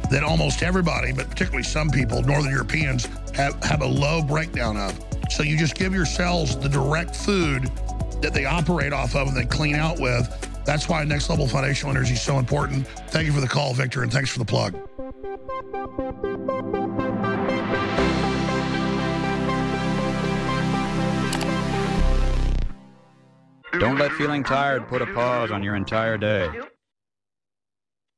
that 0.10 0.24
almost 0.24 0.64
everybody, 0.64 1.14
but 1.14 1.30
particularly 1.30 1.64
some 1.64 1.90
people, 1.90 2.22
Northern 2.24 2.52
Europeans, 2.52 3.06
have, 3.36 3.62
have 3.64 3.82
a 3.82 3.88
low 3.88 4.22
breakdown 4.22 4.76
of. 4.76 5.00
So 5.30 5.44
you 5.44 5.58
just 5.58 5.76
give 5.76 5.94
your 5.94 6.06
cells 6.06 6.60
the 6.60 6.70
direct 6.70 7.16
food 7.16 7.66
that 8.22 8.34
they 8.34 8.46
operate 8.46 8.92
off 8.92 9.16
of 9.16 9.28
and 9.28 9.38
they 9.38 9.46
clean 9.46 9.76
out 9.76 10.00
with. 10.00 10.28
That's 10.66 10.90
why 10.90 11.04
next 11.04 11.30
level 11.30 11.48
foundational 11.48 11.96
energy 11.96 12.14
is 12.14 12.22
so 12.22 12.40
important. 12.40 12.88
Thank 13.10 13.28
you 13.28 13.34
for 13.34 13.42
the 13.42 13.48
call, 13.48 13.74
Victor, 13.74 14.04
and 14.04 14.12
thanks 14.12 14.30
for 14.30 14.40
the 14.40 14.46
plug. 14.46 14.76
Don't 23.80 23.98
let 23.98 24.12
feeling 24.14 24.44
tired 24.46 24.88
put 24.88 25.02
a 25.02 25.06
pause 25.08 25.52
on 25.52 25.62
your 25.62 25.76
entire 25.76 26.18
day. 26.18 26.50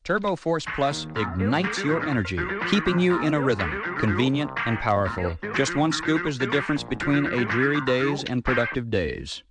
Turbo 0.03 0.35
Force 0.35 0.65
Plus 0.75 1.07
ignites 1.15 1.83
your 1.83 2.07
energy, 2.07 2.39
keeping 2.69 2.99
you 2.99 3.23
in 3.23 3.33
a 3.33 3.39
rhythm, 3.39 3.97
convenient 3.97 4.51
and 4.67 4.77
powerful. 4.77 5.37
Just 5.55 5.75
one 5.75 5.91
scoop 5.91 6.27
is 6.27 6.37
the 6.37 6.47
difference 6.47 6.83
between 6.83 7.25
a 7.25 7.45
dreary 7.45 7.81
days 7.81 8.23
and 8.25 8.45
productive 8.45 8.91
days. 8.91 9.41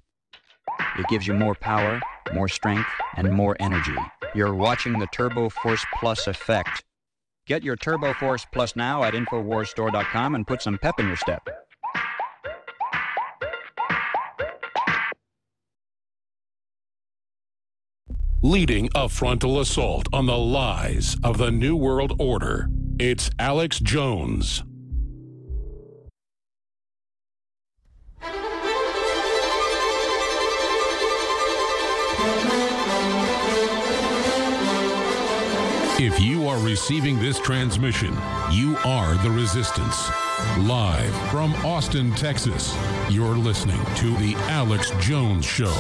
It 0.98 1.06
gives 1.08 1.26
you 1.26 1.34
more 1.34 1.56
power, 1.56 2.00
more 2.32 2.48
strength, 2.48 2.88
and 3.16 3.32
more 3.32 3.56
energy. 3.58 3.96
You're 4.34 4.54
watching 4.54 5.00
the 5.00 5.08
Turbo 5.08 5.48
Force 5.48 5.84
Plus 5.98 6.28
effect. 6.28 6.84
Get 7.46 7.64
your 7.64 7.76
Turbo 7.76 8.14
Force 8.14 8.46
Plus 8.52 8.76
now 8.76 9.02
at 9.04 9.14
InfoWarsStore.com 9.14 10.34
and 10.34 10.46
put 10.46 10.62
some 10.62 10.78
pep 10.78 11.00
in 11.00 11.06
your 11.06 11.16
step. 11.16 11.48
Leading 18.42 18.88
a 18.94 19.06
frontal 19.08 19.60
assault 19.60 20.08
on 20.14 20.24
the 20.24 20.38
lies 20.38 21.16
of 21.22 21.36
the 21.36 21.50
New 21.50 21.76
World 21.76 22.14
Order, 22.18 22.70
it's 22.98 23.30
Alex 23.38 23.78
Jones. 23.80 24.62
If 36.02 36.18
you 36.18 36.48
are 36.48 36.58
receiving 36.58 37.18
this 37.18 37.38
transmission, 37.38 38.16
you 38.50 38.74
are 38.86 39.16
the 39.22 39.30
resistance. 39.30 40.08
Live 40.60 41.14
from 41.30 41.52
Austin, 41.56 42.14
Texas, 42.14 42.74
you're 43.10 43.36
listening 43.36 43.76
to 43.96 44.16
The 44.16 44.34
Alex 44.48 44.92
Jones 45.00 45.44
Show. 45.44 45.70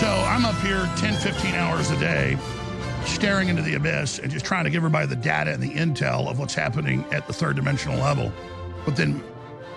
So 0.00 0.08
I'm 0.08 0.44
up 0.44 0.56
here 0.62 0.90
10, 0.96 1.20
15 1.20 1.54
hours 1.54 1.92
a 1.92 2.00
day 2.00 2.36
staring 3.04 3.48
into 3.48 3.62
the 3.62 3.76
abyss 3.76 4.18
and 4.18 4.32
just 4.32 4.44
trying 4.44 4.64
to 4.64 4.70
give 4.70 4.78
everybody 4.78 5.06
the 5.06 5.14
data 5.14 5.52
and 5.52 5.62
the 5.62 5.70
intel 5.70 6.28
of 6.28 6.40
what's 6.40 6.54
happening 6.54 7.04
at 7.12 7.28
the 7.28 7.32
third 7.32 7.54
dimensional 7.54 8.00
level. 8.00 8.32
But 8.84 8.96
then 8.96 9.22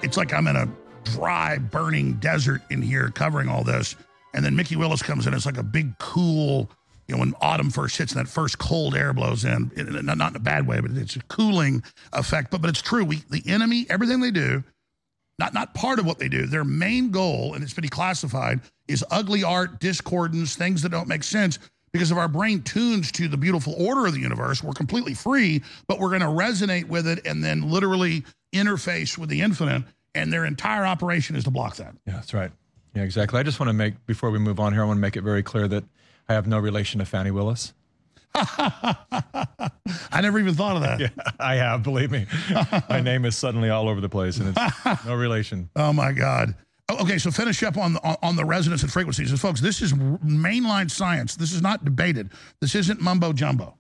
it's 0.02 0.18
like 0.18 0.34
I'm 0.34 0.48
in 0.48 0.56
a 0.56 0.68
dry, 1.04 1.60
burning 1.60 2.14
desert 2.14 2.64
in 2.72 2.82
here 2.82 3.12
covering 3.12 3.48
all 3.48 3.64
this. 3.64 3.96
And 4.34 4.44
then 4.44 4.56
Mikki 4.56 4.78
Willis 4.78 5.04
comes 5.04 5.28
in. 5.28 5.36
It's 5.36 5.46
like 5.46 5.58
a 5.58 5.64
big, 5.64 5.96
cool, 6.00 6.72
you 7.10 7.16
know, 7.16 7.20
when 7.20 7.34
autumn 7.42 7.72
first 7.72 7.98
hits 7.98 8.14
and 8.14 8.24
that 8.24 8.30
first 8.32 8.60
cold 8.60 8.96
air 8.96 9.12
blows 9.14 9.44
in, 9.44 9.72
it- 9.76 10.06
not, 10.06 10.18
not 10.18 10.32
in 10.32 10.36
a 10.36 10.40
bad 10.40 10.68
way, 10.68 10.80
but 10.80 10.92
it's 10.92 11.16
a 11.16 11.22
cooling 11.24 11.84
effect. 12.14 12.52
But, 12.52 12.62
but 12.62 12.70
it's 12.70 12.82
true. 12.82 13.04
We, 13.04 13.24
the 13.30 13.44
enemy, 13.48 13.86
everything 13.90 14.20
they 14.22 14.32
do, 14.32 14.64
not 15.40 15.54
not 15.54 15.74
part 15.74 16.00
of 16.00 16.06
what 16.06 16.20
they 16.20 16.28
do. 16.30 16.46
Their 16.46 16.64
main 16.64 17.12
goal, 17.12 17.54
and 17.54 17.64
it's 17.64 17.74
been 17.74 17.86
declassified, 17.86 18.62
is 18.88 19.04
ugly 19.10 19.44
art, 19.44 19.80
discordance, 19.80 20.56
things 20.56 20.82
that 20.84 20.90
don't 20.90 21.08
make 21.08 21.24
sense. 21.24 21.58
Because 21.92 22.12
if 22.12 22.18
our 22.18 22.28
brain 22.28 22.62
tunes 22.62 23.12
to 23.14 23.28
the 23.28 23.38
beautiful 23.38 23.74
order 23.80 24.06
of 24.06 24.14
the 24.14 24.20
universe, 24.20 24.62
we're 24.64 24.74
completely 24.74 25.16
free, 25.16 25.64
but 25.88 25.98
we're 26.00 26.10
going 26.10 26.22
to 26.22 26.28
resonate 26.28 26.88
with 26.88 27.08
it 27.08 27.26
and 27.26 27.44
then 27.44 27.72
literally 27.72 28.24
interface 28.54 29.18
with 29.18 29.30
the 29.30 29.42
infinite. 29.42 29.84
And 30.14 30.32
their 30.32 30.46
entire 30.46 30.86
operation 30.86 31.36
is 31.36 31.46
to 31.46 31.52
block 31.52 31.78
that. 31.78 31.96
Yeah, 32.06 32.14
that's 32.14 32.34
right. 32.34 32.52
Yeah, 32.94 33.04
exactly. 33.04 33.40
I 33.40 33.44
just 33.44 33.60
want 33.60 33.70
to 33.70 33.74
make, 33.74 34.06
before 34.06 34.30
we 34.32 34.40
move 34.40 34.60
on 34.60 34.74
here, 34.74 34.82
I 34.84 34.86
want 34.86 34.98
to 34.98 35.02
make 35.02 35.16
it 35.16 35.22
very 35.22 35.42
clear 35.42 35.68
that 35.68 35.84
I 36.30 36.34
have 36.34 36.46
no 36.48 36.60
relation 36.60 37.00
to 37.00 37.06
Fani 37.06 37.32
Willis. 37.32 37.74
I 38.36 40.22
never 40.22 40.40
even 40.40 40.54
thought 40.54 40.76
of 40.76 40.84
that. 40.84 41.00
Yeah, 41.00 41.10
I 41.40 41.56
have, 41.56 41.82
believe 41.82 42.12
me. 42.12 42.28
My 42.90 43.02
name 43.02 43.26
is 43.26 43.36
suddenly 43.36 43.70
all 43.72 43.90
over 43.90 44.00
the 44.00 44.10
place, 44.10 44.38
and 44.38 44.56
it's 44.56 45.06
no 45.06 45.16
relation. 45.16 45.70
Oh 45.76 45.92
my 45.92 46.12
God. 46.12 46.54
Oh, 46.88 47.02
Okay, 47.04 47.18
so 47.18 47.32
finish 47.32 47.64
up 47.64 47.78
on 47.78 47.94
the, 47.94 48.04
on- 48.04 48.18
on 48.22 48.36
the 48.36 48.46
resonance 48.46 48.84
and 48.84 48.92
frequencies. 48.94 49.32
And 49.32 49.40
folks, 49.40 49.60
this 49.60 49.82
is 49.82 49.94
mainline 49.94 50.92
science. 50.92 51.36
This 51.36 51.52
is 51.52 51.62
not 51.64 51.84
debated. 51.84 52.30
This 52.62 52.76
isn't 52.76 53.02
mumbo 53.02 53.34
jumbo. 53.34 53.76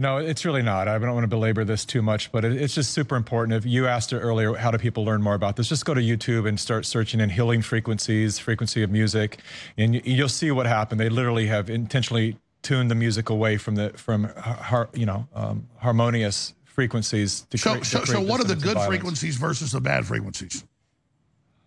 No, 0.00 0.18
it's 0.18 0.44
really 0.44 0.62
not. 0.62 0.86
I 0.86 0.96
don't 0.96 1.12
want 1.12 1.24
to 1.24 1.28
belabor 1.28 1.64
this 1.64 1.84
too 1.84 2.02
much, 2.02 2.30
but 2.30 2.44
it, 2.44 2.52
it's 2.52 2.72
just 2.72 2.92
super 2.92 3.16
important. 3.16 3.56
If 3.56 3.66
you 3.66 3.88
asked 3.88 4.14
earlier, 4.14 4.54
how 4.54 4.70
do 4.70 4.78
people 4.78 5.04
learn 5.04 5.20
more 5.22 5.34
about 5.34 5.56
this? 5.56 5.68
Just 5.68 5.84
go 5.84 5.92
to 5.92 6.00
YouTube 6.00 6.48
and 6.48 6.58
start 6.58 6.86
searching 6.86 7.18
in 7.18 7.30
healing 7.30 7.62
frequencies, 7.62 8.38
frequency 8.38 8.84
of 8.84 8.90
music, 8.92 9.38
and 9.76 9.96
you, 9.96 10.02
you'll 10.04 10.28
see 10.28 10.52
what 10.52 10.66
happened. 10.66 11.00
They 11.00 11.08
literally 11.08 11.48
have 11.48 11.68
intentionally 11.68 12.36
tune 12.62 12.86
the 12.86 12.94
music 12.94 13.28
away 13.28 13.56
from 13.56 13.74
the 13.74 13.90
from 13.90 14.24
har, 14.36 14.88
you 14.94 15.04
know 15.04 15.26
um, 15.34 15.66
harmonious 15.78 16.54
frequencies. 16.64 17.40
To 17.50 17.58
So, 17.58 17.70
create, 17.72 17.84
to 17.84 17.90
so, 17.90 18.04
so 18.04 18.20
what 18.20 18.40
are 18.40 18.44
the 18.44 18.54
good 18.54 18.74
violence. 18.74 18.86
frequencies 18.86 19.36
versus 19.36 19.72
the 19.72 19.80
bad 19.80 20.06
frequencies? 20.06 20.64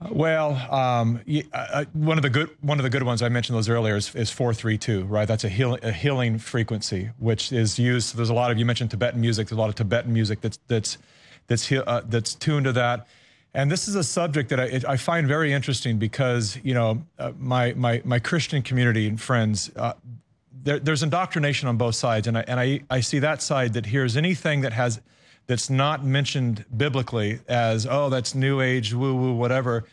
Well, 0.09 0.55
um, 0.73 1.21
uh, 1.29 1.41
uh, 1.53 1.85
one 1.93 2.17
of 2.17 2.23
the 2.23 2.29
good 2.29 2.49
one 2.61 2.79
of 2.79 2.83
the 2.83 2.89
good 2.89 3.03
ones 3.03 3.21
I 3.21 3.29
mentioned 3.29 3.55
those 3.55 3.69
earlier 3.69 3.95
is, 3.95 4.13
is 4.15 4.31
four 4.31 4.53
three 4.53 4.77
two. 4.77 5.03
Right, 5.05 5.27
that's 5.27 5.43
a, 5.43 5.49
heal, 5.49 5.77
a 5.83 5.91
healing 5.91 6.39
frequency, 6.39 7.11
which 7.19 7.51
is 7.51 7.77
used. 7.77 8.15
There's 8.15 8.29
a 8.29 8.33
lot 8.33 8.49
of 8.49 8.57
you 8.57 8.65
mentioned 8.65 8.89
Tibetan 8.89 9.21
music. 9.21 9.47
There's 9.47 9.57
a 9.57 9.61
lot 9.61 9.69
of 9.69 9.75
Tibetan 9.75 10.11
music 10.11 10.41
that's 10.41 10.57
that's 10.67 10.97
that's 11.47 11.71
uh, 11.71 12.01
that's 12.05 12.33
tuned 12.33 12.65
to 12.65 12.73
that. 12.73 13.05
And 13.53 13.69
this 13.69 13.87
is 13.87 13.95
a 13.95 14.03
subject 14.03 14.49
that 14.49 14.59
I, 14.59 14.81
I 14.93 14.97
find 14.97 15.27
very 15.27 15.53
interesting 15.53 15.99
because 15.99 16.57
you 16.63 16.73
know 16.73 17.03
uh, 17.19 17.33
my 17.37 17.73
my 17.73 18.01
my 18.03 18.17
Christian 18.17 18.63
community 18.63 19.07
and 19.07 19.21
friends. 19.21 19.71
Uh, 19.75 19.93
there, 20.63 20.79
there's 20.79 21.01
indoctrination 21.03 21.67
on 21.67 21.77
both 21.77 21.95
sides, 21.95 22.27
and 22.27 22.37
I 22.37 22.41
and 22.47 22.59
I, 22.59 22.81
I 22.89 23.01
see 23.01 23.19
that 23.19 23.41
side 23.41 23.73
that 23.73 23.85
hears 23.85 24.17
anything 24.17 24.61
that 24.61 24.73
has 24.73 24.99
that's 25.51 25.69
not 25.69 26.05
mentioned 26.05 26.63
biblically 26.77 27.41
as 27.49 27.85
oh 27.85 28.09
that's 28.09 28.33
New 28.33 28.61
Age 28.61 28.93
woo 28.93 29.13
woo 29.13 29.33
whatever, 29.33 29.83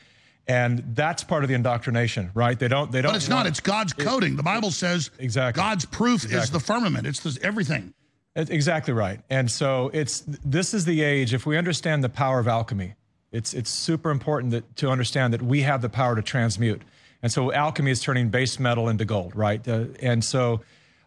and 0.47 0.85
that's 0.95 1.25
part 1.25 1.43
of 1.43 1.49
the 1.49 1.57
indoctrination, 1.57 2.31
right? 2.33 2.57
They 2.57 2.69
don't 2.69 2.93
they 2.93 3.03
don't. 3.03 3.11
But 3.11 3.17
it's 3.17 3.29
not. 3.29 3.45
It's 3.49 3.59
God's 3.59 3.93
coding. 3.93 4.37
The 4.37 4.45
Bible 4.45 4.71
says 4.71 5.11
exactly 5.19 5.61
God's 5.61 5.85
proof 5.85 6.25
is 6.33 6.53
the 6.53 6.61
firmament. 6.61 7.09
It's 7.09 7.19
the, 7.19 7.37
everything. 7.43 7.93
That's 8.37 8.51
Exactly 8.51 8.95
right. 8.95 9.21
And 9.31 9.51
so 9.51 9.91
it's 9.93 10.21
this 10.45 10.75
is 10.75 10.85
the 10.85 11.03
age. 11.03 11.35
If 11.35 11.45
we 11.45 11.59
understand 11.59 12.05
the 12.05 12.09
power 12.09 12.39
of 12.39 12.47
alchemy, 12.47 12.95
it's 13.33 13.53
it's 13.53 13.69
super 13.69 14.13
important 14.13 14.53
that, 14.53 14.77
to 14.77 14.91
understand 14.91 15.33
that 15.33 15.43
we 15.43 15.63
have 15.63 15.83
the 15.83 15.89
power 15.89 16.15
to 16.15 16.23
transmute. 16.23 16.83
And 17.21 17.33
so 17.33 17.53
alchemy 17.53 17.91
is 17.91 18.01
turning 18.01 18.29
base 18.29 18.61
metal 18.61 18.89
into 18.89 19.05
gold, 19.05 19.35
right? 19.35 19.67
Uh, 19.67 19.87
and 20.01 20.25
so 20.25 20.61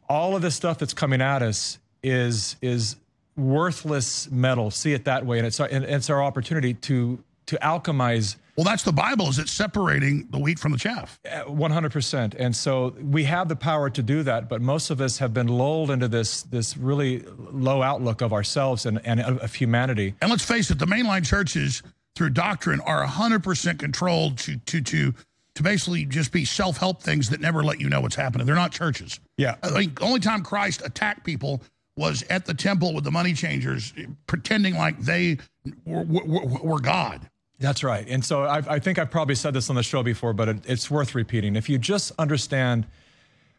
all 0.09 0.35
of 0.35 0.41
the 0.41 0.51
stuff 0.51 0.77
that's 0.77 0.93
coming 0.93 1.21
at 1.21 1.41
us 1.41 1.79
is 2.03 2.57
is 2.61 2.97
worthless 3.37 4.29
metal. 4.31 4.71
See 4.71 4.93
it 4.93 5.05
that 5.05 5.25
way, 5.25 5.37
and 5.37 5.47
it's 5.47 5.59
our, 5.59 5.67
and 5.71 5.83
it's 5.85 6.09
our 6.09 6.21
opportunity 6.23 6.73
to 6.75 7.23
to 7.47 7.57
alchemize 7.57 8.37
Well, 8.55 8.63
that's 8.63 8.83
the 8.83 8.93
Bible. 8.93 9.27
Is 9.27 9.39
it 9.39 9.49
separating 9.49 10.27
the 10.29 10.39
wheat 10.39 10.57
from 10.57 10.71
the 10.71 10.77
chaff? 10.77 11.19
Uh, 11.29 11.41
one 11.51 11.71
hundred 11.71 11.91
percent, 11.91 12.33
and 12.35 12.55
so 12.55 12.95
we 13.01 13.23
have 13.25 13.49
the 13.49 13.55
power 13.55 13.89
to 13.89 14.01
do 14.01 14.23
that. 14.23 14.47
But 14.47 14.61
most 14.61 14.89
of 14.89 15.01
us 15.01 15.17
have 15.17 15.33
been 15.33 15.47
lulled 15.47 15.91
into 15.91 16.07
this 16.07 16.43
this 16.43 16.77
really 16.77 17.23
low 17.37 17.81
outlook 17.81 18.21
of 18.21 18.33
ourselves 18.33 18.85
and, 18.85 19.01
and 19.05 19.21
of 19.21 19.53
humanity. 19.53 20.15
And 20.21 20.29
let's 20.29 20.45
face 20.45 20.71
it, 20.71 20.79
the 20.79 20.85
mainline 20.85 21.25
churches 21.25 21.83
through 22.15 22.29
doctrine 22.31 22.81
are 22.81 23.05
100% 23.05 23.79
controlled 23.79 24.37
to 24.39 24.57
to 24.57 24.81
to 24.81 25.13
to 25.55 25.63
basically 25.63 26.05
just 26.05 26.31
be 26.31 26.45
self-help 26.45 27.01
things 27.03 27.29
that 27.29 27.41
never 27.41 27.63
let 27.63 27.81
you 27.81 27.89
know 27.89 27.99
what's 27.99 28.15
happening. 28.15 28.45
They're 28.47 28.55
not 28.55 28.71
churches. 28.71 29.19
Yeah. 29.37 29.55
I 29.61 29.69
think 29.69 30.01
only 30.01 30.21
time 30.21 30.43
Christ 30.43 30.81
attacked 30.85 31.25
people 31.25 31.61
was 31.97 32.23
at 32.29 32.45
the 32.45 32.53
temple 32.53 32.93
with 32.93 33.03
the 33.03 33.11
money 33.11 33.33
changers 33.33 33.93
pretending 34.27 34.75
like 34.75 34.99
they 34.99 35.37
were, 35.85 36.03
were, 36.03 36.45
were 36.45 36.79
God. 36.79 37.29
That's 37.59 37.83
right. 37.83 38.07
And 38.07 38.25
so 38.25 38.43
I, 38.43 38.57
I 38.75 38.79
think 38.79 38.97
I've 38.97 39.11
probably 39.11 39.35
said 39.35 39.53
this 39.53 39.69
on 39.69 39.75
the 39.75 39.83
show 39.83 40.01
before, 40.01 40.33
but 40.33 40.49
it, 40.49 40.57
it's 40.65 40.89
worth 40.89 41.13
repeating. 41.13 41.55
If 41.55 41.69
you 41.69 41.77
just 41.77 42.11
understand 42.17 42.87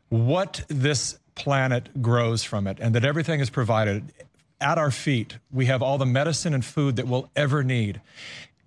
what 0.09 0.65
this 0.69 1.19
planet 1.35 2.03
grows 2.03 2.43
from 2.43 2.67
it 2.67 2.79
and 2.81 2.95
that 2.95 3.05
everything 3.05 3.41
is 3.41 3.49
provided 3.49 4.13
at 4.61 4.77
our 4.79 4.91
feet, 4.91 5.39
we 5.53 5.67
have 5.67 5.83
all 5.83 5.99
the 5.99 6.07
medicine 6.07 6.53
and 6.55 6.65
food 6.65 6.97
that 6.97 7.07
we'll 7.07 7.31
ever 7.37 7.63
need. 7.63 8.01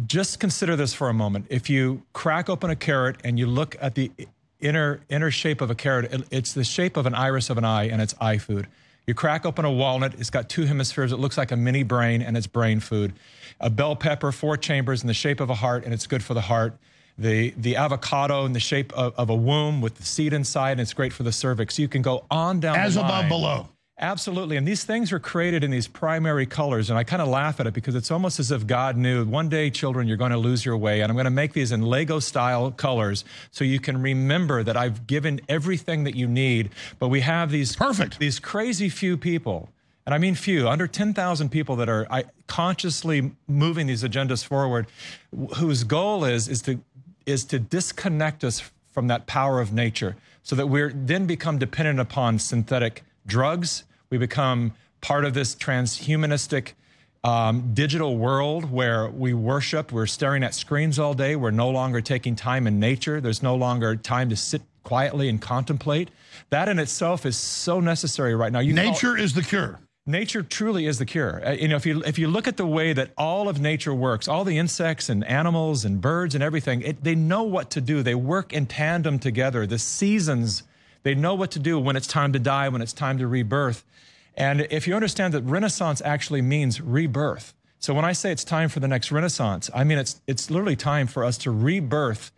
Just 0.05 0.39
consider 0.39 0.75
this 0.75 0.93
for 0.93 1.09
a 1.09 1.13
moment. 1.13 1.47
If 1.49 1.69
you 1.69 2.03
crack 2.13 2.49
open 2.49 2.69
a 2.69 2.75
carrot 2.75 3.17
and 3.23 3.37
you 3.39 3.47
look 3.47 3.75
at 3.81 3.95
the 3.95 4.11
inner 4.59 5.01
inner 5.09 5.31
shape 5.31 5.61
of 5.61 5.69
a 5.69 5.75
carrot, 5.75 6.11
it- 6.13 6.27
it's 6.31 6.53
the 6.53 6.63
shape 6.63 6.97
of 6.97 7.05
an 7.05 7.13
iris 7.13 7.49
of 7.49 7.57
an 7.57 7.65
eye 7.65 7.85
and 7.85 8.01
it's 8.01 8.15
eye 8.21 8.37
food. 8.37 8.67
You 9.07 9.13
crack 9.13 9.45
open 9.45 9.65
a 9.65 9.71
walnut, 9.71 10.15
it's 10.15 10.29
got 10.31 10.49
two 10.49 10.65
hemispheres, 10.65 11.11
it 11.11 11.17
looks 11.17 11.37
like 11.37 11.51
a 11.51 11.55
mini 11.55 11.83
brain 11.83 12.21
and 12.21 12.35
it's 12.35 12.47
brain 12.47 12.79
food. 12.79 13.13
A 13.59 13.69
bell 13.69 13.95
pepper, 13.95 14.31
four 14.31 14.57
chambers 14.57 15.01
in 15.01 15.07
the 15.07 15.13
shape 15.13 15.39
of 15.39 15.49
a 15.49 15.55
heart 15.55 15.85
and 15.85 15.93
it's 15.93 16.07
good 16.07 16.23
for 16.23 16.33
the 16.33 16.41
heart. 16.41 16.77
The 17.17 17.53
the 17.55 17.77
avocado 17.77 18.45
in 18.45 18.51
the 18.53 18.59
shape 18.59 18.91
of, 18.93 19.13
of 19.15 19.29
a 19.29 19.35
womb 19.35 19.79
with 19.79 19.95
the 19.95 20.03
seed 20.03 20.33
inside 20.33 20.71
and 20.71 20.81
it's 20.81 20.93
great 20.93 21.13
for 21.13 21.23
the 21.23 21.31
cervix. 21.31 21.79
You 21.79 21.87
can 21.87 22.01
go 22.01 22.25
on 22.29 22.59
down 22.59 22.75
As 22.77 22.97
above, 22.97 23.09
line. 23.09 23.29
below. 23.29 23.69
Absolutely. 23.97 24.57
And 24.57 24.67
these 24.67 24.83
things 24.83 25.13
are 25.13 25.19
created 25.19 25.63
in 25.63 25.71
these 25.71 25.87
primary 25.87 26.45
colors. 26.45 26.89
And 26.89 26.99
I 26.99 27.05
kind 27.05 27.21
of 27.21 27.29
laugh 27.29 27.61
at 27.61 27.67
it 27.67 27.73
because 27.73 27.95
it's 27.95 28.11
almost 28.11 28.41
as 28.41 28.51
if 28.51 28.67
God 28.67 28.97
knew 28.97 29.23
one 29.23 29.47
day, 29.47 29.69
children, 29.69 30.05
you're 30.05 30.17
going 30.17 30.31
to 30.31 30.37
lose 30.37 30.65
your 30.65 30.75
way. 30.75 30.99
And 30.99 31.09
I'm 31.09 31.15
going 31.15 31.23
to 31.23 31.29
make 31.31 31.53
these 31.53 31.71
in 31.71 31.81
Lego 31.81 32.19
style 32.19 32.71
colors 32.71 33.23
so 33.51 33.63
you 33.63 33.79
can 33.79 34.01
remember 34.01 34.63
that 34.63 34.75
I've 34.75 35.07
given 35.07 35.39
everything 35.47 36.03
that 36.03 36.15
you 36.15 36.27
need. 36.27 36.71
But 36.99 37.07
we 37.07 37.21
have 37.21 37.51
these 37.51 37.73
perfect, 37.73 38.19
these 38.19 38.37
crazy 38.37 38.89
few 38.89 39.15
people. 39.15 39.69
And 40.05 40.13
I 40.13 40.17
mean 40.17 40.35
few, 40.35 40.67
under 40.67 40.87
10,000 40.87 41.49
people 41.49 41.77
that 41.77 41.87
are 41.87 42.05
I, 42.11 42.25
consciously 42.47 43.31
moving 43.47 43.87
these 43.87 44.03
agendas 44.03 44.45
forward, 44.45 44.87
wh- 45.33 45.55
whose 45.55 45.85
goal 45.85 46.25
is, 46.25 46.47
is 46.49 46.61
to 46.63 46.79
is 47.25 47.43
to 47.45 47.57
disconnect 47.57 48.43
us 48.43 48.61
from 48.91 49.07
that 49.07 49.25
power 49.25 49.59
of 49.59 49.73
nature 49.73 50.15
so 50.43 50.55
that 50.55 50.67
we're 50.67 50.91
then 50.93 51.25
become 51.25 51.57
dependent 51.57 51.99
upon 51.99 52.37
synthetic 52.37 53.03
drugs. 53.25 53.83
We 54.09 54.17
become 54.17 54.73
part 55.01 55.25
of 55.25 55.33
this 55.33 55.55
transhumanistic 55.55 56.73
um, 57.23 57.73
digital 57.73 58.17
world 58.17 58.71
where 58.71 59.09
we 59.09 59.33
worship, 59.33 59.91
we're 59.91 60.05
staring 60.05 60.43
at 60.43 60.53
screens 60.53 60.99
all 60.99 61.15
day, 61.15 61.35
we're 61.35 61.51
no 61.51 61.69
longer 61.69 61.99
taking 61.99 62.35
time 62.35 62.67
in 62.67 62.79
nature, 62.79 63.19
there's 63.19 63.41
no 63.41 63.55
longer 63.55 63.95
time 63.95 64.29
to 64.29 64.35
sit 64.35 64.61
quietly 64.83 65.27
and 65.27 65.41
contemplate. 65.41 66.11
That 66.51 66.69
in 66.69 66.77
itself 66.77 67.25
is 67.25 67.35
so 67.35 67.79
necessary 67.79 68.35
right 68.35 68.51
now. 68.51 68.59
You 68.59 68.73
Nature 68.73 69.17
is 69.17 69.33
the 69.33 69.41
cure. 69.41 69.79
Nature 70.05 70.43
truly 70.43 70.85
is 70.85 70.99
the 70.99 71.05
cure. 71.05 71.41
Uh, 71.43 71.51
you 71.53 71.67
know, 71.67 71.75
if 71.75 71.85
you 71.87 72.03
if 72.03 72.19
you 72.19 72.27
look 72.27 72.47
at 72.47 72.57
the 72.57 72.65
way 72.65 72.93
that 72.93 73.09
all 73.17 73.49
of 73.49 73.59
nature 73.59 73.93
works, 73.93 74.27
all 74.27 74.43
the 74.43 74.59
insects 74.59 75.09
and 75.09 75.25
animals 75.25 75.83
and 75.83 75.99
birds 75.99 76.35
and 76.35 76.43
everything, 76.43 76.83
it, 76.83 77.03
they 77.03 77.15
know 77.15 77.41
what 77.41 77.71
to 77.71 77.81
do. 77.81 78.03
They 78.03 78.13
work 78.13 78.53
in 78.53 78.67
tandem 78.67 79.17
together. 79.17 79.65
The 79.65 79.79
seasons, 79.79 80.61
they 81.05 81.13
know 81.13 81.35
what 81.35 81.51
to 81.51 81.59
do 81.59 81.79
when 81.79 81.95
it's 81.95 82.07
time 82.07 82.33
to 82.33 82.39
die, 82.39 82.67
when 82.67 82.81
it's 82.81 82.91
time 82.91 83.19
to 83.19 83.27
rebirth. 83.27 83.85
And 84.33 84.61
if 84.71 84.87
you 84.87 84.95
understand 84.95 85.35
that 85.35 85.43
Renaissance 85.43 86.01
actually 86.03 86.41
means 86.41 86.81
rebirth. 86.81 87.53
So 87.77 87.93
when 87.93 88.03
I 88.03 88.11
say 88.11 88.31
it's 88.31 88.43
time 88.43 88.69
for 88.69 88.79
the 88.79 88.87
next 88.87 89.11
Renaissance, 89.11 89.69
I 89.71 89.83
mean 89.83 89.99
it's 89.99 90.19
it's 90.25 90.49
literally 90.49 90.75
time 90.75 91.05
for 91.05 91.23
us 91.23 91.37
to 91.39 91.51
rebirth 91.51 92.31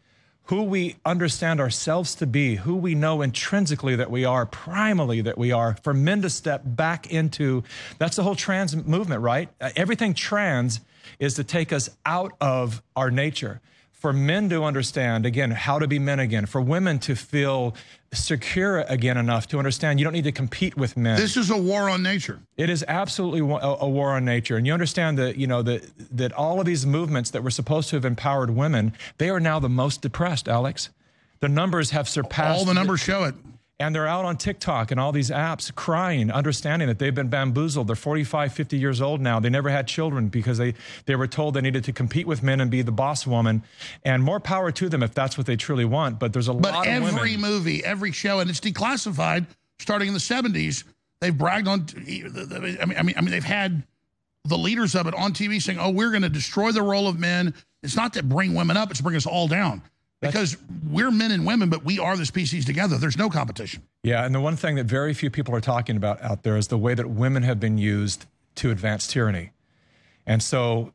who 0.48 0.64
we 0.64 0.98
understand 1.06 1.62
ourselves 1.62 2.16
to 2.16 2.28
be, 2.28 2.56
who 2.56 2.76
we 2.76 2.94
know 2.94 3.22
intrinsically 3.22 3.96
that 3.96 4.12
we 4.12 4.26
are, 4.26 4.46
primally 4.46 5.24
that 5.24 5.38
we 5.38 5.54
are, 5.54 5.78
for 5.82 5.94
men 5.94 6.22
to 6.22 6.30
step 6.30 6.62
back 6.66 7.12
into. 7.12 7.64
That's 8.00 8.18
the 8.18 8.24
whole 8.24 8.36
trans 8.36 8.76
movement, 8.76 9.22
right? 9.22 9.50
Uh, 9.62 9.70
everything 9.78 10.14
trans 10.14 10.82
is 11.20 11.36
to 11.36 11.44
take 11.44 11.72
us 11.72 11.90
out 12.06 12.34
of 12.42 12.82
our 12.98 13.12
nature. 13.12 13.62
For 14.00 14.14
men 14.14 14.48
to 14.50 14.64
understand, 14.64 15.26
again, 15.26 15.50
how 15.50 15.80
to 15.80 15.88
be 15.88 15.98
men 15.98 16.20
again. 16.20 16.46
For 16.46 16.62
women 16.62 17.00
to 17.00 17.16
feel 17.16 17.76
secure 18.14 18.82
again 18.82 19.18
enough 19.18 19.48
to 19.48 19.58
understand 19.58 20.00
you 20.00 20.04
don't 20.04 20.14
need 20.14 20.24
to 20.24 20.32
compete 20.32 20.78
with 20.78 20.96
men. 20.96 21.18
This 21.18 21.36
is 21.36 21.50
a 21.50 21.58
war 21.58 21.90
on 21.90 22.04
nature. 22.04 22.40
It 22.58 22.70
is 22.70 22.86
absolutely 22.88 23.40
a, 23.40 23.60
a 23.82 23.90
war 23.90 24.12
on 24.12 24.24
nature, 24.24 24.56
and 24.56 24.68
you 24.68 24.74
understand 24.74 25.18
that 25.18 25.38
you 25.38 25.48
know 25.48 25.64
that 25.64 25.84
that 26.16 26.32
all 26.34 26.60
of 26.60 26.66
these 26.68 26.86
movements 26.86 27.32
that 27.32 27.44
were 27.44 27.50
supposed 27.50 27.90
to 27.90 27.96
have 27.96 28.06
empowered 28.06 28.52
women, 28.52 28.94
they 29.18 29.30
are 29.30 29.40
now 29.40 29.60
the 29.60 29.70
most 29.70 30.02
depressed. 30.02 30.48
Alex, 30.48 30.90
the 31.40 31.50
numbers 31.50 31.90
have 31.90 32.08
surpassed. 32.08 32.60
All 32.60 32.66
the 32.66 32.76
numbers 32.76 33.00
show 33.00 33.24
it. 33.24 33.36
And 33.80 33.94
they're 33.94 34.08
out 34.08 34.26
on 34.26 34.38
TikTok 34.38 34.90
and 34.90 35.00
all 35.00 35.12
these 35.12 35.30
apps 35.30 35.74
crying, 35.74 36.32
understanding 36.32 36.88
that 36.88 36.98
they've 36.98 37.14
been 37.14 37.28
bamboozled. 37.28 37.86
They're 37.88 37.96
45, 37.96 38.52
50 38.52 38.78
years 38.78 39.02
old 39.02 39.22
now. 39.22 39.40
They 39.40 39.52
never 39.52 39.70
had 39.70 39.88
children 39.88 40.30
because 40.30 40.58
they, 40.58 40.74
they 41.06 41.16
were 41.16 41.28
told 41.28 41.54
they 41.54 41.62
needed 41.62 41.84
to 41.84 41.94
compete 41.94 42.26
with 42.26 42.42
men 42.42 42.60
and 42.60 42.72
be 42.72 42.82
the 42.82 42.92
boss 42.92 43.28
woman. 43.28 43.62
And 44.04 44.24
more 44.24 44.40
power 44.40 44.72
to 44.72 44.90
them 44.90 45.04
if 45.04 45.14
that's 45.14 45.38
what 45.38 45.46
they 45.46 45.56
truly 45.56 45.86
want. 45.86 46.18
But 46.18 46.34
there's 46.34 46.48
a 46.48 46.54
But 46.54 46.74
lot. 46.74 46.86
But 46.86 46.88
every 46.88 47.36
women. 47.36 47.42
movie, 47.42 47.86
every 47.86 48.12
show, 48.12 48.40
and 48.40 48.50
it's 48.50 48.60
declassified 48.60 49.46
starting 49.78 50.08
in 50.08 50.16
the 50.16 50.20
70s. 50.20 50.84
They've 51.22 51.38
bragged 51.38 51.68
on, 51.68 51.86
I 51.96 52.00
mean, 52.00 52.78
I 52.80 52.86
mean, 52.86 52.98
I 53.18 53.22
mean, 53.22 53.30
they've 53.30 53.44
had 53.44 53.84
the 54.46 54.58
leaders 54.58 54.96
of 54.96 55.06
it 55.08 55.14
on 55.14 55.34
TV 55.34 55.62
saying, 55.62 55.78
oh, 55.80 55.92
we're 55.92 56.10
going 56.10 56.24
to 56.24 56.30
destroy 56.30 56.72
the 56.72 56.82
role 56.82 57.08
of 57.08 57.20
men. 57.20 57.54
It's 57.84 57.96
not 57.96 58.14
to 58.14 58.24
bring 58.24 58.56
women 58.56 58.76
up, 58.76 58.90
it's 58.90 59.00
to 59.00 59.04
bring 59.04 59.16
us 59.16 59.28
all 59.28 59.48
down. 59.48 59.84
Because 60.20 60.58
we're 60.90 61.12
men 61.12 61.32
and 61.32 61.46
women, 61.46 61.70
but 61.70 61.86
we 61.86 62.00
are 62.00 62.18
the 62.18 62.26
species 62.26 62.66
together. 62.66 62.98
There's 62.98 63.18
no 63.18 63.30
competition. 63.30 63.84
Yeah, 64.04 64.26
and 64.26 64.34
the 64.34 64.42
one 64.42 64.56
thing 64.56 64.76
that 64.76 64.86
very 64.86 65.14
few 65.14 65.30
people 65.30 65.56
are 65.56 65.62
talking 65.62 65.96
about 65.96 66.22
out 66.24 66.42
there 66.44 66.58
is 66.58 66.70
the 66.70 66.78
way 66.78 66.96
that 66.96 67.08
women 67.10 67.44
have 67.44 67.60
been 67.60 67.78
used 67.78 68.26
to 68.56 68.72
advance 68.72 69.06
tyranny. 69.06 69.52
And 70.26 70.42
so 70.42 70.92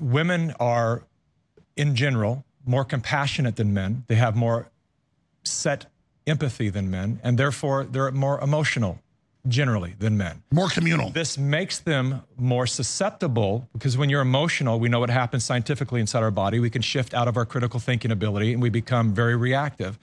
women 0.00 0.54
are, 0.58 1.02
in 1.76 1.94
general, 1.94 2.44
more 2.64 2.84
compassionate 2.84 3.56
than 3.56 3.74
men. 3.74 4.04
They 4.06 4.14
have 4.14 4.36
more 4.36 4.70
set 5.44 5.86
empathy 6.26 6.70
than 6.70 6.90
men, 6.90 7.20
and 7.22 7.36
therefore 7.36 7.84
they're 7.84 8.10
more 8.10 8.40
emotional 8.40 9.00
generally 9.48 9.94
than 9.98 10.16
men. 10.16 10.42
More 10.52 10.68
communal. 10.68 11.10
This 11.10 11.36
makes 11.36 11.80
them 11.80 12.22
more 12.36 12.66
susceptible 12.66 13.68
because 13.72 13.98
when 13.98 14.08
you're 14.08 14.20
emotional, 14.20 14.78
we 14.78 14.88
know 14.88 15.00
what 15.00 15.10
happens 15.10 15.44
scientifically 15.44 16.00
inside 16.00 16.22
our 16.22 16.30
body. 16.30 16.60
We 16.60 16.70
can 16.70 16.82
shift 16.82 17.12
out 17.12 17.26
of 17.26 17.36
our 17.36 17.44
critical 17.44 17.80
thinking 17.80 18.12
ability 18.12 18.52
and 18.52 18.62
we 18.62 18.70
become 18.70 19.12
very 19.12 19.34
reactive. 19.34 19.98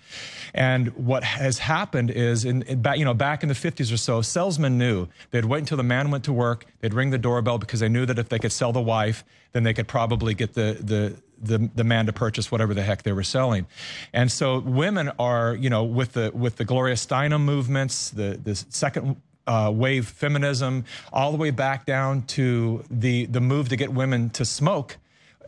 And 0.53 0.89
what 0.95 1.23
has 1.23 1.59
happened 1.59 2.11
is, 2.11 2.43
in, 2.43 2.63
in 2.63 2.81
back, 2.81 2.97
you 2.97 3.05
know, 3.05 3.13
back 3.13 3.41
in 3.41 3.49
the 3.49 3.55
50s 3.55 3.93
or 3.93 3.97
so, 3.97 4.21
salesmen 4.21 4.77
knew 4.77 5.07
they'd 5.31 5.45
wait 5.45 5.59
until 5.59 5.77
the 5.77 5.83
man 5.83 6.11
went 6.11 6.25
to 6.25 6.33
work, 6.33 6.65
they'd 6.81 6.93
ring 6.93 7.11
the 7.11 7.17
doorbell 7.17 7.57
because 7.57 7.79
they 7.79 7.89
knew 7.89 8.05
that 8.05 8.19
if 8.19 8.27
they 8.27 8.39
could 8.39 8.51
sell 8.51 8.73
the 8.73 8.81
wife, 8.81 9.23
then 9.53 9.63
they 9.63 9.73
could 9.73 9.87
probably 9.87 10.33
get 10.33 10.53
the 10.53 10.77
the 10.81 11.15
the, 11.41 11.69
the 11.73 11.85
man 11.85 12.05
to 12.05 12.11
purchase 12.11 12.51
whatever 12.51 12.73
the 12.73 12.83
heck 12.83 13.03
they 13.03 13.13
were 13.13 13.23
selling. 13.23 13.65
And 14.11 14.29
so 14.29 14.59
women 14.59 15.09
are, 15.17 15.55
you 15.55 15.69
know, 15.69 15.85
with 15.85 16.11
the 16.11 16.31
with 16.33 16.57
the 16.57 16.65
Gloria 16.65 16.95
Steinem 16.95 17.41
movements, 17.41 18.09
the 18.09 18.37
the 18.43 18.55
second 18.55 19.15
uh, 19.49 19.71
wave 19.71 20.07
feminism, 20.07 20.85
all 21.11 21.31
the 21.31 21.37
way 21.37 21.51
back 21.51 21.85
down 21.85 22.21
to 22.37 22.83
the 22.89 23.25
the 23.25 23.41
move 23.41 23.67
to 23.69 23.75
get 23.75 23.91
women 23.91 24.29
to 24.31 24.45
smoke. 24.45 24.97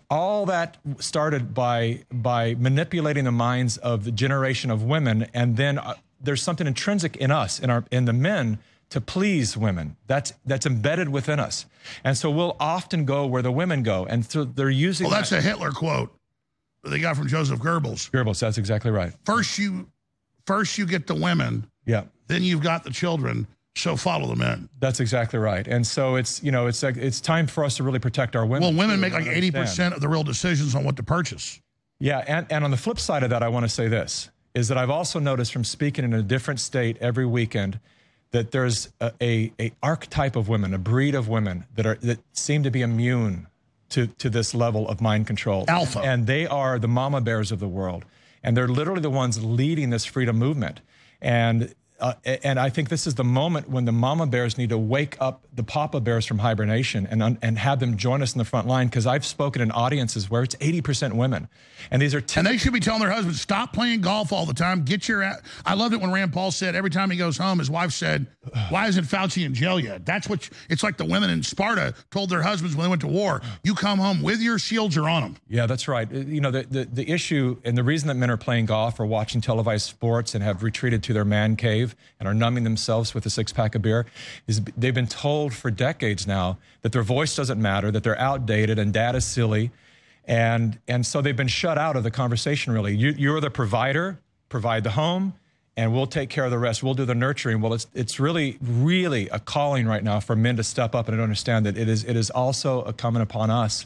All 0.09 0.45
that 0.47 0.77
started 0.99 1.53
by 1.53 2.03
by 2.11 2.55
manipulating 2.55 3.23
the 3.23 3.31
minds 3.31 3.77
of 3.77 4.03
the 4.03 4.11
generation 4.11 4.69
of 4.71 4.83
women, 4.83 5.27
and 5.33 5.55
then 5.55 5.77
uh, 5.77 5.93
there's 6.19 6.41
something 6.41 6.67
intrinsic 6.67 7.15
in 7.15 7.31
us, 7.31 7.59
in 7.59 7.69
our 7.69 7.85
in 7.91 8.03
the 8.05 8.13
men, 8.13 8.57
to 8.89 8.99
please 8.99 9.55
women. 9.55 9.95
That's 10.07 10.33
that's 10.45 10.65
embedded 10.65 11.07
within 11.09 11.39
us, 11.39 11.65
and 12.03 12.17
so 12.17 12.29
we'll 12.29 12.57
often 12.59 13.05
go 13.05 13.25
where 13.25 13.41
the 13.41 13.51
women 13.53 13.83
go, 13.83 14.05
and 14.05 14.25
so 14.25 14.43
they're 14.43 14.69
using. 14.69 15.05
Well, 15.07 15.15
that's 15.15 15.29
that- 15.29 15.39
a 15.39 15.41
Hitler 15.41 15.71
quote 15.71 16.13
they 16.83 16.99
got 16.99 17.15
from 17.15 17.27
Joseph 17.27 17.59
Goebbels. 17.59 18.09
Goebbels. 18.09 18.39
That's 18.39 18.57
exactly 18.57 18.89
right. 18.89 19.13
First 19.23 19.59
you, 19.59 19.87
first 20.47 20.77
you 20.79 20.87
get 20.87 21.05
the 21.05 21.13
women, 21.13 21.67
Yeah. 21.85 22.05
then 22.27 22.41
you've 22.43 22.63
got 22.63 22.83
the 22.83 22.89
children. 22.89 23.45
So 23.75 23.95
follow 23.95 24.27
the 24.27 24.35
men. 24.35 24.69
That's 24.79 24.99
exactly 24.99 25.39
right. 25.39 25.65
And 25.67 25.87
so 25.87 26.15
it's 26.15 26.43
you 26.43 26.51
know 26.51 26.67
it's 26.67 26.83
like 26.83 26.97
it's 26.97 27.21
time 27.21 27.47
for 27.47 27.63
us 27.63 27.77
to 27.77 27.83
really 27.83 27.99
protect 27.99 28.35
our 28.35 28.45
women. 28.45 28.63
Well, 28.63 28.73
women 28.73 28.99
make 28.99 29.13
like 29.13 29.27
eighty 29.27 29.51
percent 29.51 29.93
of 29.93 30.01
the 30.01 30.09
real 30.09 30.23
decisions 30.23 30.75
on 30.75 30.83
what 30.83 30.97
to 30.97 31.03
purchase. 31.03 31.61
Yeah, 31.99 32.23
and, 32.27 32.47
and 32.49 32.63
on 32.63 32.71
the 32.71 32.77
flip 32.77 32.99
side 32.99 33.21
of 33.23 33.29
that, 33.29 33.43
I 33.43 33.47
want 33.47 33.63
to 33.63 33.69
say 33.69 33.87
this 33.87 34.29
is 34.53 34.67
that 34.67 34.77
I've 34.77 34.89
also 34.89 35.19
noticed 35.19 35.53
from 35.53 35.63
speaking 35.63 36.03
in 36.03 36.13
a 36.13 36.21
different 36.21 36.59
state 36.59 36.97
every 36.99 37.25
weekend 37.25 37.79
that 38.31 38.51
there's 38.51 38.89
a, 38.99 39.11
a, 39.21 39.53
a 39.59 39.71
archetype 39.83 40.35
of 40.35 40.49
women, 40.49 40.73
a 40.73 40.77
breed 40.77 41.15
of 41.15 41.27
women 41.27 41.65
that 41.75 41.85
are 41.85 41.95
that 41.95 42.19
seem 42.33 42.63
to 42.63 42.71
be 42.71 42.81
immune 42.81 43.47
to, 43.89 44.07
to 44.07 44.29
this 44.29 44.53
level 44.53 44.87
of 44.89 45.01
mind 45.01 45.27
control. 45.27 45.65
Alpha. 45.67 45.99
And 45.99 46.25
they 46.25 46.47
are 46.47 46.79
the 46.79 46.87
mama 46.87 47.21
bears 47.21 47.51
of 47.51 47.59
the 47.59 47.67
world. 47.67 48.05
And 48.43 48.57
they're 48.57 48.67
literally 48.67 49.01
the 49.01 49.09
ones 49.09 49.43
leading 49.43 49.91
this 49.91 50.05
freedom 50.05 50.37
movement. 50.37 50.81
And 51.21 51.75
uh, 52.01 52.13
and 52.43 52.59
I 52.59 52.69
think 52.69 52.89
this 52.89 53.05
is 53.07 53.15
the 53.15 53.23
moment 53.23 53.69
when 53.69 53.85
the 53.85 53.91
mama 53.91 54.25
bears 54.27 54.57
need 54.57 54.69
to 54.69 54.77
wake 54.77 55.15
up 55.21 55.45
the 55.53 55.63
papa 55.63 55.99
bears 56.01 56.25
from 56.25 56.39
hibernation 56.39 57.05
and 57.07 57.21
un- 57.21 57.37
and 57.41 57.57
have 57.57 57.79
them 57.79 57.97
join 57.97 58.21
us 58.21 58.33
in 58.33 58.39
the 58.39 58.45
front 58.45 58.67
line 58.67 58.87
because 58.87 59.05
I've 59.05 59.25
spoken 59.25 59.61
in 59.61 59.71
audiences 59.71 60.29
where 60.29 60.43
it's 60.43 60.55
80% 60.55 61.13
women. 61.13 61.47
And 61.91 62.01
these 62.01 62.15
are 62.15 62.23
And 62.35 62.47
they 62.47 62.57
should 62.57 62.73
be 62.73 62.79
telling 62.79 63.01
their 63.01 63.11
husbands, 63.11 63.41
stop 63.41 63.73
playing 63.73 64.01
golf 64.01 64.33
all 64.33 64.45
the 64.45 64.53
time. 64.53 64.83
Get 64.83 65.07
your. 65.07 65.21
a-" 65.21 65.39
I 65.65 65.75
loved 65.75 65.93
it 65.93 66.01
when 66.01 66.11
Rand 66.11 66.33
Paul 66.33 66.51
said 66.51 66.75
every 66.75 66.89
time 66.89 67.09
he 67.11 67.17
goes 67.17 67.37
home, 67.37 67.59
his 67.59 67.69
wife 67.69 67.91
said, 67.91 68.27
"Why 68.69 68.87
isn't 68.87 69.05
Fauci 69.05 69.45
in 69.45 69.53
jail 69.53 69.79
yet?" 69.79 70.05
That's 70.05 70.27
what 70.27 70.49
it's 70.69 70.83
like. 70.83 70.97
The 70.97 71.05
women 71.05 71.29
in 71.29 71.43
Sparta 71.43 71.93
told 72.11 72.29
their 72.29 72.41
husbands 72.41 72.75
when 72.75 72.85
they 72.85 72.89
went 72.89 73.01
to 73.01 73.07
war, 73.07 73.41
"You 73.63 73.75
come 73.75 73.99
home 73.99 74.21
with 74.21 74.41
your 74.41 74.57
shields 74.59 74.97
or 74.97 75.07
on 75.07 75.21
them." 75.23 75.37
Yeah, 75.47 75.65
that's 75.65 75.87
right. 75.87 76.11
Uh, 76.11 76.19
You 76.19 76.41
know, 76.41 76.51
the, 76.51 76.63
the, 76.63 76.85
the 76.85 77.09
issue 77.11 77.57
and 77.63 77.77
the 77.77 77.83
reason 77.83 78.07
that 78.07 78.15
men 78.15 78.29
are 78.31 78.37
playing 78.37 78.65
golf 78.65 78.99
or 78.99 79.05
watching 79.05 79.41
televised 79.41 79.87
sports 79.87 80.33
and 80.33 80.43
have 80.43 80.63
retreated 80.63 81.03
to 81.03 81.13
their 81.13 81.25
man 81.25 81.55
cave 81.55 81.90
and 82.19 82.27
are 82.27 82.33
numbing 82.33 82.63
themselves 82.63 83.13
with 83.13 83.25
a 83.25 83.29
six 83.29 83.51
pack 83.51 83.75
of 83.75 83.81
beer 83.81 84.05
is 84.47 84.61
they've 84.77 84.93
been 84.93 85.07
told 85.07 85.53
for 85.53 85.71
decades 85.71 86.27
now 86.27 86.57
that 86.81 86.91
their 86.91 87.03
voice 87.03 87.35
doesn't 87.35 87.61
matter, 87.61 87.91
that 87.91 88.03
they're 88.03 88.19
outdated 88.19 88.79
and 88.79 88.93
dad 88.93 89.15
is 89.15 89.25
silly. 89.25 89.71
And, 90.25 90.79
and 90.87 91.05
so 91.05 91.21
they've 91.21 91.35
been 91.35 91.47
shut 91.47 91.77
out 91.77 91.95
of 91.95 92.03
the 92.03 92.11
conversation, 92.11 92.73
really. 92.73 92.95
You, 92.95 93.13
you're 93.17 93.41
the 93.41 93.49
provider, 93.49 94.19
provide 94.49 94.83
the 94.83 94.91
home, 94.91 95.33
and 95.75 95.93
we'll 95.93 96.07
take 96.07 96.29
care 96.29 96.45
of 96.45 96.51
the 96.51 96.59
rest. 96.59 96.83
We'll 96.83 96.93
do 96.93 97.05
the 97.05 97.15
nurturing. 97.15 97.61
Well, 97.61 97.73
it's, 97.73 97.87
it's 97.93 98.19
really, 98.19 98.57
really 98.61 99.29
a 99.29 99.39
calling 99.39 99.87
right 99.87 100.03
now 100.03 100.19
for 100.19 100.35
men 100.35 100.57
to 100.57 100.63
step 100.63 100.93
up 100.93 101.07
and 101.07 101.19
understand 101.19 101.65
that 101.65 101.77
it 101.77 101.89
is, 101.89 102.03
it 102.03 102.15
is 102.15 102.29
also 102.29 102.81
a 102.83 102.93
coming 102.93 103.21
upon 103.21 103.49
us 103.49 103.85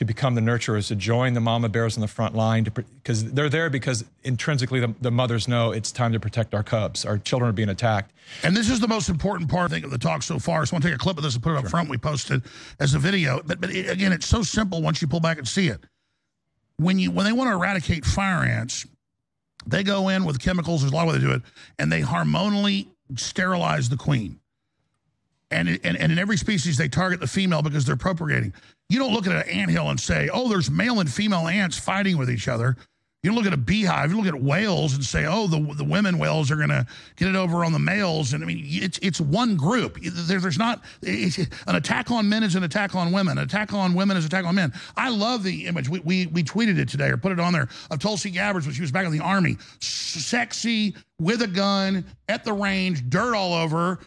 to 0.00 0.06
become 0.06 0.34
the 0.34 0.40
nurturers, 0.40 0.88
to 0.88 0.96
join 0.96 1.34
the 1.34 1.40
mama 1.40 1.68
bears 1.68 1.94
on 1.94 2.00
the 2.00 2.08
front 2.08 2.34
line, 2.34 2.64
because 2.64 3.32
they're 3.32 3.50
there 3.50 3.68
because 3.68 4.02
intrinsically 4.24 4.80
the, 4.80 4.94
the 5.02 5.10
mothers 5.10 5.46
know 5.46 5.72
it's 5.72 5.92
time 5.92 6.10
to 6.10 6.18
protect 6.18 6.54
our 6.54 6.62
cubs. 6.62 7.04
Our 7.04 7.18
children 7.18 7.50
are 7.50 7.52
being 7.52 7.68
attacked. 7.68 8.10
And 8.42 8.56
this 8.56 8.70
is 8.70 8.80
the 8.80 8.88
most 8.88 9.10
important 9.10 9.50
part, 9.50 9.70
I 9.70 9.74
think, 9.74 9.84
of 9.84 9.90
the 9.90 9.98
talk 9.98 10.22
so 10.22 10.38
far. 10.38 10.64
So 10.64 10.72
I 10.72 10.76
want 10.76 10.84
to 10.84 10.88
take 10.88 10.94
a 10.94 10.98
clip 10.98 11.18
of 11.18 11.22
this 11.22 11.34
and 11.34 11.42
put 11.42 11.52
it 11.52 11.58
up 11.58 11.68
front. 11.68 11.90
We 11.90 11.98
posted 11.98 12.42
as 12.78 12.94
a 12.94 12.98
video. 12.98 13.42
But, 13.44 13.60
but 13.60 13.68
it, 13.68 13.90
again, 13.90 14.10
it's 14.10 14.24
so 14.24 14.42
simple 14.42 14.80
once 14.80 15.02
you 15.02 15.06
pull 15.06 15.20
back 15.20 15.36
and 15.36 15.46
see 15.46 15.68
it. 15.68 15.84
When 16.78 16.98
you 16.98 17.10
when 17.10 17.26
they 17.26 17.32
want 17.32 17.48
to 17.50 17.52
eradicate 17.52 18.06
fire 18.06 18.42
ants, 18.42 18.86
they 19.66 19.82
go 19.82 20.08
in 20.08 20.24
with 20.24 20.40
chemicals. 20.40 20.80
There's 20.80 20.92
a 20.92 20.96
lot 20.96 21.08
of 21.08 21.12
way 21.12 21.18
they 21.18 21.26
do 21.26 21.32
it, 21.32 21.42
and 21.78 21.92
they 21.92 22.00
hormonally 22.00 22.86
sterilize 23.16 23.90
the 23.90 23.98
queen. 23.98 24.39
And, 25.50 25.68
and, 25.68 25.96
and 25.96 26.12
in 26.12 26.18
every 26.18 26.36
species, 26.36 26.76
they 26.76 26.88
target 26.88 27.20
the 27.20 27.26
female 27.26 27.62
because 27.62 27.84
they're 27.84 27.96
propagating. 27.96 28.52
You 28.88 28.98
don't 28.98 29.12
look 29.12 29.26
at 29.26 29.34
an 29.34 29.48
anthill 29.48 29.90
and 29.90 29.98
say, 29.98 30.28
oh, 30.32 30.48
there's 30.48 30.70
male 30.70 31.00
and 31.00 31.10
female 31.10 31.48
ants 31.48 31.78
fighting 31.78 32.18
with 32.18 32.30
each 32.30 32.48
other. 32.48 32.76
You 33.22 33.28
don't 33.28 33.36
look 33.36 33.46
at 33.46 33.52
a 33.52 33.58
beehive. 33.58 34.10
You 34.10 34.16
look 34.16 34.34
at 34.34 34.40
whales 34.40 34.94
and 34.94 35.04
say, 35.04 35.26
oh, 35.26 35.46
the, 35.46 35.60
the 35.74 35.84
women 35.84 36.18
whales 36.18 36.50
are 36.50 36.56
going 36.56 36.70
to 36.70 36.86
get 37.16 37.28
it 37.28 37.36
over 37.36 37.66
on 37.66 37.72
the 37.72 37.78
males. 37.78 38.32
And 38.32 38.42
I 38.42 38.46
mean, 38.46 38.62
it's 38.64 38.98
it's 39.02 39.20
one 39.20 39.56
group. 39.56 40.00
There, 40.00 40.40
there's 40.40 40.56
not 40.56 40.82
an 41.02 41.74
attack 41.74 42.10
on 42.10 42.30
men 42.30 42.42
is 42.42 42.54
an 42.54 42.62
attack 42.62 42.94
on 42.94 43.12
women. 43.12 43.36
An 43.36 43.44
attack 43.44 43.74
on 43.74 43.92
women 43.92 44.16
is 44.16 44.24
an 44.24 44.28
attack 44.28 44.46
on 44.46 44.54
men. 44.54 44.72
I 44.96 45.10
love 45.10 45.42
the 45.42 45.66
image. 45.66 45.90
We, 45.90 46.00
we, 46.00 46.26
we 46.28 46.42
tweeted 46.42 46.78
it 46.78 46.88
today 46.88 47.08
or 47.08 47.18
put 47.18 47.32
it 47.32 47.40
on 47.40 47.52
there 47.52 47.68
of 47.90 47.98
Tulsi 47.98 48.30
Gabbard 48.30 48.64
when 48.64 48.72
she 48.72 48.80
was 48.80 48.90
back 48.90 49.04
in 49.04 49.12
the 49.12 49.20
army. 49.20 49.58
Sexy, 49.80 50.96
with 51.18 51.42
a 51.42 51.46
gun, 51.46 52.06
at 52.26 52.42
the 52.44 52.54
range, 52.54 53.10
dirt 53.10 53.34
all 53.34 53.52
over 53.52 53.96
her 53.96 53.98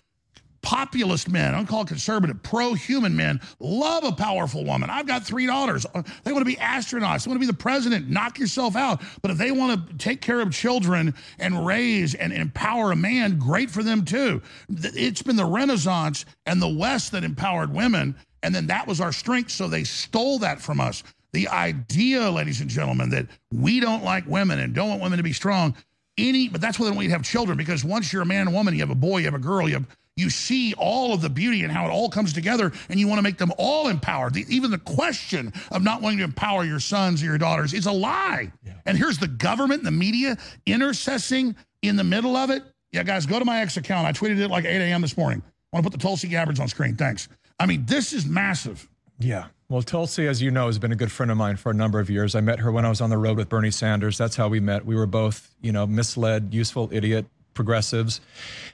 populist 0.63 1.29
men, 1.29 1.53
I 1.53 1.57
don't 1.57 1.67
call 1.67 1.85
conservative, 1.85 2.41
pro-human 2.41 3.15
men, 3.15 3.39
love 3.59 4.03
a 4.03 4.11
powerful 4.11 4.65
woman. 4.65 4.89
I've 4.89 5.05
got 5.05 5.23
three 5.23 5.45
daughters. 5.45 5.85
Uh, 5.93 6.01
They 6.23 6.31
want 6.31 6.41
to 6.41 6.51
be 6.51 6.55
astronauts. 6.55 7.25
They 7.25 7.29
want 7.29 7.35
to 7.35 7.39
be 7.39 7.45
the 7.45 7.53
president. 7.53 8.09
Knock 8.09 8.39
yourself 8.39 8.75
out. 8.75 9.01
But 9.21 9.29
if 9.29 9.37
they 9.37 9.51
want 9.51 9.87
to 9.87 9.97
take 9.97 10.21
care 10.21 10.39
of 10.39 10.51
children 10.51 11.13
and 11.37 11.65
raise 11.65 12.15
and 12.15 12.33
empower 12.33 12.91
a 12.91 12.95
man, 12.95 13.37
great 13.37 13.69
for 13.69 13.83
them 13.83 14.05
too. 14.05 14.41
It's 14.69 15.21
been 15.21 15.35
the 15.35 15.45
Renaissance 15.45 16.25
and 16.45 16.61
the 16.61 16.69
West 16.69 17.11
that 17.11 17.23
empowered 17.23 17.71
women. 17.71 18.15
And 18.41 18.55
then 18.55 18.67
that 18.67 18.87
was 18.87 18.99
our 19.01 19.11
strength. 19.11 19.51
So 19.51 19.67
they 19.67 19.83
stole 19.83 20.39
that 20.39 20.61
from 20.61 20.79
us. 20.79 21.03
The 21.33 21.47
idea, 21.49 22.29
ladies 22.29 22.61
and 22.61 22.69
gentlemen, 22.69 23.09
that 23.09 23.27
we 23.51 23.79
don't 23.79 24.03
like 24.03 24.25
women 24.27 24.59
and 24.59 24.73
don't 24.73 24.89
want 24.89 25.01
women 25.01 25.17
to 25.17 25.23
be 25.23 25.33
strong. 25.33 25.75
Any, 26.17 26.47
but 26.47 26.61
that's 26.61 26.77
why 26.77 26.85
they 26.85 26.89
don't 26.91 26.97
want 26.97 27.05
you 27.05 27.09
to 27.09 27.15
have 27.15 27.25
children 27.25 27.57
because 27.57 27.83
once 27.83 28.13
you're 28.13 28.21
a 28.21 28.25
man 28.25 28.41
and 28.47 28.53
woman, 28.53 28.75
you 28.75 28.81
have 28.81 28.91
a 28.91 28.95
boy, 28.95 29.17
you 29.17 29.25
have 29.25 29.33
a 29.33 29.39
girl, 29.39 29.67
you 29.67 29.73
have 29.73 29.87
you 30.15 30.29
see 30.29 30.73
all 30.75 31.13
of 31.13 31.21
the 31.21 31.29
beauty 31.29 31.63
and 31.63 31.71
how 31.71 31.85
it 31.85 31.89
all 31.89 32.09
comes 32.09 32.33
together, 32.33 32.71
and 32.89 32.99
you 32.99 33.07
want 33.07 33.17
to 33.17 33.23
make 33.23 33.37
them 33.37 33.51
all 33.57 33.87
empowered. 33.87 34.33
The, 34.33 34.45
even 34.47 34.71
the 34.71 34.77
question 34.77 35.51
of 35.71 35.83
not 35.83 36.01
wanting 36.01 36.19
to 36.19 36.23
empower 36.23 36.63
your 36.63 36.79
sons 36.79 37.23
or 37.23 37.25
your 37.25 37.37
daughters 37.37 37.73
is 37.73 37.85
a 37.85 37.91
lie. 37.91 38.51
And 38.85 38.97
here's 38.97 39.17
the 39.17 39.27
government, 39.27 39.79
and 39.79 39.87
the 39.87 39.91
media 39.91 40.37
intercessing 40.65 41.55
in 41.81 41.95
the 41.95 42.03
middle 42.03 42.35
of 42.35 42.49
it. 42.49 42.63
Yeah, 42.91 43.03
guys, 43.03 43.25
go 43.25 43.39
to 43.39 43.45
my 43.45 43.61
ex 43.61 43.77
account. 43.77 44.05
I 44.05 44.11
tweeted 44.11 44.39
it 44.39 44.49
like 44.49 44.65
8 44.65 44.81
a.m. 44.81 45.01
this 45.01 45.17
morning. 45.17 45.41
I 45.41 45.75
want 45.75 45.85
to 45.85 45.89
put 45.89 45.97
the 45.97 46.03
Tulsi 46.03 46.27
Gabbards 46.27 46.59
on 46.59 46.67
screen. 46.67 46.95
Thanks. 46.95 47.27
I 47.59 47.65
mean, 47.65 47.85
this 47.85 48.13
is 48.13 48.25
massive. 48.25 48.87
Yeah. 49.19 49.45
Well, 49.69 49.81
Tulsi, 49.81 50.27
as 50.27 50.41
you 50.41 50.51
know, 50.51 50.67
has 50.67 50.77
been 50.77 50.91
a 50.91 50.95
good 50.95 51.11
friend 51.11 51.31
of 51.31 51.37
mine 51.37 51.55
for 51.55 51.71
a 51.71 51.73
number 51.73 51.99
of 51.99 52.09
years. 52.09 52.35
I 52.35 52.41
met 52.41 52.59
her 52.59 52.71
when 52.71 52.85
I 52.85 52.89
was 52.89 53.01
on 53.01 53.09
the 53.09 53.17
road 53.17 53.37
with 53.37 53.49
Bernie 53.49 53.71
Sanders. 53.71 54.17
That's 54.17 54.35
how 54.35 54.47
we 54.47 54.59
met. 54.59 54.85
We 54.85 54.95
were 54.95 55.07
both, 55.07 55.55
you 55.61 55.71
know, 55.71 55.87
misled, 55.87 56.53
useful 56.53 56.89
idiot 56.91 57.25
progressives. 57.53 58.21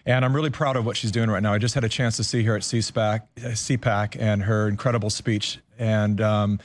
And 0.05 0.23
I'm 0.23 0.35
really 0.35 0.49
proud 0.49 0.75
of 0.75 0.85
what 0.85 0.97
she's 0.97 1.11
doing 1.11 1.29
right 1.29 1.43
now. 1.43 1.53
I 1.53 1.57
just 1.57 1.75
had 1.75 1.83
a 1.83 1.89
chance 1.89 2.17
to 2.17 2.23
see 2.23 2.43
her 2.43 2.55
at 2.55 2.61
CSPAC, 2.61 3.21
CPAC 3.37 4.17
and 4.19 4.43
her 4.43 4.67
incredible 4.67 5.09
speech. 5.09 5.59
And, 5.77 6.19
um, 6.21 6.59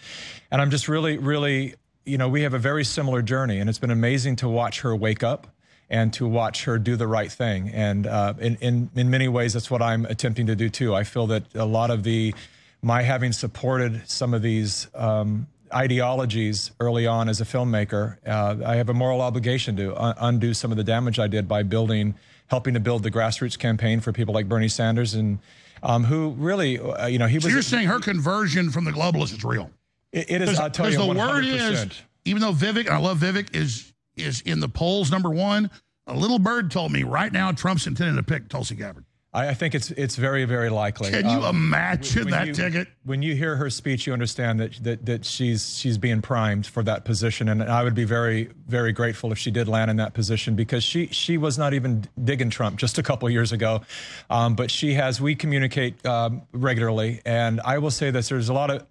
and 0.51 0.61
I'm 0.61 0.71
just 0.71 0.89
really, 0.89 1.19
really, 1.19 1.75
you 2.05 2.19
know, 2.19 2.29
we 2.29 2.43
have 2.43 2.55
a 2.55 2.59
very 2.59 2.85
similar 2.85 3.23
journey. 3.23 3.61
And 3.61 3.69
it's 3.69 3.79
been 3.79 3.91
amazing 3.91 4.37
to 4.37 4.49
watch 4.49 4.81
her 4.81 4.95
wake 4.95 5.23
up 5.23 5.49
and 5.91 6.13
to 6.15 6.27
watch 6.27 6.65
her 6.65 6.79
do 6.79 6.97
the 6.97 7.07
right 7.07 7.31
thing. 7.31 7.69
And 7.71 8.07
uh, 8.07 8.35
in, 8.39 8.57
in, 8.57 8.91
in 8.95 9.11
many 9.11 9.29
ways, 9.29 9.53
that's 9.53 9.71
what 9.71 9.83
I'm 9.83 10.07
attempting 10.07 10.47
to 10.47 10.57
do 10.57 10.69
too. 10.69 10.95
I 10.95 11.05
feel 11.05 11.27
that 11.29 11.55
a 11.55 11.67
lot 11.67 11.91
of 11.91 12.03
the, 12.03 12.35
my 12.83 13.03
having 13.03 13.33
supported 13.33 14.09
some 14.09 14.35
of 14.35 14.43
these 14.43 14.89
um, 14.95 15.47
ideologies 15.75 16.71
early 16.81 17.07
on 17.07 17.29
as 17.29 17.41
a 17.41 17.45
filmmaker, 17.45 18.17
uh, 18.27 18.57
I 18.67 18.77
have 18.77 18.89
a 18.89 18.95
moral 18.95 19.21
obligation 19.21 19.77
to 19.77 19.97
un- 20.01 20.15
undo 20.19 20.55
some 20.55 20.71
of 20.71 20.77
the 20.77 20.85
damage 20.85 21.19
I 21.19 21.27
did 21.27 21.49
by 21.49 21.63
building, 21.63 22.15
helping 22.49 22.75
to 22.75 22.81
build 22.81 23.03
the 23.03 23.11
grassroots 23.11 23.59
campaign 23.59 24.01
for 24.01 24.13
people 24.13 24.35
like 24.35 24.49
Bernie 24.49 24.69
Sanders 24.69 25.15
and 25.15 25.39
um, 25.83 26.05
who 26.05 26.31
really, 26.39 26.79
uh, 26.79 27.07
you 27.07 27.19
know, 27.19 27.27
he 27.27 27.39
So 27.41 27.47
was. 27.47 27.53
you're 27.53 27.63
saying 27.63 27.89
her 27.89 28.01
conversion 28.01 28.71
from 28.71 28.85
the 28.85 28.91
globalists 28.91 29.35
is 29.37 29.45
real? 29.45 29.71
It- 30.13 30.31
it 30.31 30.43
is, 30.43 30.59
I'll 30.59 30.71
tell 30.71 30.91
you, 30.91 30.97
the 30.97 31.05
100%. 31.05 31.17
word 31.29 31.45
is, 31.45 32.03
even 32.25 32.41
though 32.41 32.53
Vivek, 32.53 32.89
I 32.89 32.99
love 32.99 33.19
Vivek, 33.19 33.55
is 33.55 33.93
is 34.17 34.41
in 34.43 34.61
the 34.61 34.69
polls 34.69 35.11
number 35.11 35.29
one. 35.31 35.69
A 36.07 36.15
little 36.15 36.39
bird 36.39 36.71
told 36.71 36.93
me 36.93 37.03
right 37.03 37.33
now 37.33 37.51
Trump's 37.51 37.87
intending 37.89 38.15
to 38.17 38.23
pick 38.23 38.49
Tulsi 38.49 38.77
Gabbard. 38.77 39.05
I, 39.35 39.49
I 39.49 39.55
think 39.55 39.75
it's 39.75 39.91
it's 39.91 40.17
very 40.17 40.45
very 40.45 40.71
likely. 40.71 41.11
Can 41.11 41.29
you 41.29 41.47
imagine 41.47 42.31
that 42.31 42.47
you, 42.47 42.55
ticket? 42.55 42.89
When 43.05 43.21
you 43.21 43.35
hear 43.35 43.57
her 43.57 43.69
speech, 43.69 44.07
you 44.07 44.13
understand 44.13 44.61
that, 44.61 44.83
that 44.85 45.05
that 45.07 45.25
she's 45.25 45.77
she's 45.77 45.99
being 45.99 46.23
primed 46.23 46.67
for 46.67 46.83
that 46.85 47.05
position, 47.05 47.49
and 47.49 47.63
I 47.63 47.83
would 47.83 47.95
be 47.95 48.05
very 48.05 48.51
very 48.67 48.93
grateful 48.93 49.33
if 49.33 49.39
she 49.39 49.51
did 49.51 49.69
land 49.69 49.91
in 49.91 49.97
that 49.99 50.15
position 50.15 50.55
because 50.55 50.85
she 50.85 51.09
she 51.09 51.37
was 51.37 51.59
not 51.59 51.75
even 51.75 52.05
digging 52.23 52.51
Trump 52.51 52.77
just 52.79 52.97
a 52.97 53.03
couple 53.03 53.29
years 53.29 53.53
ago, 53.53 53.83
um, 54.31 54.55
but 54.55 54.71
she 54.71 54.95
has. 54.95 55.21
We 55.21 55.35
communicate 55.35 56.05
um, 56.07 56.43
regularly, 56.53 57.21
and 57.27 57.61
I 57.65 57.79
will 57.79 57.91
say 57.91 58.11
this: 58.11 58.29
there's 58.29 58.49
a 58.49 58.55
lot 58.55 58.71
of 58.71 58.87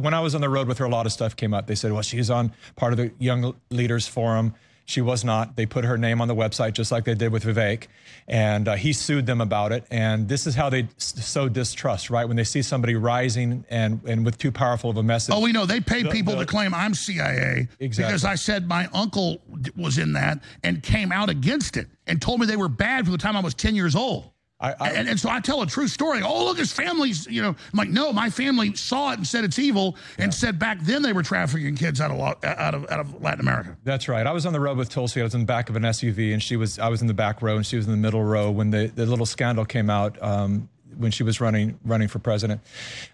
when 0.00 0.14
I 0.14 0.20
was 0.20 0.34
on 0.34 0.40
the 0.40 0.48
road 0.48 0.68
with 0.68 0.78
her, 0.78 0.84
a 0.84 0.90
lot 0.90 1.06
of 1.06 1.12
stuff 1.12 1.36
came 1.36 1.54
up. 1.54 1.66
They 1.66 1.74
said, 1.74 1.92
well, 1.92 2.02
she's 2.02 2.30
on 2.30 2.52
part 2.74 2.92
of 2.92 2.98
the 2.98 3.12
Young 3.18 3.54
Leaders 3.70 4.06
Forum. 4.08 4.54
She 4.88 5.00
was 5.00 5.24
not. 5.24 5.56
They 5.56 5.66
put 5.66 5.84
her 5.84 5.98
name 5.98 6.20
on 6.20 6.28
the 6.28 6.34
website 6.34 6.72
just 6.74 6.92
like 6.92 7.04
they 7.04 7.14
did 7.14 7.32
with 7.32 7.42
Vivek, 7.44 7.88
and 8.28 8.68
uh, 8.68 8.76
he 8.76 8.92
sued 8.92 9.26
them 9.26 9.40
about 9.40 9.72
it. 9.72 9.84
And 9.90 10.28
this 10.28 10.46
is 10.46 10.54
how 10.54 10.70
they 10.70 10.86
sow 10.96 11.48
distrust, 11.48 12.08
right? 12.08 12.24
When 12.24 12.36
they 12.36 12.44
see 12.44 12.62
somebody 12.62 12.94
rising 12.94 13.64
and 13.68 14.00
and 14.06 14.24
with 14.24 14.38
too 14.38 14.52
powerful 14.52 14.88
of 14.90 14.96
a 14.96 15.02
message. 15.02 15.34
Oh, 15.34 15.40
we 15.40 15.50
know 15.50 15.66
they 15.66 15.80
paid 15.80 16.06
The- 16.06 16.10
people 16.10 16.34
the- 16.34 16.44
to 16.44 16.46
claim 16.46 16.72
I'm 16.72 16.94
CIA 16.94 17.66
Exactly. 17.80 18.10
because 18.12 18.24
I 18.24 18.36
said 18.36 18.68
my 18.68 18.88
uncle 18.94 19.40
was 19.76 19.98
in 19.98 20.12
that 20.12 20.38
and 20.62 20.82
came 20.82 21.10
out 21.10 21.30
against 21.30 21.76
it 21.76 21.88
and 22.06 22.22
told 22.22 22.38
me 22.40 22.46
they 22.46 22.56
were 22.56 22.68
bad 22.68 23.04
from 23.04 23.12
the 23.12 23.18
time 23.18 23.36
I 23.36 23.40
was 23.40 23.54
10 23.54 23.74
years 23.74 23.96
old. 23.96 24.30
I, 24.58 24.72
and, 24.88 25.06
and 25.06 25.20
so 25.20 25.28
I 25.28 25.40
tell 25.40 25.60
a 25.60 25.66
true 25.66 25.86
story. 25.86 26.22
Oh, 26.22 26.46
look, 26.46 26.56
his 26.56 26.72
family's, 26.72 27.26
you 27.26 27.42
know, 27.42 27.50
I'm 27.50 27.76
like, 27.76 27.90
no, 27.90 28.10
my 28.10 28.30
family 28.30 28.74
saw 28.74 29.12
it 29.12 29.18
and 29.18 29.26
said 29.26 29.44
it's 29.44 29.58
evil 29.58 29.96
and 30.18 30.32
said 30.32 30.58
back 30.58 30.80
then 30.80 31.02
they 31.02 31.12
were 31.12 31.22
trafficking 31.22 31.76
kids 31.76 32.00
out 32.00 32.10
of, 32.10 32.18
out 32.42 32.74
of, 32.74 32.90
out 32.90 33.00
of 33.00 33.22
Latin 33.22 33.40
America. 33.40 33.76
That's 33.84 34.08
right. 34.08 34.26
I 34.26 34.32
was 34.32 34.46
on 34.46 34.54
the 34.54 34.60
road 34.60 34.78
with 34.78 34.88
Tulsi. 34.88 35.20
I 35.20 35.24
was 35.24 35.34
in 35.34 35.40
the 35.40 35.46
back 35.46 35.68
of 35.68 35.76
an 35.76 35.82
SUV, 35.82 36.32
and 36.32 36.42
she 36.42 36.56
was. 36.56 36.78
I 36.78 36.88
was 36.88 37.02
in 37.02 37.06
the 37.06 37.14
back 37.14 37.42
row, 37.42 37.56
and 37.56 37.66
she 37.66 37.76
was 37.76 37.84
in 37.84 37.90
the 37.90 37.98
middle 37.98 38.24
row 38.24 38.50
when 38.50 38.70
the, 38.70 38.86
the 38.86 39.04
little 39.04 39.26
scandal 39.26 39.66
came 39.66 39.90
out 39.90 40.20
um, 40.22 40.70
when 40.96 41.10
she 41.10 41.22
was 41.22 41.38
running 41.38 41.78
running 41.84 42.08
for 42.08 42.18
president 42.18 42.62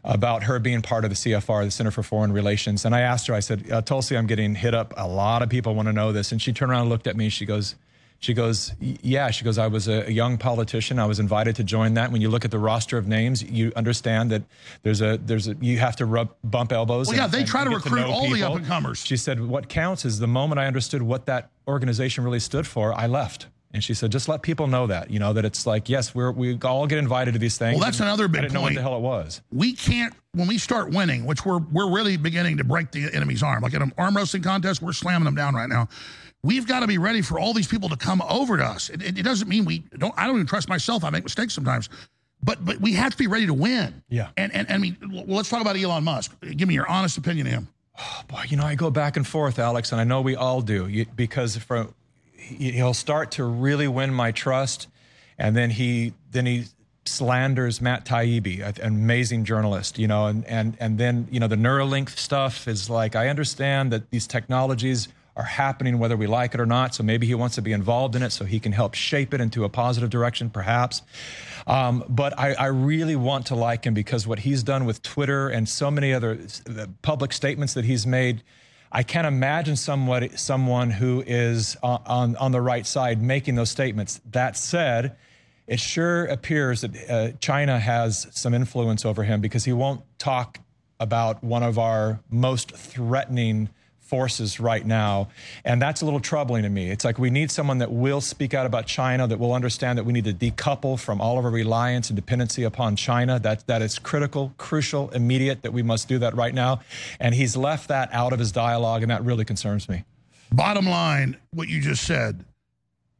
about 0.05 0.45
her 0.45 0.61
being 0.61 0.80
part 0.80 1.05
of 1.05 1.11
the 1.11 1.16
CFR, 1.16 1.64
the 1.64 1.70
Center 1.72 1.90
for 1.90 2.05
Foreign 2.05 2.32
Relations. 2.32 2.84
And 2.84 2.95
I 2.95 3.01
asked 3.01 3.26
her. 3.26 3.34
I 3.34 3.40
said, 3.40 3.68
uh, 3.70 3.82
Tulsi, 3.82 4.16
I'm 4.16 4.28
getting 4.28 4.55
hit 4.55 4.74
up. 4.74 4.95
A 4.97 5.09
lot 5.09 5.43
of 5.43 5.49
people 5.49 5.74
want 5.74 5.88
to 5.88 5.93
know 5.93 6.12
this. 6.12 6.30
And 6.30 6.40
she 6.40 6.53
turned 6.53 6.70
around 6.70 6.82
and 6.82 6.90
looked 6.90 7.09
at 7.09 7.16
me. 7.16 7.28
She 7.28 7.47
goes. 7.47 7.74
She 8.23 8.35
goes, 8.35 8.73
yeah. 8.81 9.31
She 9.33 9.45
goes, 9.45 9.59
I 9.59 9.66
was 9.66 9.89
a, 9.89 10.11
young 10.11 10.39
politician. 10.39 11.01
I 11.01 11.07
was 11.07 11.18
invited 11.18 11.57
to 11.57 11.64
join 11.64 11.95
that. 11.95 12.12
When 12.12 12.23
you 12.23 12.31
look 12.31 12.45
at 12.45 12.53
the 12.53 12.59
roster 12.59 12.97
of 12.97 13.09
names, 13.09 13.43
you 13.43 13.73
understand 13.75 14.31
that 14.31 14.43
there's 14.85 15.03
a 15.03 15.18
there's 15.18 15.49
a 15.49 15.57
you 15.61 15.81
have 15.81 15.97
to 15.97 16.07
rub 16.07 16.33
bump 16.45 16.70
elbows. 16.73 17.09
Well, 17.09 17.16
yeah, 17.16 17.25
and- 17.25 17.33
they 17.33 17.41
and 17.41 17.49
try 17.49 17.64
to 17.64 17.70
recruit 17.70 18.01
know 18.03 18.12
all 18.12 18.29
the 18.29 18.35
people. 18.37 18.53
up-and-comers. 18.53 19.05
She 19.05 19.16
said, 19.16 19.45
What 19.45 19.68
counts 19.68 20.05
is 20.05 20.20
the 20.20 20.29
moment 20.29 20.61
I 20.61 20.66
understood 20.66 21.03
what 21.03 21.27
that 21.27 21.51
organization 21.66 22.23
really 22.23 22.39
stood 22.39 22.64
for, 22.64 22.95
I 22.95 23.09
left. 23.09 23.49
And 23.75 23.83
she 23.83 23.93
said, 23.93 24.12
Just 24.12 24.29
let 24.29 24.43
people 24.43 24.68
know 24.68 24.87
that, 24.87 25.11
you 25.11 25.18
know, 25.18 25.33
that 25.33 25.45
it's 25.45 25.66
like, 25.66 25.89
yes, 25.89 26.14
we're, 26.14 26.31
we 26.31 26.57
all 26.61 26.87
get 26.87 26.99
invited 26.99 27.33
to 27.33 27.39
these 27.41 27.59
things. 27.59 27.75
Well, 27.77 27.85
that's 27.85 27.99
And 27.99 28.09
another 28.09 28.29
big 28.29 28.39
I 28.39 28.43
didn't 28.43 28.55
know 28.55 28.61
what 28.61 28.75
the 28.75 28.83
hell 28.83 28.97
it 28.97 29.01
was. 29.01 29.41
we 29.51 29.73
can't 29.73 30.14
when 30.35 30.47
we 30.47 30.59
start 30.59 30.91
winning, 30.91 31.25
which 31.27 31.45
we're 31.45 31.59
we're 31.59 31.91
really 31.91 32.16
beginning 32.16 32.59
to 32.59 32.64
break 32.64 32.93
the 32.93 33.12
enemy's 33.12 33.43
arm. 33.43 33.62
Like 33.64 33.75
in 33.75 33.83
an 33.83 33.93
arm 33.99 34.16
wrestling 34.16 34.45
contest, 34.45 34.81
we're 34.81 34.93
slamming 34.93 35.25
them 35.25 35.35
down 35.35 35.55
right 35.57 35.68
now. 35.68 35.89
We've 36.45 36.66
got 36.66 36.80
to 36.80 36.88
be 36.88 36.99
ready 36.99 37.22
for 37.22 37.38
all 37.38 37.53
these 37.53 37.68
people 37.68 37.88
to 37.90 37.97
come 37.97 38.20
over 38.28 38.57
to 38.57 38.64
us. 38.64 38.90
It, 38.90 39.01
it, 39.03 39.18
it 39.18 39.22
doesn't 39.22 39.49
mean 39.49 39.64
we 39.64 39.80
don't. 39.97 40.12
I 40.16 40.26
don't 40.26 40.36
even 40.36 40.47
trust 40.47 40.68
myself. 40.68 41.05
I 41.05 41.11
make 41.11 41.22
mistakes 41.22 41.55
sometimes, 41.55 41.88
but 42.43 42.64
but 42.64 42.80
we 42.80 42.95
have 42.95 43.12
to 43.12 43.18
be 43.18 43.28
ready 43.28 43.47
to 43.47 43.55
win. 43.55 44.03
Yeah. 44.09 44.30
And 44.36 44.53
and, 44.53 44.68
and 44.68 44.74
I 44.74 44.78
mean, 44.78 44.97
well, 45.09 45.24
let's 45.36 45.49
talk 45.49 45.61
about 45.61 45.76
Elon 45.76 46.03
Musk. 46.03 46.34
Give 46.57 46.66
me 46.66 46.74
your 46.74 46.88
honest 46.88 47.16
opinion 47.16 47.47
of 47.47 47.53
him. 47.53 47.68
Oh, 47.99 48.22
boy, 48.26 48.45
you 48.49 48.57
know, 48.57 48.64
I 48.64 48.74
go 48.74 48.90
back 48.90 49.16
and 49.16 49.26
forth, 49.26 49.59
Alex, 49.59 49.93
and 49.93 50.01
I 50.01 50.05
know 50.05 50.20
we 50.20 50.34
all 50.34 50.62
do, 50.62 50.88
you, 50.88 51.07
because 51.14 51.57
from 51.59 51.95
he- 52.32 52.72
he'll 52.72 52.95
start 52.95 53.32
to 53.32 53.45
really 53.45 53.86
win 53.86 54.12
my 54.12 54.32
trust, 54.32 54.88
and 55.38 55.57
then 55.57 55.70
he 55.70 56.14
then 56.30 56.47
he 56.47 56.64
slanders 57.05 57.80
Matt 57.80 58.05
Taibbi, 58.05 58.62
an 58.78 58.86
amazing 58.86 59.45
journalist, 59.45 59.99
you 59.99 60.09
know, 60.09 60.26
and 60.26 60.45
and 60.47 60.76
and 60.80 60.99
then 60.99 61.28
you 61.30 61.38
know 61.38 61.49
the 61.49 61.57
Neuralink 61.57 62.11
stuff 62.11 62.66
is 62.66 62.90
like 62.90 63.14
I 63.14 63.28
understand 63.28 63.93
that 63.93 64.11
these 64.11 64.26
technologies 64.26 65.07
are 65.37 65.45
happening 65.45 65.99
whether 65.99 66.16
we 66.16 66.26
like 66.26 66.55
it 66.55 66.61
or 66.61 66.66
not, 66.66 66.95
so 66.95 67.03
maybe 67.03 67.26
he 67.26 67.35
wants 67.35 67.55
to 67.55 67.62
be 67.62 67.72
involved 67.72 68.14
in 68.14 68.22
it 68.22 68.30
so 68.30 68.45
he 68.45 68.61
can 68.61 68.72
help 68.72 68.95
shape 68.95 69.33
it 69.33 69.41
into 69.41 69.64
a 69.64 69.68
positive 69.68 70.11
direction, 70.11 70.51
perhaps. 70.51 71.03
Um, 71.66 72.05
but 72.09 72.39
I, 72.39 72.53
I 72.55 72.66
really 72.66 73.16
want 73.16 73.47
to 73.47 73.55
like 73.55 73.85
him 73.85 73.95
because 73.95 74.26
what 74.26 74.41
he's 74.41 74.62
done 74.62 74.85
with 74.85 75.03
Twitter 75.03 75.49
and 75.49 75.68
so 75.68 75.91
many 75.91 76.12
other 76.12 76.39
public 77.01 77.33
statements 77.33 77.74
that 77.74 77.85
he's 77.85 78.07
made. 78.07 78.43
I 78.95 79.03
can't 79.03 79.26
imagine 79.26 79.76
somebody, 79.76 80.37
someone 80.37 80.91
who 80.91 81.24
is 81.26 81.78
on, 81.83 82.03
on, 82.05 82.37
on 82.37 82.53
the 82.53 82.61
right 82.61 82.87
side 82.87 83.22
making 83.22 83.55
those 83.55 83.70
statements. 83.70 84.20
That 84.33 84.55
said, 84.55 85.16
it 85.66 85.80
sure 85.80 86.26
appears 86.26 86.83
that 86.83 87.11
uh, 87.11 87.33
China 87.41 87.78
has 87.78 88.26
some 88.33 88.53
influence 88.53 89.07
over 89.07 89.22
him 89.22 89.41
because 89.41 89.64
he 89.64 89.72
won't 89.72 90.03
talk 90.18 90.59
about 91.01 91.43
one 91.43 91.62
of 91.62 91.78
our 91.78 92.20
most 92.28 92.72
threatening 92.72 93.70
forces 94.03 94.61
right 94.61 94.84
now. 94.84 95.28
And 95.64 95.80
that's 95.80 96.03
a 96.03 96.05
little 96.05 96.20
troubling 96.20 96.64
to 96.64 96.68
me. 96.68 96.90
It's 96.90 97.05
like 97.05 97.18
we 97.18 97.30
need 97.30 97.50
someone 97.50 97.78
that 97.78 97.90
will 97.90 98.20
speak 98.20 98.53
out 98.53 98.66
about 98.66 98.86
China, 98.86 99.26
that 99.26 99.38
will 99.38 99.55
understand 99.55 99.96
that 99.96 100.05
we 100.05 100.12
need 100.12 100.24
to 100.24 100.34
decouple 100.34 101.00
from 101.00 101.20
all 101.20 101.38
of 101.38 101.44
our 101.44 101.50
reliance 101.50 102.11
and 102.11 102.16
dependency 102.16 102.64
upon 102.64 102.96
China. 102.96 103.38
That, 103.38 103.66
that 103.68 103.80
is 103.80 103.98
critical, 103.98 104.53
crucial, 104.59 105.09
immediate, 105.11 105.62
that 105.62 105.72
we 105.72 105.82
must 105.82 106.09
do 106.09 106.18
that 106.18 106.34
right 106.36 106.55
now. 106.55 106.80
And 107.20 107.34
he's 107.34 107.57
left 107.57 107.88
that 107.88 108.11
out 108.12 108.32
of 108.32 108.38
his 108.38 108.53
dialogue, 108.53 109.03
and 109.03 109.11
that 109.11 109.24
really 109.24 109.44
concerns 109.44 109.88
me. 109.88 110.05
Bottom 110.50 110.86
line, 110.86 111.38
what 111.53 111.68
you 111.68 111.80
just 111.80 112.05
said, 112.05 112.44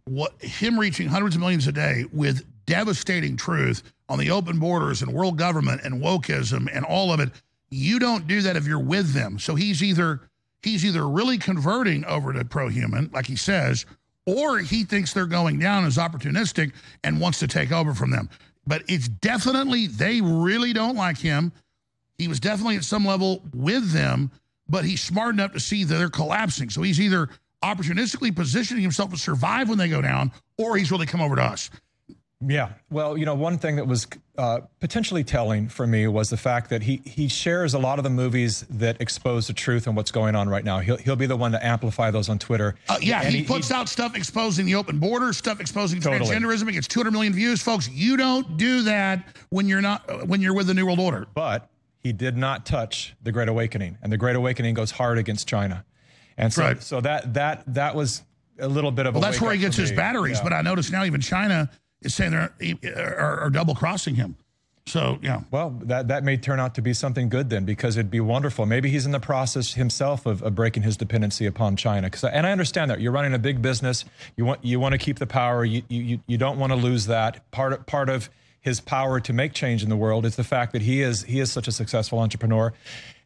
what 0.05 0.35
him 0.43 0.79
reaching 0.79 1.09
hundreds 1.09 1.37
of 1.37 1.41
millions 1.41 1.67
a 1.67 1.73
day 1.73 2.05
with 2.13 2.45
devastating 2.67 3.37
truth 3.37 3.83
on 4.09 4.19
the 4.19 4.31
open 4.31 4.59
borders 4.59 5.01
and 5.01 5.13
world 5.13 5.39
government 5.39 5.81
and 5.85 6.03
wokeism 6.03 6.69
and 6.73 6.85
all 6.85 7.13
of 7.13 7.21
it, 7.21 7.31
you 7.71 7.99
don't 7.99 8.27
do 8.27 8.43
that 8.43 8.57
if 8.57 8.67
you're 8.67 8.79
with 8.79 9.15
them. 9.15 9.39
So 9.39 9.55
he's 9.55 9.83
either 9.83 10.21
he's 10.63 10.85
either 10.85 11.09
really 11.09 11.39
converting 11.39 12.05
over 12.05 12.33
to 12.33 12.45
pro-human, 12.45 13.11
like 13.13 13.27
he 13.27 13.37
says, 13.37 13.87
or 14.27 14.59
he 14.59 14.85
thinks 14.85 15.13
they're 15.13 15.27
going 15.27 15.59
down 15.59 15.85
as 15.85 15.97
opportunistic 15.97 16.73
and 17.03 17.21
wants 17.21 17.39
to 17.41 17.49
take 17.49 17.73
over 17.73 17.95
from 17.95 18.11
them. 18.11 18.29
But 18.67 18.83
it's 18.89 19.09
definitely 19.09 19.89
they 19.89 20.21
really 20.21 20.73
don't 20.73 20.97
like 20.97 21.19
him. 21.19 21.53
He 22.19 22.29
was 22.29 22.39
definitely 22.39 22.77
at 22.77 22.85
some 22.85 23.05
level 23.05 23.43
with 23.53 23.91
them, 23.91 24.31
but 24.69 24.85
he's 24.85 25.01
smart 25.01 25.35
enough 25.35 25.53
to 25.55 25.61
see 25.61 25.83
that 25.85 25.95
they're 25.97 26.09
collapsing. 26.09 26.71
So 26.71 26.83
he's 26.83 27.01
either 27.01 27.29
opportunistically 27.65 28.35
positioning 28.35 28.83
himself 28.83 29.11
to 29.11 29.17
survive 29.17 29.69
when 29.69 29.79
they 29.79 29.89
go 29.89 30.03
down, 30.03 30.31
or 30.59 30.77
he's 30.77 30.93
really 30.93 31.07
come 31.07 31.21
over 31.21 31.37
to 31.37 31.43
us. 31.43 31.71
Yeah. 32.47 32.71
Well, 32.91 33.17
you 33.17 33.25
know, 33.27 33.35
one 33.35 33.59
thing 33.59 33.77
that 33.77 33.87
was 33.87 34.07
uh, 34.37 34.61
potentially 34.81 35.23
telling 35.25 35.69
for 35.69 35.87
me 35.87 36.07
was 36.09 36.31
the 36.31 36.37
fact 36.37 36.71
that 36.71 36.83
he 36.83 36.97
he 37.05 37.29
shares 37.29 37.75
a 37.75 37.79
lot 37.79 37.99
of 37.99 38.03
the 38.05 38.11
movies 38.11 38.65
that 38.71 39.01
expose 39.01 39.47
the 39.47 39.53
truth 39.53 39.87
and 39.87 39.95
what's 39.97 40.11
going 40.11 40.35
on 40.35 40.49
right 40.49 40.65
now. 40.65 40.81
He'll 40.81 40.97
he'll 40.97 41.17
be 41.17 41.27
the 41.27 41.37
one 41.37 41.53
to 41.53 41.65
amplify 41.65 42.11
those 42.11 42.29
on 42.29 42.39
Twitter. 42.39 42.75
Uh, 42.89 42.99
yeah, 43.01 43.23
And 43.23 43.35
he, 43.35 43.45
puts 43.45 43.71
out 43.71 43.89
stuff 43.89 44.17
exposing 44.17 44.67
the 44.67 44.75
open 44.75 44.99
border, 44.99 45.33
stuff 45.33 45.61
exposing 45.61 46.01
Totally. 46.01 46.31
transgenderism. 46.31 46.69
It 46.69 46.73
gets 46.73 46.89
200 46.89 47.11
million 47.11 47.33
views, 47.33 47.63
folks. 47.63 47.89
You 47.89 48.17
don't 48.17 48.57
do 48.57 48.83
that 48.83 49.37
when 49.51 49.69
you're 49.69 49.81
not 49.83 50.09
uh, 50.11 50.19
when 50.27 50.41
you're 50.41 50.55
with 50.55 50.67
the 50.67 50.75
New 50.75 50.87
World 50.87 51.01
Order. 51.01 51.27
But 51.35 51.69
he 51.99 52.13
did 52.13 52.37
not 52.37 52.67
touch 52.67 53.15
the 53.23 53.31
Great 53.31 53.49
Awakening, 53.49 53.99
and 54.03 54.11
the 54.13 54.17
Great 54.19 54.35
Awakening 54.37 54.75
goes 54.75 54.91
hard 54.91 55.19
against 55.19 55.47
China, 55.47 55.85
and 56.37 56.53
so 56.53 56.63
Right. 56.63 56.83
so 56.83 57.01
that 57.03 57.35
that 57.35 57.63
that 57.75 57.95
was 57.95 58.23
a 58.59 58.69
little 58.69 58.91
bit 58.91 59.07
of 59.07 59.15
Well, 59.15 59.23
a 59.23 59.27
that's 59.27 59.41
where 59.41 59.53
he 59.53 59.59
gets 59.59 59.77
his 59.77 59.93
batteries. 59.93 60.39
Yeah. 60.39 60.43
But 60.45 60.53
I 60.53 60.63
notice 60.63 60.91
now 60.91 61.05
even 61.05 61.21
China 61.21 61.71
is 62.03 62.15
saying 62.15 62.33
they're 62.33 62.53
are, 63.19 63.41
are 63.41 63.51
double 63.51 63.75
crossing 63.75 64.15
him. 64.15 64.37
So 64.87 65.19
yeah. 65.23 65.43
Well, 65.51 65.71
that, 65.85 66.09
that 66.09 66.25
may 66.25 66.37
turn 66.37 66.59
out 66.59 66.75
to 66.75 66.83
be 66.83 66.93
something 66.93 67.29
good 67.29 67.51
then, 67.51 67.65
because 67.65 67.97
it'd 67.97 68.11
be 68.11 68.21
wonderful. 68.21 68.67
Maybe 68.67 68.91
he's 68.91 69.07
in 69.07 69.13
the 69.13 69.21
process 69.21 69.75
himself 69.75 70.27
of, 70.27 70.43
of 70.43 70.55
breaking 70.57 70.83
his 70.83 70.97
dependency 70.97 71.47
upon 71.47 71.77
China. 71.77 72.11
and 72.33 72.47
I 72.47 72.53
understand 72.53 72.91
that 72.91 73.01
you're 73.01 73.13
running 73.13 73.33
a 73.33 73.39
big 73.39 73.63
business. 73.63 74.05
You 74.37 74.45
want 74.45 74.65
you 74.65 74.81
want 74.81 74.93
to 74.93 74.99
keep 74.99 75.19
the 75.19 75.27
power. 75.27 75.65
You 75.65 75.83
you 75.89 76.21
you 76.27 76.37
don't 76.37 76.59
want 76.59 76.73
to 76.73 76.77
lose 76.77 77.07
that. 77.07 77.49
Part 77.53 77.75
of, 77.75 77.87
part 77.87 78.09
of 78.09 78.29
his 78.61 78.81
power 78.81 79.21
to 79.21 79.33
make 79.33 79.53
change 79.53 79.83
in 79.83 79.89
the 79.89 79.97
world 79.97 80.25
is 80.25 80.37
the 80.37 80.45
fact 80.45 80.73
that 80.73 80.83
he 80.83 81.03
is 81.03 81.23
he 81.25 81.39
is 81.39 81.53
such 81.53 81.69
a 81.69 81.73
successful 81.73 82.19
entrepreneur, 82.19 82.73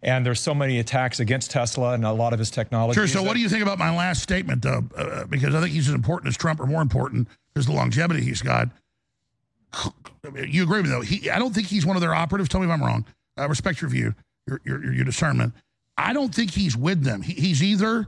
and 0.07 0.25
there's 0.25 0.41
so 0.41 0.55
many 0.55 0.79
attacks 0.79 1.19
against 1.19 1.51
Tesla 1.51 1.93
and 1.93 2.05
a 2.07 2.13
lot 2.13 2.33
of 2.33 2.39
his 2.39 2.51
technology. 2.51 2.95
Sure. 2.95 3.09
So, 3.09 3.23
what 3.25 3.35
do 3.35 3.41
you 3.41 3.49
think 3.49 3.63
about 3.63 3.77
my 3.77 3.95
last 3.95 4.23
statement, 4.23 4.63
though? 4.63 4.85
Uh, 4.97 5.25
because 5.27 5.55
I 5.55 5.61
think 5.61 5.73
he's 5.73 5.89
as 5.89 5.95
important 5.95 6.29
as 6.29 6.37
Trump, 6.37 6.61
or 6.61 6.67
more 6.67 6.81
important, 6.81 7.29
because 7.53 7.67
the 7.67 7.73
longevity 7.73 8.23
he's 8.23 8.41
got. 8.41 8.69
You 10.47 10.63
agree 10.63 10.81
with 10.81 10.87
me, 10.87 10.91
though? 10.91 11.03
He, 11.03 11.29
I 11.29 11.39
don't 11.39 11.55
think 11.55 11.67
he's 11.67 11.85
one 11.85 11.97
of 11.97 12.01
their 12.01 12.15
operatives. 12.15 12.49
Tell 12.49 12.61
me 12.61 12.67
if 12.67 12.73
I'm 12.73 12.83
wrong. 12.83 13.05
I 13.37 13.45
respect 13.45 13.83
your 13.83 13.91
view, 13.91 14.15
your 14.47 14.61
your, 14.65 14.93
your 14.93 15.05
discernment. 15.05 15.53
I 15.99 16.13
don't 16.13 16.33
think 16.35 16.53
he's 16.53 16.77
with 16.77 17.03
them. 17.03 17.23
He, 17.23 17.33
he's 17.35 17.63
either 17.63 18.07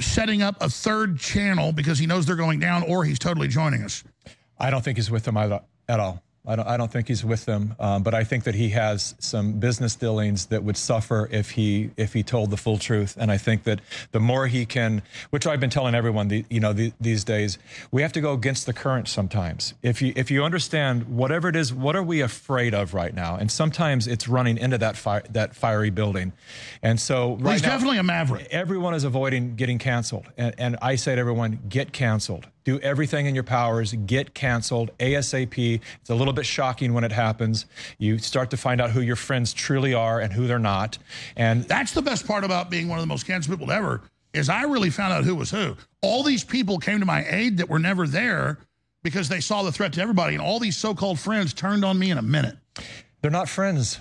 setting 0.00 0.42
up 0.42 0.56
a 0.60 0.68
third 0.68 1.18
channel 1.18 1.72
because 1.72 1.98
he 1.98 2.06
knows 2.06 2.26
they're 2.26 2.36
going 2.36 2.60
down, 2.60 2.82
or 2.82 3.04
he's 3.04 3.18
totally 3.18 3.48
joining 3.48 3.82
us. 3.82 4.04
I 4.58 4.68
don't 4.70 4.84
think 4.84 4.98
he's 4.98 5.10
with 5.10 5.24
them 5.24 5.38
either, 5.38 5.62
at 5.88 5.98
all. 5.98 6.22
I 6.46 6.56
don't, 6.56 6.68
I 6.68 6.76
don't 6.76 6.92
think 6.92 7.08
he's 7.08 7.24
with 7.24 7.44
them, 7.44 7.74
um, 7.80 8.02
but 8.02 8.14
I 8.14 8.24
think 8.24 8.44
that 8.44 8.54
he 8.54 8.68
has 8.70 9.14
some 9.18 9.54
business 9.54 9.96
dealings 9.96 10.46
that 10.46 10.62
would 10.62 10.76
suffer 10.76 11.28
if 11.32 11.52
he 11.52 11.90
if 11.96 12.12
he 12.12 12.22
told 12.22 12.50
the 12.50 12.56
full 12.56 12.78
truth. 12.78 13.16
And 13.18 13.30
I 13.30 13.38
think 13.38 13.64
that 13.64 13.80
the 14.12 14.20
more 14.20 14.46
he 14.46 14.66
can, 14.66 15.02
which 15.30 15.46
I've 15.46 15.60
been 15.60 15.70
telling 15.70 15.94
everyone, 15.94 16.28
the, 16.28 16.44
you 16.48 16.60
know, 16.60 16.72
the, 16.72 16.92
these 17.00 17.24
days, 17.24 17.58
we 17.90 18.02
have 18.02 18.12
to 18.12 18.20
go 18.20 18.32
against 18.32 18.66
the 18.66 18.72
current 18.72 19.08
sometimes. 19.08 19.74
If 19.82 20.00
you 20.00 20.12
if 20.16 20.30
you 20.30 20.44
understand 20.44 21.04
whatever 21.08 21.48
it 21.48 21.56
is, 21.56 21.72
what 21.74 21.96
are 21.96 22.02
we 22.02 22.20
afraid 22.20 22.74
of 22.74 22.94
right 22.94 23.14
now? 23.14 23.36
And 23.36 23.50
sometimes 23.50 24.06
it's 24.06 24.28
running 24.28 24.58
into 24.58 24.78
that 24.78 24.96
fire, 24.96 25.24
that 25.30 25.56
fiery 25.56 25.90
building. 25.90 26.32
And 26.82 27.00
so 27.00 27.36
right 27.40 27.54
he's 27.54 27.62
now, 27.62 27.70
definitely 27.70 27.98
a 27.98 28.02
maverick. 28.02 28.46
Everyone 28.50 28.94
is 28.94 29.04
avoiding 29.04 29.56
getting 29.56 29.78
canceled, 29.78 30.26
and, 30.36 30.54
and 30.58 30.76
I 30.82 30.96
say 30.96 31.14
to 31.14 31.20
everyone, 31.20 31.60
get 31.68 31.92
canceled. 31.92 32.46
Do 32.66 32.80
everything 32.80 33.26
in 33.26 33.34
your 33.36 33.44
powers, 33.44 33.92
get 34.06 34.34
canceled 34.34 34.90
ASAP. 34.98 35.80
It's 36.00 36.10
a 36.10 36.14
little 36.16 36.32
bit 36.32 36.44
shocking 36.44 36.94
when 36.94 37.04
it 37.04 37.12
happens. 37.12 37.64
You 37.96 38.18
start 38.18 38.50
to 38.50 38.56
find 38.56 38.80
out 38.80 38.90
who 38.90 39.00
your 39.00 39.14
friends 39.14 39.54
truly 39.54 39.94
are 39.94 40.18
and 40.18 40.32
who 40.32 40.48
they're 40.48 40.58
not. 40.58 40.98
And 41.36 41.62
That's 41.62 41.92
the 41.92 42.02
best 42.02 42.26
part 42.26 42.42
about 42.42 42.68
being 42.68 42.88
one 42.88 42.98
of 42.98 43.04
the 43.04 43.06
most 43.06 43.24
canceled 43.24 43.56
people 43.56 43.72
ever 43.72 44.02
is 44.34 44.48
I 44.48 44.64
really 44.64 44.90
found 44.90 45.12
out 45.12 45.22
who 45.22 45.36
was 45.36 45.48
who. 45.48 45.76
All 46.02 46.24
these 46.24 46.42
people 46.42 46.78
came 46.78 46.98
to 46.98 47.06
my 47.06 47.24
aid 47.28 47.58
that 47.58 47.68
were 47.68 47.78
never 47.78 48.04
there 48.04 48.58
because 49.04 49.28
they 49.28 49.40
saw 49.40 49.62
the 49.62 49.70
threat 49.70 49.92
to 49.92 50.00
everybody, 50.00 50.34
and 50.34 50.42
all 50.42 50.58
these 50.58 50.76
so-called 50.76 51.20
friends 51.20 51.54
turned 51.54 51.84
on 51.84 51.96
me 51.96 52.10
in 52.10 52.18
a 52.18 52.22
minute. 52.22 52.56
They're 53.22 53.30
not 53.30 53.48
friends. 53.48 54.00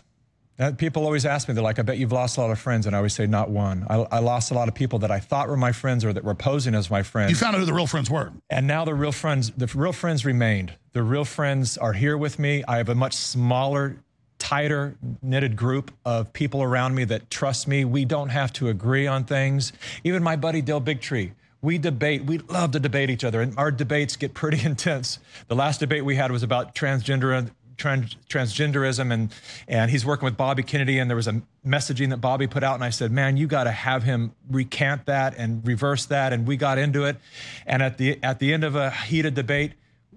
Uh, 0.57 0.71
people 0.71 1.03
always 1.03 1.25
ask 1.25 1.47
me, 1.47 1.53
they're 1.53 1.63
like, 1.63 1.79
I 1.79 1.81
bet 1.81 1.97
you've 1.97 2.13
lost 2.13 2.37
a 2.37 2.41
lot 2.41 2.49
of 2.49 2.59
friends. 2.59 2.85
And 2.85 2.95
I 2.95 2.99
always 2.99 3.13
say, 3.13 3.27
not 3.27 3.49
one. 3.49 3.85
I, 3.89 3.95
I 4.11 4.19
lost 4.19 4.51
a 4.51 4.53
lot 4.53 4.69
of 4.69 4.75
people 4.75 4.99
that 4.99 5.11
I 5.11 5.19
thought 5.19 5.49
were 5.49 5.57
my 5.57 5.73
friends 5.73 6.05
or 6.05 6.13
that 6.13 6.23
were 6.23 6.35
posing 6.35 6.75
as 6.75 6.89
my 6.89 7.03
friends. 7.03 7.31
You 7.31 7.35
found 7.35 7.55
out 7.55 7.59
who 7.59 7.65
the 7.65 7.73
real 7.73 7.87
friends 7.87 8.09
were. 8.09 8.31
And 8.49 8.65
now 8.65 8.85
the 8.85 8.93
real 8.93 9.11
friends, 9.11 9.51
the 9.51 9.67
real 9.75 9.91
friends 9.91 10.23
remained. 10.23 10.73
The 10.93 11.03
real 11.03 11.25
friends 11.25 11.77
are 11.77 11.91
here 11.93 12.17
with 12.17 12.39
me. 12.39 12.63
I 12.67 12.77
have 12.77 12.87
a 12.87 12.95
much 12.95 13.15
smaller, 13.15 13.97
tighter 14.39 14.95
knitted 15.21 15.57
group 15.57 15.91
of 16.05 16.31
people 16.31 16.63
around 16.63 16.95
me 16.95 17.03
that 17.05 17.29
trust 17.29 17.67
me. 17.67 17.83
We 17.83 18.05
don't 18.05 18.29
have 18.29 18.53
to 18.53 18.69
agree 18.69 19.07
on 19.07 19.25
things. 19.25 19.73
Even 20.05 20.23
my 20.23 20.37
buddy 20.37 20.61
Del 20.61 20.79
Bigtree. 20.79 21.31
We 21.61 21.79
debate. 21.79 22.25
We 22.25 22.37
love 22.37 22.71
to 22.71 22.79
debate 22.79 23.09
each 23.09 23.23
other, 23.23 23.41
and 23.41 23.57
our 23.57 23.71
debates 23.71 24.15
get 24.15 24.35
pretty 24.35 24.63
intense. 24.65 25.17
The 25.47 25.55
last 25.55 25.79
debate 25.79 26.05
we 26.05 26.15
had 26.15 26.31
was 26.31 26.43
about 26.43 26.75
transgender 26.75 27.35
trans, 27.77 28.15
transgenderism, 28.29 29.11
and 29.13 29.33
and 29.67 29.91
he's 29.91 30.05
working 30.05 30.25
with 30.25 30.37
Bobby 30.37 30.63
Kennedy, 30.63 30.99
and 30.99 31.09
there 31.09 31.15
was 31.15 31.27
a 31.27 31.41
messaging 31.65 32.09
that 32.09 32.17
Bobby 32.17 32.47
put 32.47 32.63
out, 32.63 32.75
and 32.75 32.83
I 32.83 32.89
said, 32.89 33.11
man, 33.11 33.37
you 33.37 33.47
got 33.47 33.65
to 33.65 33.71
have 33.71 34.03
him 34.03 34.33
recant 34.49 35.05
that 35.05 35.35
and 35.37 35.65
reverse 35.67 36.05
that, 36.07 36.33
and 36.33 36.47
we 36.47 36.57
got 36.57 36.77
into 36.77 37.05
it, 37.05 37.17
and 37.65 37.81
at 37.81 37.97
the 37.97 38.19
at 38.23 38.39
the 38.39 38.53
end 38.53 38.63
of 38.63 38.75
a 38.75 38.91
heated 38.91 39.33
debate, 39.33 39.73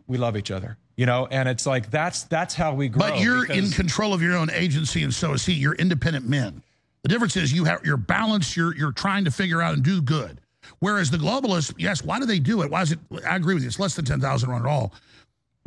we 0.06 0.18
love 0.18 0.36
each 0.36 0.50
other, 0.50 0.76
you 0.96 1.06
know, 1.06 1.26
and 1.30 1.48
it's 1.48 1.66
like 1.66 1.90
that's 1.90 2.24
that's 2.24 2.54
how 2.54 2.74
we 2.74 2.88
grow. 2.88 3.08
But 3.08 3.20
you're 3.20 3.50
in 3.50 3.70
control 3.70 4.14
of 4.14 4.22
your 4.22 4.36
own 4.36 4.50
agency, 4.50 5.02
and 5.02 5.12
so 5.12 5.32
is 5.32 5.46
he. 5.46 5.54
You're 5.54 5.74
independent 5.74 6.28
men. 6.28 6.62
The 7.02 7.08
difference 7.08 7.36
is 7.36 7.52
you 7.52 7.64
have 7.64 7.84
you're 7.84 7.96
balanced. 7.96 8.56
You're 8.56 8.74
you're 8.76 8.92
trying 8.92 9.24
to 9.24 9.30
figure 9.30 9.62
out 9.62 9.74
and 9.74 9.82
do 9.82 10.02
good. 10.02 10.40
Whereas 10.80 11.10
the 11.10 11.16
globalists, 11.16 11.72
yes, 11.78 12.04
why 12.04 12.18
do 12.18 12.26
they 12.26 12.38
do 12.38 12.62
it? 12.62 12.70
Why 12.70 12.82
is 12.82 12.92
it? 12.92 12.98
I 13.26 13.36
agree 13.36 13.54
with 13.54 13.62
you. 13.62 13.68
It's 13.68 13.78
less 13.78 13.94
than 13.94 14.04
ten 14.04 14.20
thousand 14.20 14.50
run 14.50 14.60
at 14.60 14.68
all, 14.68 14.92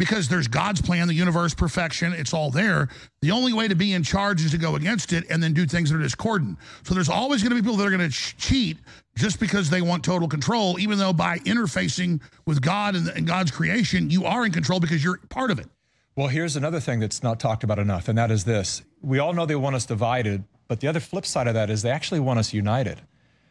because 0.02 0.28
there's 0.28 0.48
God's 0.48 0.82
plan, 0.82 1.08
the 1.08 1.14
universe, 1.14 1.54
perfection. 1.54 2.12
It's 2.12 2.34
all 2.34 2.50
there. 2.50 2.90
The 3.22 3.30
only 3.30 3.54
way 3.54 3.68
to 3.68 3.76
be 3.76 3.94
in 3.94 4.02
charge 4.02 4.44
is 4.44 4.50
to 4.50 4.58
go 4.58 4.76
against 4.76 5.14
it 5.14 5.30
and 5.30 5.44
then 5.44 5.54
do 5.54 5.68
things 5.68 5.92
that 5.92 5.96
are 5.96 6.02
discordant. 6.02 6.58
So 6.82 6.96
there's 6.96 7.08
always 7.08 7.44
going 7.44 7.52
to 7.52 7.56
be 7.56 7.62
people 7.62 7.78
that 7.78 7.86
are 7.86 7.96
going 7.96 8.10
to 8.10 8.10
ch- 8.10 8.36
cheat 8.36 8.78
just 9.16 9.40
because 9.40 9.70
they 9.70 9.84
want 9.84 10.04
total 10.04 10.28
control, 10.28 10.80
even 10.80 10.98
though 10.98 11.14
by 11.14 11.38
interfacing 11.38 12.20
with 12.48 12.64
God 12.64 12.96
and, 12.96 13.10
and 13.10 13.28
God's 13.28 13.52
creation, 13.52 14.10
you 14.10 14.26
are 14.26 14.44
in 14.44 14.52
control 14.52 14.80
because 14.80 15.04
you're 15.04 15.20
part 15.30 15.52
of 15.52 15.60
it. 15.60 15.68
Well, 16.16 16.30
here's 16.30 16.56
another 16.56 16.80
thing 16.80 17.00
that's 17.00 17.22
not 17.22 17.40
talked 17.40 17.64
about 17.64 17.78
enough, 17.78 18.08
and 18.08 18.18
that 18.18 18.32
is 18.32 18.44
this. 18.44 18.82
We 19.04 19.20
all 19.20 19.34
know 19.34 19.46
they 19.46 19.56
want 19.56 19.76
us 19.76 19.86
divided, 19.86 20.46
but 20.68 20.80
the 20.80 20.88
other 20.88 21.00
flip 21.00 21.28
side 21.28 21.46
of 21.46 21.54
that 21.54 21.70
is 21.70 21.84
they 21.84 21.92
actually 21.92 22.22
want 22.22 22.40
us 22.40 22.56
united. 22.56 23.00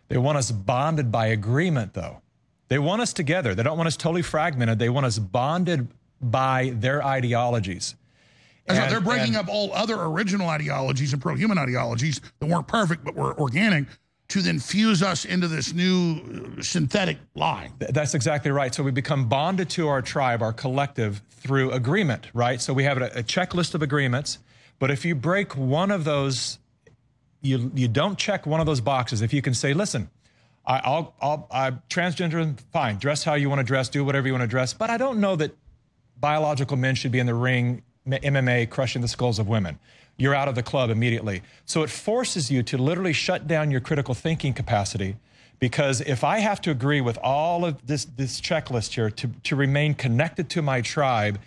They 0.09 0.19
want 0.19 0.37
us 0.37 0.51
bonded 0.51 1.13
by 1.13 1.29
agreement, 1.29 1.95
though. 1.95 2.23
They 2.67 2.81
want 2.81 3.03
us 3.03 3.13
together. 3.13 3.55
They 3.55 3.63
don't 3.63 3.77
want 3.77 3.87
us 3.87 3.97
totally 3.97 4.23
fragmented. 4.23 4.81
They 4.81 4.89
want 4.89 5.07
us 5.07 5.21
bonded 5.21 5.87
by 6.21 6.73
their 6.75 7.05
ideologies. 7.05 7.95
And- 8.67 8.91
They're 8.91 9.01
breaking 9.01 9.37
and- 9.37 9.49
up 9.49 9.49
all 9.49 9.73
other 9.73 10.01
original 10.01 10.49
ideologies 10.49 11.13
and 11.13 11.21
pro-human 11.21 11.59
ideologies 11.59 12.21
that 12.39 12.47
weren't 12.47 12.69
perfect 12.69 13.05
but 13.05 13.15
were 13.15 13.39
organic 13.39 13.87
to 14.29 14.43
then 14.43 14.61
fuse 14.61 15.03
us 15.03 15.25
into 15.25 15.49
this 15.49 15.73
new 15.73 16.55
uh, 16.59 16.63
synthetic 16.63 17.19
lie. 17.35 17.69
That's 17.81 18.15
exactly 18.15 18.53
right. 18.53 18.73
So 18.73 18.85
we 18.85 18.93
become 18.93 19.29
bonded 19.29 19.69
to 19.71 19.89
our 19.89 20.03
tribe, 20.03 20.41
our 20.41 20.53
collective, 20.53 21.21
through 21.31 21.73
agreement, 21.73 22.29
right? 22.33 22.61
So 22.61 22.73
we 22.73 22.85
have 22.85 22.99
a, 22.99 23.07
a 23.07 23.23
checklist 23.25 23.75
of 23.75 23.83
agreements. 23.83 24.39
But 24.79 24.93
if 24.93 25.05
you 25.05 25.17
break 25.17 25.57
one 25.57 25.91
of 25.91 26.05
those, 26.05 26.59
you 27.43 27.73
you 27.75 27.89
don't 27.89 28.17
check 28.19 28.47
one 28.47 28.61
of 28.61 28.67
those 28.67 28.81
boxes. 28.81 29.21
If 29.21 29.33
you 29.33 29.43
can 29.43 29.53
say, 29.55 29.75
listen, 29.75 30.11
I, 30.65 30.81
I'll 30.85 31.15
I'll 31.21 31.49
I'm 31.51 31.83
transgender, 31.91 32.57
fine, 32.73 32.99
dress 32.99 33.25
how 33.25 33.35
you 33.35 33.49
want 33.49 33.59
to 33.59 33.65
dress, 33.65 33.89
do 33.89 34.05
whatever 34.05 34.29
you 34.29 34.33
want 34.33 34.43
to 34.43 34.49
dress, 34.49 34.75
but 34.75 34.91
I 34.91 34.97
don't 34.97 35.19
know 35.19 35.35
that 35.37 35.57
biological 36.21 36.77
men 36.77 36.95
should 36.95 37.13
be 37.13 37.19
in 37.19 37.27
the 37.27 37.35
ring, 37.35 37.83
MMA, 38.07 38.69
crushing 38.71 39.03
the 39.03 39.09
skulls 39.09 39.39
of 39.39 39.49
women. 39.49 39.79
You're 40.17 40.35
out 40.35 40.49
of 40.49 40.55
the 40.55 40.63
club 40.63 40.91
immediately. 40.91 41.43
So 41.65 41.83
it 41.83 41.91
forces 41.91 42.51
you 42.51 42.63
to 42.65 42.79
literally 42.79 43.13
shut 43.13 43.47
down 43.47 43.71
your 43.71 43.81
critical 43.81 44.15
thinking 44.15 44.53
capacity. 44.53 45.17
Because 45.59 46.01
if 46.01 46.25
I 46.25 46.39
have 46.39 46.61
to 46.63 46.71
agree 46.71 47.03
with 47.03 47.19
all 47.23 47.67
of 47.67 47.87
this, 47.87 48.07
this 48.07 48.41
checklist 48.41 48.95
here 48.95 49.11
to, 49.11 49.29
to 49.45 49.57
remain 49.57 49.95
connected 49.95 50.49
to 50.51 50.63
my 50.63 50.81
tribe, 50.81 51.39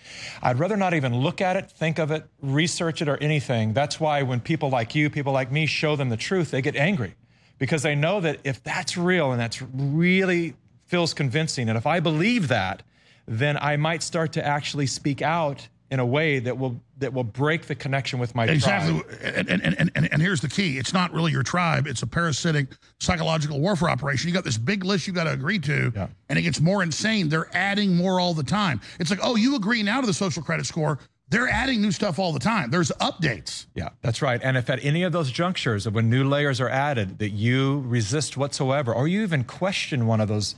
I'd 0.42 0.60
rather 0.60 0.78
not 0.78 0.94
even 0.94 1.16
look 1.16 1.42
at 1.42 1.56
it, 1.56 1.70
think 1.72 1.98
of 1.98 2.12
it, 2.12 2.24
research 2.40 3.02
it, 3.02 3.10
or 3.10 3.18
anything. 3.18 3.74
That's 3.74 4.00
why 4.00 4.22
when 4.22 4.40
people 4.40 4.70
like 4.70 4.94
you, 4.94 5.10
people 5.10 5.34
like 5.34 5.52
me, 5.52 5.66
show 5.66 5.96
them 5.96 6.10
the 6.10 6.18
truth, 6.18 6.52
they 6.52 6.62
get 6.62 6.76
angry 6.76 7.16
because 7.58 7.82
they 7.82 7.96
know 7.96 8.20
that 8.20 8.40
if 8.44 8.64
that's 8.64 8.98
real 8.98 9.32
and 9.32 9.40
that's 9.40 9.62
really 9.62 10.54
feels 10.86 11.14
convincing, 11.16 11.70
and 11.70 11.78
if 11.78 11.88
I 11.88 12.00
believe 12.00 12.50
that, 12.50 12.84
then 13.26 13.58
I 13.58 13.78
might 13.78 14.04
start 14.04 14.34
to 14.34 14.46
actually 14.46 14.88
speak 14.88 15.22
out 15.22 15.68
in 15.92 16.00
a 16.00 16.06
way 16.06 16.40
that 16.40 16.58
will 16.58 16.82
that 16.98 17.14
will 17.14 17.24
break 17.24 17.68
the 17.68 17.76
connection 17.76 18.18
with 18.18 18.34
my 18.34 18.46
Exactly. 18.46 19.02
tribe. 19.02 19.20
And, 19.36 19.50
and, 19.50 19.62
and, 19.78 19.92
and, 19.94 20.12
and 20.14 20.22
here's 20.22 20.42
the 20.42 20.48
key. 20.48 20.78
It's 20.78 20.94
not 20.94 21.14
really 21.14 21.32
your 21.32 21.44
tribe. 21.44 21.86
It's 21.86 22.02
a 22.02 22.08
parasitic 22.08 22.68
psychological 23.00 23.60
warfare 23.60 23.90
operation. 23.90 24.28
You 24.30 24.34
got 24.34 24.44
this 24.46 24.58
big 24.58 24.86
list 24.86 25.06
you've 25.06 25.16
got 25.16 25.26
to 25.26 25.32
agree 25.32 25.60
to, 25.60 26.10
and 26.30 26.40
it 26.40 26.44
gets 26.44 26.62
more 26.62 26.82
insane. 26.82 27.30
They're 27.30 27.50
adding 27.56 27.96
more 27.96 28.20
all 28.20 28.34
the 28.34 28.44
time. 28.44 28.80
It's 29.00 29.10
like, 29.12 29.20
oh, 29.22 29.36
you 29.36 29.56
agree 29.56 29.84
now 29.84 30.02
to 30.02 30.08
the 30.08 30.14
social 30.14 30.42
credit 30.42 30.66
score. 30.66 30.98
They're 31.30 31.50
adding 31.50 31.82
new 31.82 31.92
stuff 31.92 32.20
all 32.20 32.32
the 32.32 32.40
time. 32.40 32.70
There's 32.72 32.92
updates. 33.02 33.66
Yeah, 33.76 33.90
that's 34.02 34.22
right. 34.22 34.40
And 34.44 34.56
if 34.56 34.70
at 34.70 34.84
any 34.84 35.04
of 35.04 35.12
those 35.12 35.32
junctures 35.32 35.86
of 35.86 35.94
when 35.96 36.10
new 36.10 36.24
layers 36.28 36.62
are 36.62 36.70
added 36.70 37.20
that 37.20 37.32
you 37.32 37.82
resist 37.88 38.38
whatsoever, 38.38 38.94
or 38.94 39.08
you 39.08 39.22
even 39.24 39.44
question 39.44 40.06
one 40.08 40.22
of 40.22 40.28
those 40.28 40.56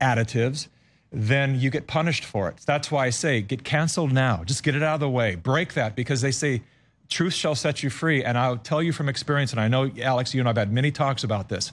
additives, 0.00 0.68
then 1.14 1.60
you 1.60 1.70
get 1.70 1.86
punished 1.86 2.24
for 2.24 2.48
it. 2.48 2.56
That's 2.66 2.90
why 2.90 3.06
I 3.06 3.10
say 3.10 3.40
get 3.40 3.62
canceled 3.62 4.12
now. 4.12 4.42
Just 4.44 4.62
get 4.62 4.74
it 4.74 4.82
out 4.82 4.94
of 4.94 5.00
the 5.00 5.08
way. 5.08 5.36
Break 5.36 5.74
that 5.74 5.94
because 5.94 6.20
they 6.20 6.32
say 6.32 6.62
truth 7.08 7.34
shall 7.34 7.54
set 7.54 7.82
you 7.82 7.90
free. 7.90 8.24
And 8.24 8.36
I'll 8.36 8.56
tell 8.56 8.82
you 8.82 8.92
from 8.92 9.08
experience, 9.08 9.52
and 9.52 9.60
I 9.60 9.68
know, 9.68 9.90
Alex, 10.02 10.34
you 10.34 10.40
and 10.40 10.48
I 10.48 10.50
have 10.50 10.56
had 10.56 10.72
many 10.72 10.90
talks 10.90 11.22
about 11.22 11.48
this. 11.48 11.72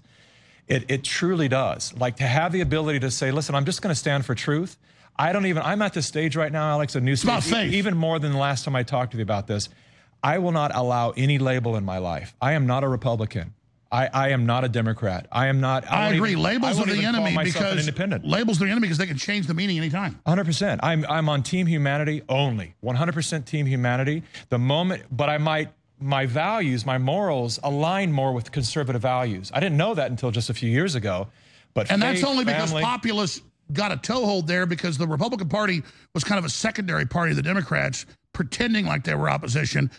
It, 0.68 0.86
it 0.90 1.04
truly 1.04 1.48
does. 1.48 1.94
Like 1.98 2.18
to 2.18 2.24
have 2.24 2.52
the 2.52 2.62
ability 2.62 3.00
to 3.00 3.12
say, 3.12 3.32
listen, 3.32 3.56
I'm 3.56 3.66
just 3.66 3.82
going 3.82 3.94
to 3.94 4.00
stand 4.00 4.26
for 4.26 4.36
truth. 4.36 4.78
I 5.18 5.34
don't 5.34 5.48
even, 5.48 5.64
I'm 5.64 5.82
at 5.82 5.94
the 5.94 6.02
stage 6.02 6.36
right 6.36 6.52
now, 6.52 6.70
Alex, 6.70 6.96
a 6.96 7.02
new 7.02 7.16
about 7.24 7.44
faith. 7.44 7.74
even 7.74 7.98
more 7.98 8.20
than 8.20 8.32
the 8.32 8.38
last 8.38 8.64
time 8.64 8.76
I 8.76 8.84
talked 8.84 9.12
to 9.12 9.18
you 9.18 9.24
about 9.24 9.48
this. 9.48 9.70
I 10.24 10.38
will 10.38 10.52
not 10.52 10.72
allow 10.76 11.12
any 11.18 11.40
label 11.40 11.76
in 11.76 11.84
my 11.84 11.98
life. 11.98 12.36
I 12.40 12.54
am 12.54 12.68
not 12.68 12.84
a 12.84 12.88
Republican. 12.88 13.56
I, 13.92 14.08
I 14.14 14.30
am 14.30 14.46
not 14.46 14.64
a 14.64 14.70
Democrat. 14.70 15.28
I 15.32 15.48
am 15.48 15.60
not. 15.60 15.90
I, 15.92 16.04
won't 16.06 16.16
agree. 16.16 16.32
even- 16.32 16.46
I 16.46 16.50
labels 16.50 16.80
are 16.80 16.86
the 16.86 17.04
enemy 17.04 17.38
because 17.44 17.80
independent. 17.80 18.26
labels 18.26 18.62
are 18.62 18.66
the 18.66 18.72
enemy 18.72 18.86
because 18.86 18.98
they 18.98 19.06
can 19.08 19.18
change 19.18 19.48
the 19.48 19.54
meaning 19.54 19.78
anytime. 19.78 20.20
100%. 20.26 20.80
I'm 20.82 21.06
I'm 21.10 21.28
on 21.28 21.44
team 21.44 21.68
humanity 21.68 22.22
only. 22.30 22.76
100% 22.84 23.46
team 23.46 23.66
humanity. 23.66 24.24
The 24.50 24.58
moment 24.60 25.04
but 25.12 25.30
I 25.30 25.38
might 25.38 25.70
my 26.00 26.26
values, 26.26 26.86
my 26.86 26.98
morals 26.98 27.60
align 27.64 28.12
more 28.12 28.34
with 28.34 28.52
conservative 28.52 29.02
values. 29.02 29.52
I 29.54 29.60
didn't 29.60 29.78
know 29.78 29.94
that 29.94 30.10
until 30.10 30.32
just 30.32 30.50
a 30.50 30.54
few 30.54 30.70
years 30.70 30.96
ago. 30.96 31.28
But 31.74 31.92
And 31.92 32.02
that's 32.02 32.22
faith, 32.22 32.30
only 32.30 32.44
because 32.46 32.70
family- 32.72 32.84
populists 32.84 33.42
got 33.72 33.92
a 33.92 33.98
toehold 33.98 34.48
there 34.48 34.66
because 34.66 34.98
the 34.98 35.08
Republican 35.08 35.48
Party 35.48 35.84
was 36.14 36.24
kind 36.24 36.40
of 36.40 36.44
a 36.46 36.50
secondary 36.50 37.06
party 37.06 37.32
of 37.32 37.38
the 37.38 37.44
Democrats, 37.44 38.06
pretending 38.34 38.86
like 38.86 39.04
they 39.04 39.16
were 39.16 39.30
opposition. 39.30 39.90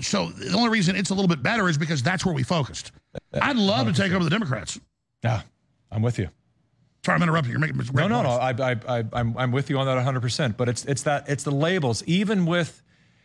So 0.00 0.26
the 0.26 0.56
only 0.56 0.68
reason 0.68 0.96
it's 0.96 1.10
a 1.10 1.14
little 1.14 1.28
bit 1.28 1.42
better 1.42 1.68
is 1.68 1.78
because 1.78 2.02
that's 2.02 2.24
where 2.24 2.34
we 2.34 2.42
focused. 2.42 2.92
I'd 3.32 3.56
love 3.56 3.86
to 3.86 3.92
take 3.92 4.12
over 4.12 4.22
the 4.22 4.30
Democrats. 4.30 4.78
Yeah, 5.24 5.42
I'm 5.90 6.02
with 6.02 6.18
you. 6.18 6.28
Sorry, 7.04 7.16
I'm 7.16 7.22
interrupting. 7.22 7.50
You're 7.50 7.60
making 7.60 7.78
No, 7.94 8.08
no, 8.08 8.22
no. 8.22 8.30
I, 8.30 8.50
I, 8.50 8.76
I, 8.86 9.04
I'm, 9.14 9.36
I'm 9.36 9.52
with 9.52 9.70
you 9.70 9.78
on 9.78 9.86
that 9.86 9.96
100%. 10.04 10.56
But 10.56 10.68
it's, 10.68 10.84
it's 10.84 11.02
that, 11.04 11.28
it's 11.28 11.44
the 11.44 11.50
labels. 11.50 12.02
Even 12.06 12.44
with, 12.44 12.82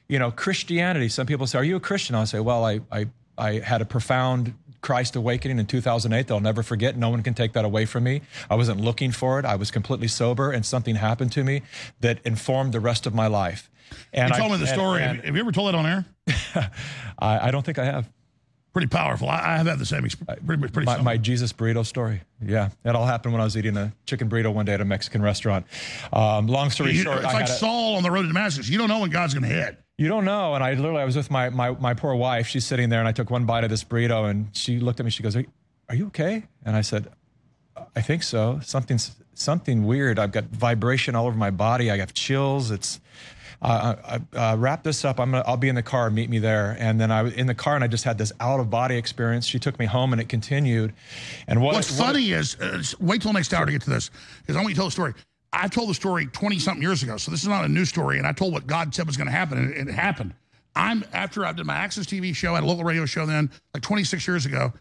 you 0.08 0.18
know, 0.18 0.32
Christianity, 0.32 1.10
some 1.10 1.28
people 1.28 1.46
say, 1.46 1.60
"Are 1.60 1.64
you 1.64 1.76
a 1.76 1.80
Christian?" 1.82 2.16
I'll 2.16 2.26
say, 2.26 2.40
"Well, 2.40 2.64
I, 2.64 2.80
I, 2.92 3.08
I 3.38 3.54
had 3.60 3.82
a 3.82 3.86
profound 3.86 4.54
Christ 4.86 5.16
awakening 5.16 5.58
in 5.58 5.66
2008 5.66 6.28
that 6.28 6.34
I'll 6.34 6.40
never 6.40 6.62
forget. 6.62 6.96
No 6.96 7.10
one 7.10 7.24
can 7.24 7.34
take 7.34 7.54
that 7.54 7.66
away 7.66 7.86
from 7.88 8.04
me. 8.04 8.22
I 8.52 8.56
wasn't 8.56 8.80
looking 8.80 9.12
for 9.12 9.40
it. 9.40 9.44
I 9.46 9.56
was 9.56 9.72
completely 9.72 10.08
sober, 10.08 10.52
and 10.52 10.64
something 10.64 10.94
happened 10.94 11.32
to 11.32 11.44
me 11.44 11.64
that 12.02 12.20
informed 12.24 12.72
the 12.72 12.80
rest 12.80 13.08
of 13.08 13.16
my 13.16 13.26
life. 13.26 13.72
And 14.14 14.30
you 14.32 14.40
told 14.40 14.52
I, 14.52 14.56
me 14.58 14.62
the 14.62 14.68
story. 14.68 15.02
and 15.02 15.22
have 15.24 15.36
you 15.36 15.42
ever 15.42 15.52
told 15.52 15.70
it 15.70 15.76
on 15.76 15.88
air? 15.88 16.06
I, 17.18 17.48
I 17.48 17.52
don't 17.52 17.66
think 17.66 17.80
I 17.80 17.86
have. 17.86 18.08
Pretty 18.74 18.88
powerful. 18.88 19.28
I, 19.28 19.54
I 19.54 19.58
have 19.58 19.66
had 19.66 19.80
the 19.80 19.86
same 19.88 20.06
experience. 20.06 20.46
Pretty, 20.46 20.68
pretty 20.68 20.86
my, 20.86 21.02
my 21.02 21.18
Jesus 21.18 21.52
burrito 21.52 21.84
story. 21.84 22.22
Yeah, 22.40 22.70
it 22.84 22.96
all 22.96 23.08
happened 23.08 23.34
when 23.34 23.42
I 23.42 23.46
was 23.46 23.58
eating 23.58 23.78
a 23.78 23.92
chicken 24.06 24.30
burrito 24.30 24.54
one 24.54 24.66
day 24.68 24.74
at 24.76 24.82
a 24.82 24.86
Mexican 24.86 25.24
restaurant. 25.24 25.66
Um, 26.14 26.46
long 26.46 26.70
story 26.70 26.92
You- 26.92 27.02
short, 27.02 27.18
it's 27.18 27.26
I 27.26 27.34
like 27.34 27.48
had 27.48 27.50
a- 27.50 27.54
Saul 27.54 27.96
on 27.96 28.04
the 28.04 28.12
road 28.12 28.22
to 28.22 28.28
Damascus. 28.28 28.70
You 28.70 28.78
don't 28.78 28.90
know 28.90 29.00
when 29.00 29.10
God's 29.10 29.34
going 29.34 29.50
to 29.50 29.56
hit. 29.56 29.80
You 29.98 30.08
don't 30.10 30.26
know. 30.26 30.56
And 30.56 30.64
I 30.64 30.74
literally, 30.74 31.02
I 31.02 31.06
was 31.06 31.16
with 31.16 31.32
my, 31.32 31.50
my, 31.50 31.72
my 31.72 31.94
poor 31.94 32.16
wife. 32.16 32.48
She's 32.48 32.66
sitting 32.66 32.90
there, 32.90 33.00
and 33.00 33.08
I 33.08 33.14
took 33.14 33.30
one 33.30 33.46
bite 33.46 33.64
of 33.64 33.70
this 33.70 33.84
burrito, 33.84 34.30
and 34.30 34.50
she 34.56 34.80
looked 34.80 35.00
at 35.00 35.06
me. 35.06 35.10
She 35.12 35.24
goes, 35.24 35.36
"Are 35.36 35.42
you, 35.42 35.48
are 35.90 35.96
you 35.96 36.08
okay?" 36.08 36.44
And 36.66 36.76
I 36.76 36.82
said, 36.82 37.08
"I 37.96 38.02
think 38.02 38.24
so. 38.24 38.60
Something's 38.62 39.16
something 39.36 39.86
weird. 39.86 40.20
I've 40.20 40.32
got 40.34 40.46
vibration 40.46 41.16
all 41.16 41.28
over 41.28 41.38
my 41.38 41.52
body. 41.52 41.90
I 41.92 41.98
have 41.98 42.14
chills. 42.14 42.72
It's." 42.72 43.00
Uh, 43.62 44.20
I, 44.36 44.38
uh, 44.38 44.58
wrap 44.58 44.84
this 44.84 45.06
up. 45.06 45.18
I'm 45.18 45.32
gonna. 45.32 45.44
I'll 45.48 45.56
be 45.56 45.70
in 45.70 45.76
the 45.76 45.82
car. 45.82 46.10
Meet 46.10 46.30
me 46.30 46.40
there. 46.40 46.76
And 46.78 47.00
then 47.00 47.10
I 47.10 47.22
was 47.24 47.34
in 47.34 47.48
the 47.48 47.56
car, 47.56 47.74
and 47.76 47.84
I 47.86 47.88
just 47.88 48.04
had 48.04 48.18
this 48.18 48.34
out 48.42 48.60
of 48.60 48.70
body 48.70 48.98
experience. 48.98 49.46
She 49.48 49.60
took 49.60 49.80
me 49.80 49.86
home, 49.86 50.12
and 50.12 50.22
it 50.22 50.28
continued. 50.28 50.94
And 51.48 51.62
what, 51.62 51.74
What's 51.74 51.98
what- 51.98 52.08
funny 52.08 52.32
is, 52.32 52.60
uh, 52.60 52.84
wait 53.00 53.22
till 53.22 53.32
next 53.32 53.54
hour 53.54 53.66
to 53.66 53.72
get 53.72 53.82
to 53.84 53.90
this, 53.90 54.12
because 54.42 54.58
I 54.58 54.60
want 54.60 54.70
you 54.72 54.76
to 54.76 54.80
tell 54.80 54.88
the 54.88 54.92
story. 54.92 55.14
I 55.54 55.68
told 55.68 55.90
the 55.90 55.94
story 55.94 56.26
20 56.26 56.60
something 56.60 56.82
years 56.82 57.02
ago, 57.04 57.18
so 57.18 57.32
this 57.32 57.42
is 57.42 57.48
not 57.48 57.64
a 57.64 57.70
new 57.70 57.86
story. 57.86 58.18
And 58.18 58.28
I 58.28 58.34
told 58.34 58.54
what 58.54 58.68
God 58.68 58.94
said 58.94 59.08
was 59.08 59.18
going 59.18 59.28
to 59.28 59.34
happen, 59.34 59.58
and 59.58 59.72
it, 59.72 59.88
it 59.88 59.94
happened. 59.94 60.34
I'm 60.76 61.06
after 61.14 61.46
I 61.46 61.54
did 61.54 61.66
my 61.66 61.76
Access 61.76 62.06
TV 62.06 62.36
show, 62.36 62.52
I 62.52 62.56
had 62.56 62.64
a 62.64 62.68
local 62.68 62.84
radio 62.84 63.06
show 63.06 63.26
then, 63.26 63.50
like 63.74 63.82
26 63.84 64.28
years 64.28 64.46
ago. 64.46 64.74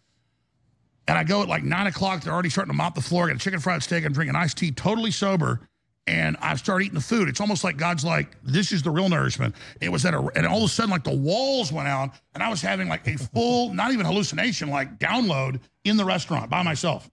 And 1.07 1.19
I 1.19 1.25
go 1.25 1.43
at 1.43 1.49
like 1.49 1.62
nine 1.62 1.87
o'clock. 1.87 2.23
They're 2.23 2.33
already 2.33 2.49
starting 2.49 2.73
to 2.73 2.77
mop 2.77 2.95
the 2.95 3.03
floor. 3.03 3.27
I 3.27 3.29
got 3.29 3.37
a 3.37 3.39
chicken 3.39 3.61
fried 3.61 3.83
steak. 3.83 4.05
I'm 4.05 4.12
drinking 4.12 4.37
iced 4.37 4.57
tea, 4.57 4.73
totally 4.73 5.11
sober. 5.11 5.61
And 6.07 6.37
I 6.41 6.57
start 6.57 6.83
eating 6.83 6.95
the 6.95 7.01
food. 7.01 7.29
It's 7.29 7.41
almost 7.41 7.65
like 7.65 7.77
God's 7.77 8.05
like, 8.05 8.37
this 8.43 8.73
is 8.73 8.83
the 8.83 8.91
real 8.91 9.09
nourishment. 9.09 9.55
It 9.81 9.91
was 9.91 10.05
at 10.05 10.12
a, 10.12 10.19
and 10.35 10.47
all 10.47 10.59
of 10.59 10.65
a 10.65 10.69
sudden, 10.69 10.91
like 10.91 11.05
the 11.05 11.17
walls 11.17 11.73
went 11.73 11.89
out, 11.89 12.11
and 12.35 12.43
I 12.43 12.51
was 12.51 12.61
having 12.61 12.89
like 12.89 13.07
a 13.07 13.17
full, 13.17 13.73
not 13.73 13.93
even 13.93 14.05
hallucination, 14.05 14.69
like 14.69 14.99
download 14.99 15.61
in 15.85 15.97
the 15.97 16.05
restaurant 16.05 16.51
by 16.51 16.62
myself. 16.62 17.11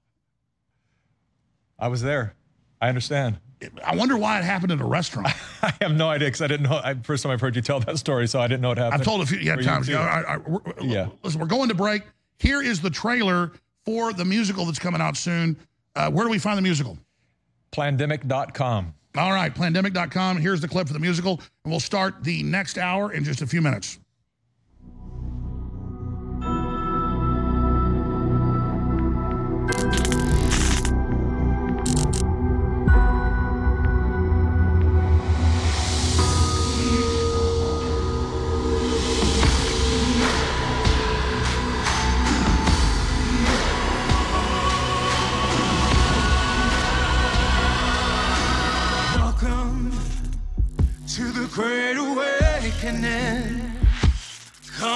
I 1.79 1.87
was 1.87 2.01
there. 2.01 2.33
I 2.81 2.89
understand. 2.89 3.39
I 3.85 3.95
wonder 3.95 4.17
why 4.17 4.39
it 4.39 4.43
happened 4.43 4.71
at 4.71 4.81
a 4.81 4.85
restaurant. 4.85 5.27
I 5.61 5.73
have 5.81 5.93
no 5.93 6.09
idea 6.09 6.27
because 6.27 6.41
I 6.41 6.47
didn't 6.47 6.67
know. 6.67 6.81
I, 6.83 6.95
first 6.95 7.21
time 7.21 7.31
I've 7.31 7.41
heard 7.41 7.55
you 7.55 7.61
tell 7.61 7.79
that 7.81 7.99
story, 7.99 8.27
so 8.27 8.39
I 8.41 8.47
didn't 8.47 8.61
know 8.61 8.71
it 8.71 8.79
happened. 8.79 9.01
I've 9.01 9.05
told 9.05 9.21
a 9.21 9.25
few 9.25 9.37
yeah, 9.37 9.55
times. 9.57 9.87
You 9.87 9.95
know, 9.95 10.01
I, 10.01 10.35
I, 10.35 10.39
Yeah. 10.81 11.09
Listen, 11.23 11.39
we're 11.39 11.47
going 11.47 11.69
to 11.69 11.75
break. 11.75 12.01
Here 12.39 12.61
is 12.61 12.81
the 12.81 12.89
trailer 12.89 13.51
for 13.85 14.13
the 14.13 14.25
musical 14.25 14.65
that's 14.65 14.79
coming 14.79 14.99
out 14.99 15.15
soon. 15.15 15.57
Uh, 15.95 16.09
where 16.09 16.25
do 16.25 16.31
we 16.31 16.39
find 16.39 16.57
the 16.57 16.61
musical? 16.63 16.97
Plandemic.com. 17.71 18.95
All 19.17 19.31
right, 19.31 19.53
plandemic.com. 19.53 20.37
Here's 20.37 20.61
the 20.61 20.67
clip 20.67 20.87
for 20.87 20.93
the 20.93 20.99
musical, 20.99 21.39
and 21.63 21.71
we'll 21.71 21.79
start 21.79 22.23
the 22.23 22.43
next 22.43 22.77
hour 22.77 23.11
in 23.11 23.23
just 23.23 23.41
a 23.41 23.47
few 23.47 23.61
minutes. 23.61 23.99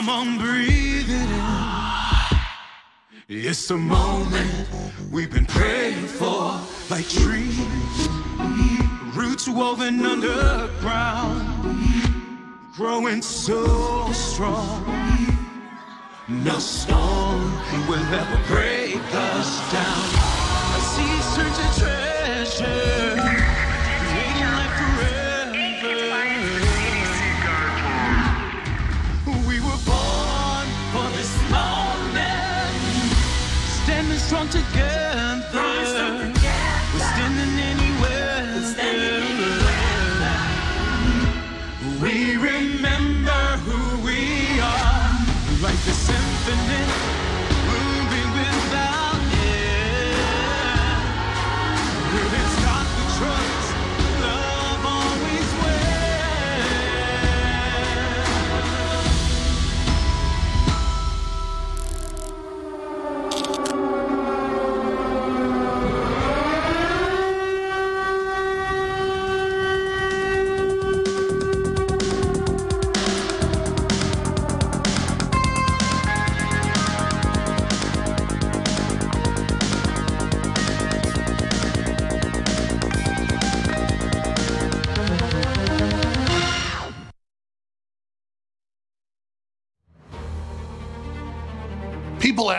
Come 0.06 0.20
on, 0.20 0.38
breathe 0.38 1.10
it 1.10 1.30
in. 1.32 2.38
It's 3.28 3.68
the 3.68 3.76
moment 3.76 4.68
we've 5.12 5.32
been 5.32 5.48
praying 5.48 6.06
for, 6.06 6.62
like 6.92 7.10
trees, 7.10 7.58
roots 9.16 9.50
woven 9.50 10.06
underground, 10.06 11.42
growing 12.76 13.24
so 13.24 14.12
strong. 14.12 14.86
No 16.28 16.60
storm 16.60 17.52
will 17.88 18.06
ever 18.14 18.40
break 18.46 19.02
us 19.12 19.72
down. 19.74 20.06
A 20.70 20.82
seas 20.94 21.36
turn 21.36 21.52
to 21.52 21.68
treasure, 21.82 23.15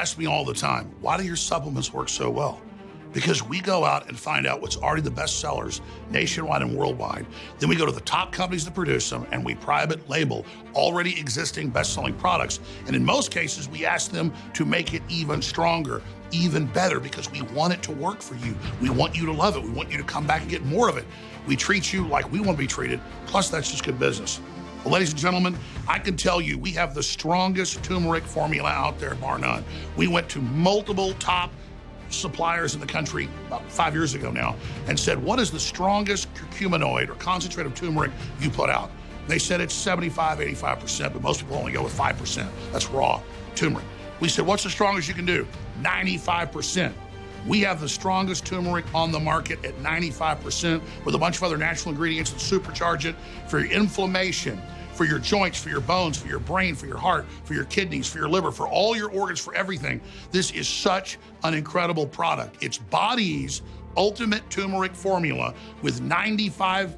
ask 0.07 0.19
me 0.19 0.27
all 0.27 0.45
the 0.45 0.55
time, 0.55 0.89
why 1.01 1.17
do 1.17 1.25
your 1.25 1.35
supplements 1.35 1.93
work 1.93 2.09
so 2.09 2.31
well? 2.31 2.61
Because 3.13 3.43
we 3.43 3.61
go 3.61 3.85
out 3.85 4.09
and 4.09 4.17
find 4.17 4.47
out 4.47 4.61
what's 4.61 4.77
already 4.77 5.03
the 5.03 5.11
best 5.11 5.41
sellers 5.41 5.81
nationwide 6.13 6.63
and 6.63 6.77
worldwide. 6.77 7.27
Then 7.59 7.69
we 7.69 7.75
go 7.75 7.85
to 7.85 7.91
the 7.91 8.03
top 8.03 8.31
companies 8.31 8.65
that 8.67 8.73
produce 8.73 9.11
them 9.11 9.27
and 9.33 9.45
we 9.45 9.57
private 9.57 10.09
label 10.09 10.47
already 10.75 11.19
existing 11.19 11.71
best 11.71 11.93
selling 11.93 12.15
products. 12.15 12.61
And 12.87 12.95
in 12.95 13.05
most 13.05 13.33
cases, 13.33 13.69
we 13.69 13.85
ask 13.85 14.13
them 14.13 14.33
to 14.55 14.65
make 14.65 14.95
it 14.95 15.03
even 15.09 15.43
stronger, 15.43 16.03
even 16.31 16.67
better, 16.67 17.01
because 17.01 17.29
we 17.33 17.43
want 17.43 17.73
it 17.73 17.83
to 17.83 17.91
work 17.91 18.23
for 18.23 18.37
you. 18.37 18.55
We 18.81 18.91
want 18.91 19.17
you 19.17 19.27
to 19.27 19.33
love 19.33 19.57
it. 19.57 19.65
We 19.65 19.71
want 19.71 19.91
you 19.91 19.99
to 19.99 20.05
come 20.05 20.25
back 20.25 20.43
and 20.43 20.49
get 20.49 20.65
more 20.65 20.89
of 20.89 20.99
it. 20.99 21.05
We 21.49 21.57
treat 21.57 21.93
you 21.93 22.07
like 22.07 22.31
we 22.31 22.39
want 22.39 22.53
to 22.53 22.63
be 22.63 22.69
treated. 22.69 23.01
Plus, 23.27 23.51
that's 23.51 23.73
just 23.73 23.83
good 23.83 23.99
business. 23.99 24.39
Well, 24.87 24.93
ladies 24.93 25.11
and 25.11 25.19
gentlemen, 25.19 25.59
I 25.89 25.99
can 25.99 26.17
tell 26.17 26.41
you 26.41 26.59
we 26.59 26.71
have 26.75 26.95
the 26.95 27.03
strongest 27.03 27.83
turmeric 27.83 28.23
formula 28.23 28.71
out 28.71 29.01
there, 29.01 29.17
bar 29.17 29.37
none. 29.37 29.65
We 29.97 30.07
went 30.07 30.29
to 30.29 30.41
multiple 30.41 31.13
top 31.15 31.51
suppliers 32.09 32.75
in 32.75 32.81
the 32.81 32.87
country 32.87 33.29
about 33.49 33.69
five 33.69 33.95
years 33.95 34.15
ago 34.15 34.31
now 34.31 34.55
and 34.87 34.97
said, 34.97 35.21
What 35.21 35.41
is 35.41 35.51
the 35.51 35.59
strongest 35.59 36.33
curcuminoid 36.35 37.09
or 37.09 37.17
concentrate 37.17 37.67
of 37.67 37.75
turmeric 37.75 38.13
you 38.39 38.49
put 38.49 38.71
out? 38.71 38.93
They 39.27 39.41
said 39.41 39.61
it's 39.61 39.75
75, 39.75 40.39
85%, 40.39 41.13
but 41.15 41.21
most 41.21 41.41
people 41.41 41.57
only 41.57 41.73
go 41.73 41.83
with 41.83 41.99
5%. 41.99 42.47
That's 42.71 42.89
raw 42.89 43.21
turmeric. 43.57 43.85
We 44.21 44.29
said, 44.29 44.47
What's 44.47 44.63
the 44.63 44.71
strongest 44.71 45.09
you 45.09 45.15
can 45.15 45.27
do? 45.27 45.49
95%. 45.83 46.93
We 47.47 47.61
have 47.61 47.81
the 47.81 47.89
strongest 47.89 48.45
turmeric 48.45 48.85
on 48.93 49.13
the 49.13 49.21
market 49.21 49.65
at 49.65 49.77
95% 49.79 50.81
with 51.05 51.15
a 51.15 51.19
bunch 51.19 51.37
of 51.37 51.45
other 51.45 51.57
natural 51.57 51.93
ingredients 51.93 52.31
that 52.31 52.41
supercharge 52.41 53.05
it 53.05 53.15
for 53.47 53.61
inflammation, 53.61 54.61
for 54.97 55.05
your 55.05 55.19
joints, 55.19 55.63
for 55.63 55.69
your 55.69 55.81
bones, 55.81 56.17
for 56.17 56.29
your 56.29 56.39
brain, 56.41 56.75
for 56.75 56.87
your 56.87 56.97
heart, 56.97 57.27
for 57.45 57.55
your 57.55 57.67
kidneys, 57.67 58.07
for 58.07 58.19
your 58.19 58.29
liver, 58.29 58.51
for 58.51 58.67
all 58.67 58.97
your 58.97 59.11
organs, 59.11 59.39
for 59.39 59.55
everything. 59.55 60.01
This 60.31 60.51
is 60.53 60.69
such 60.69 61.19
an 61.45 61.55
incredible 61.55 62.07
product. 62.07 62.63
It's 62.63 62.79
Body's 62.79 63.63
ultimate 63.97 64.49
turmeric 64.51 64.95
formula 64.95 65.55
with 65.83 66.01
95% 66.01 66.97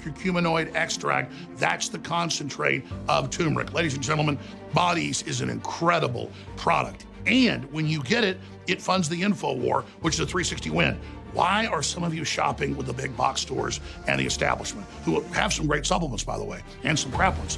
curcuminoid 0.00 0.74
extract. 0.74 1.32
That's 1.56 1.88
the 1.88 1.98
concentrate 1.98 2.84
of 3.08 3.30
turmeric. 3.30 3.72
Ladies 3.72 3.94
and 3.94 4.02
gentlemen, 4.02 4.38
Bodies 4.72 5.22
is 5.22 5.40
an 5.40 5.50
incredible 5.50 6.30
product. 6.56 7.06
And 7.26 7.70
when 7.72 7.86
you 7.86 8.02
get 8.02 8.24
it, 8.24 8.38
it 8.66 8.82
funds 8.82 9.08
the 9.08 9.22
info 9.22 9.54
war, 9.54 9.84
which 10.00 10.14
is 10.14 10.20
a 10.20 10.26
360 10.26 10.70
win. 10.70 10.98
Why 11.34 11.66
are 11.66 11.82
some 11.82 12.04
of 12.04 12.14
you 12.14 12.24
shopping 12.24 12.76
with 12.76 12.86
the 12.86 12.92
big 12.92 13.16
box 13.16 13.40
stores 13.40 13.80
and 14.06 14.20
the 14.20 14.24
establishment, 14.24 14.86
who 15.04 15.20
have 15.32 15.52
some 15.52 15.66
great 15.66 15.84
supplements, 15.84 16.22
by 16.22 16.38
the 16.38 16.44
way, 16.44 16.60
and 16.84 16.96
some 16.96 17.10
crap 17.10 17.36
ones? 17.38 17.56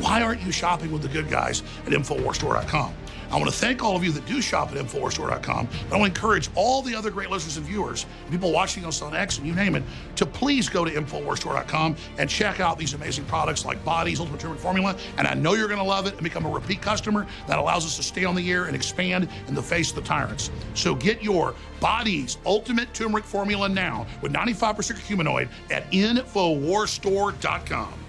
Why 0.00 0.22
aren't 0.22 0.40
you 0.40 0.50
shopping 0.50 0.90
with 0.90 1.02
the 1.02 1.08
good 1.08 1.28
guys 1.28 1.62
at 1.84 1.92
InfoWarsStore.com? 1.92 2.94
I 3.30 3.36
want 3.36 3.50
to 3.50 3.56
thank 3.56 3.82
all 3.82 3.94
of 3.94 4.02
you 4.02 4.10
that 4.12 4.24
do 4.26 4.40
shop 4.40 4.72
at 4.72 4.78
InfoWarsStore.com. 4.78 5.68
I 5.90 5.96
want 5.96 6.14
to 6.14 6.14
encourage 6.20 6.48
all 6.54 6.80
the 6.82 6.94
other 6.94 7.10
great 7.10 7.30
listeners 7.30 7.58
and 7.58 7.66
viewers, 7.66 8.06
people 8.30 8.52
watching 8.52 8.84
us 8.84 9.02
on 9.02 9.14
X 9.14 9.38
and 9.38 9.46
you 9.46 9.54
name 9.54 9.74
it, 9.74 9.82
to 10.16 10.24
please 10.24 10.68
go 10.68 10.84
to 10.84 10.90
InfoWarsStore.com 10.90 11.96
and 12.18 12.30
check 12.30 12.60
out 12.60 12.78
these 12.78 12.94
amazing 12.94 13.24
products 13.26 13.64
like 13.64 13.84
Bodies, 13.84 14.20
Ultimate 14.20 14.40
Turmeric 14.40 14.60
Formula. 14.60 14.96
And 15.18 15.26
I 15.26 15.34
know 15.34 15.54
you're 15.54 15.68
going 15.68 15.78
to 15.78 15.84
love 15.84 16.06
it 16.06 16.14
and 16.14 16.22
become 16.22 16.46
a 16.46 16.50
repeat 16.50 16.80
customer. 16.80 17.26
That 17.46 17.58
allows 17.58 17.84
us 17.84 17.96
to 17.96 18.02
stay 18.02 18.24
on 18.24 18.34
the 18.34 18.50
air 18.50 18.64
and 18.64 18.74
expand 18.74 19.28
in 19.46 19.54
the 19.54 19.62
face 19.62 19.90
of 19.90 19.96
the 19.96 20.02
tyrants. 20.02 20.50
So 20.74 20.94
get 20.94 21.22
your 21.22 21.54
Bodies 21.80 22.38
Ultimate 22.46 22.94
Turmeric 22.94 23.24
Formula 23.24 23.68
now 23.68 24.06
with 24.22 24.32
95% 24.32 24.98
humanoid 24.98 25.50
at 25.70 25.90
InfoWarsStore.com. 25.92 28.07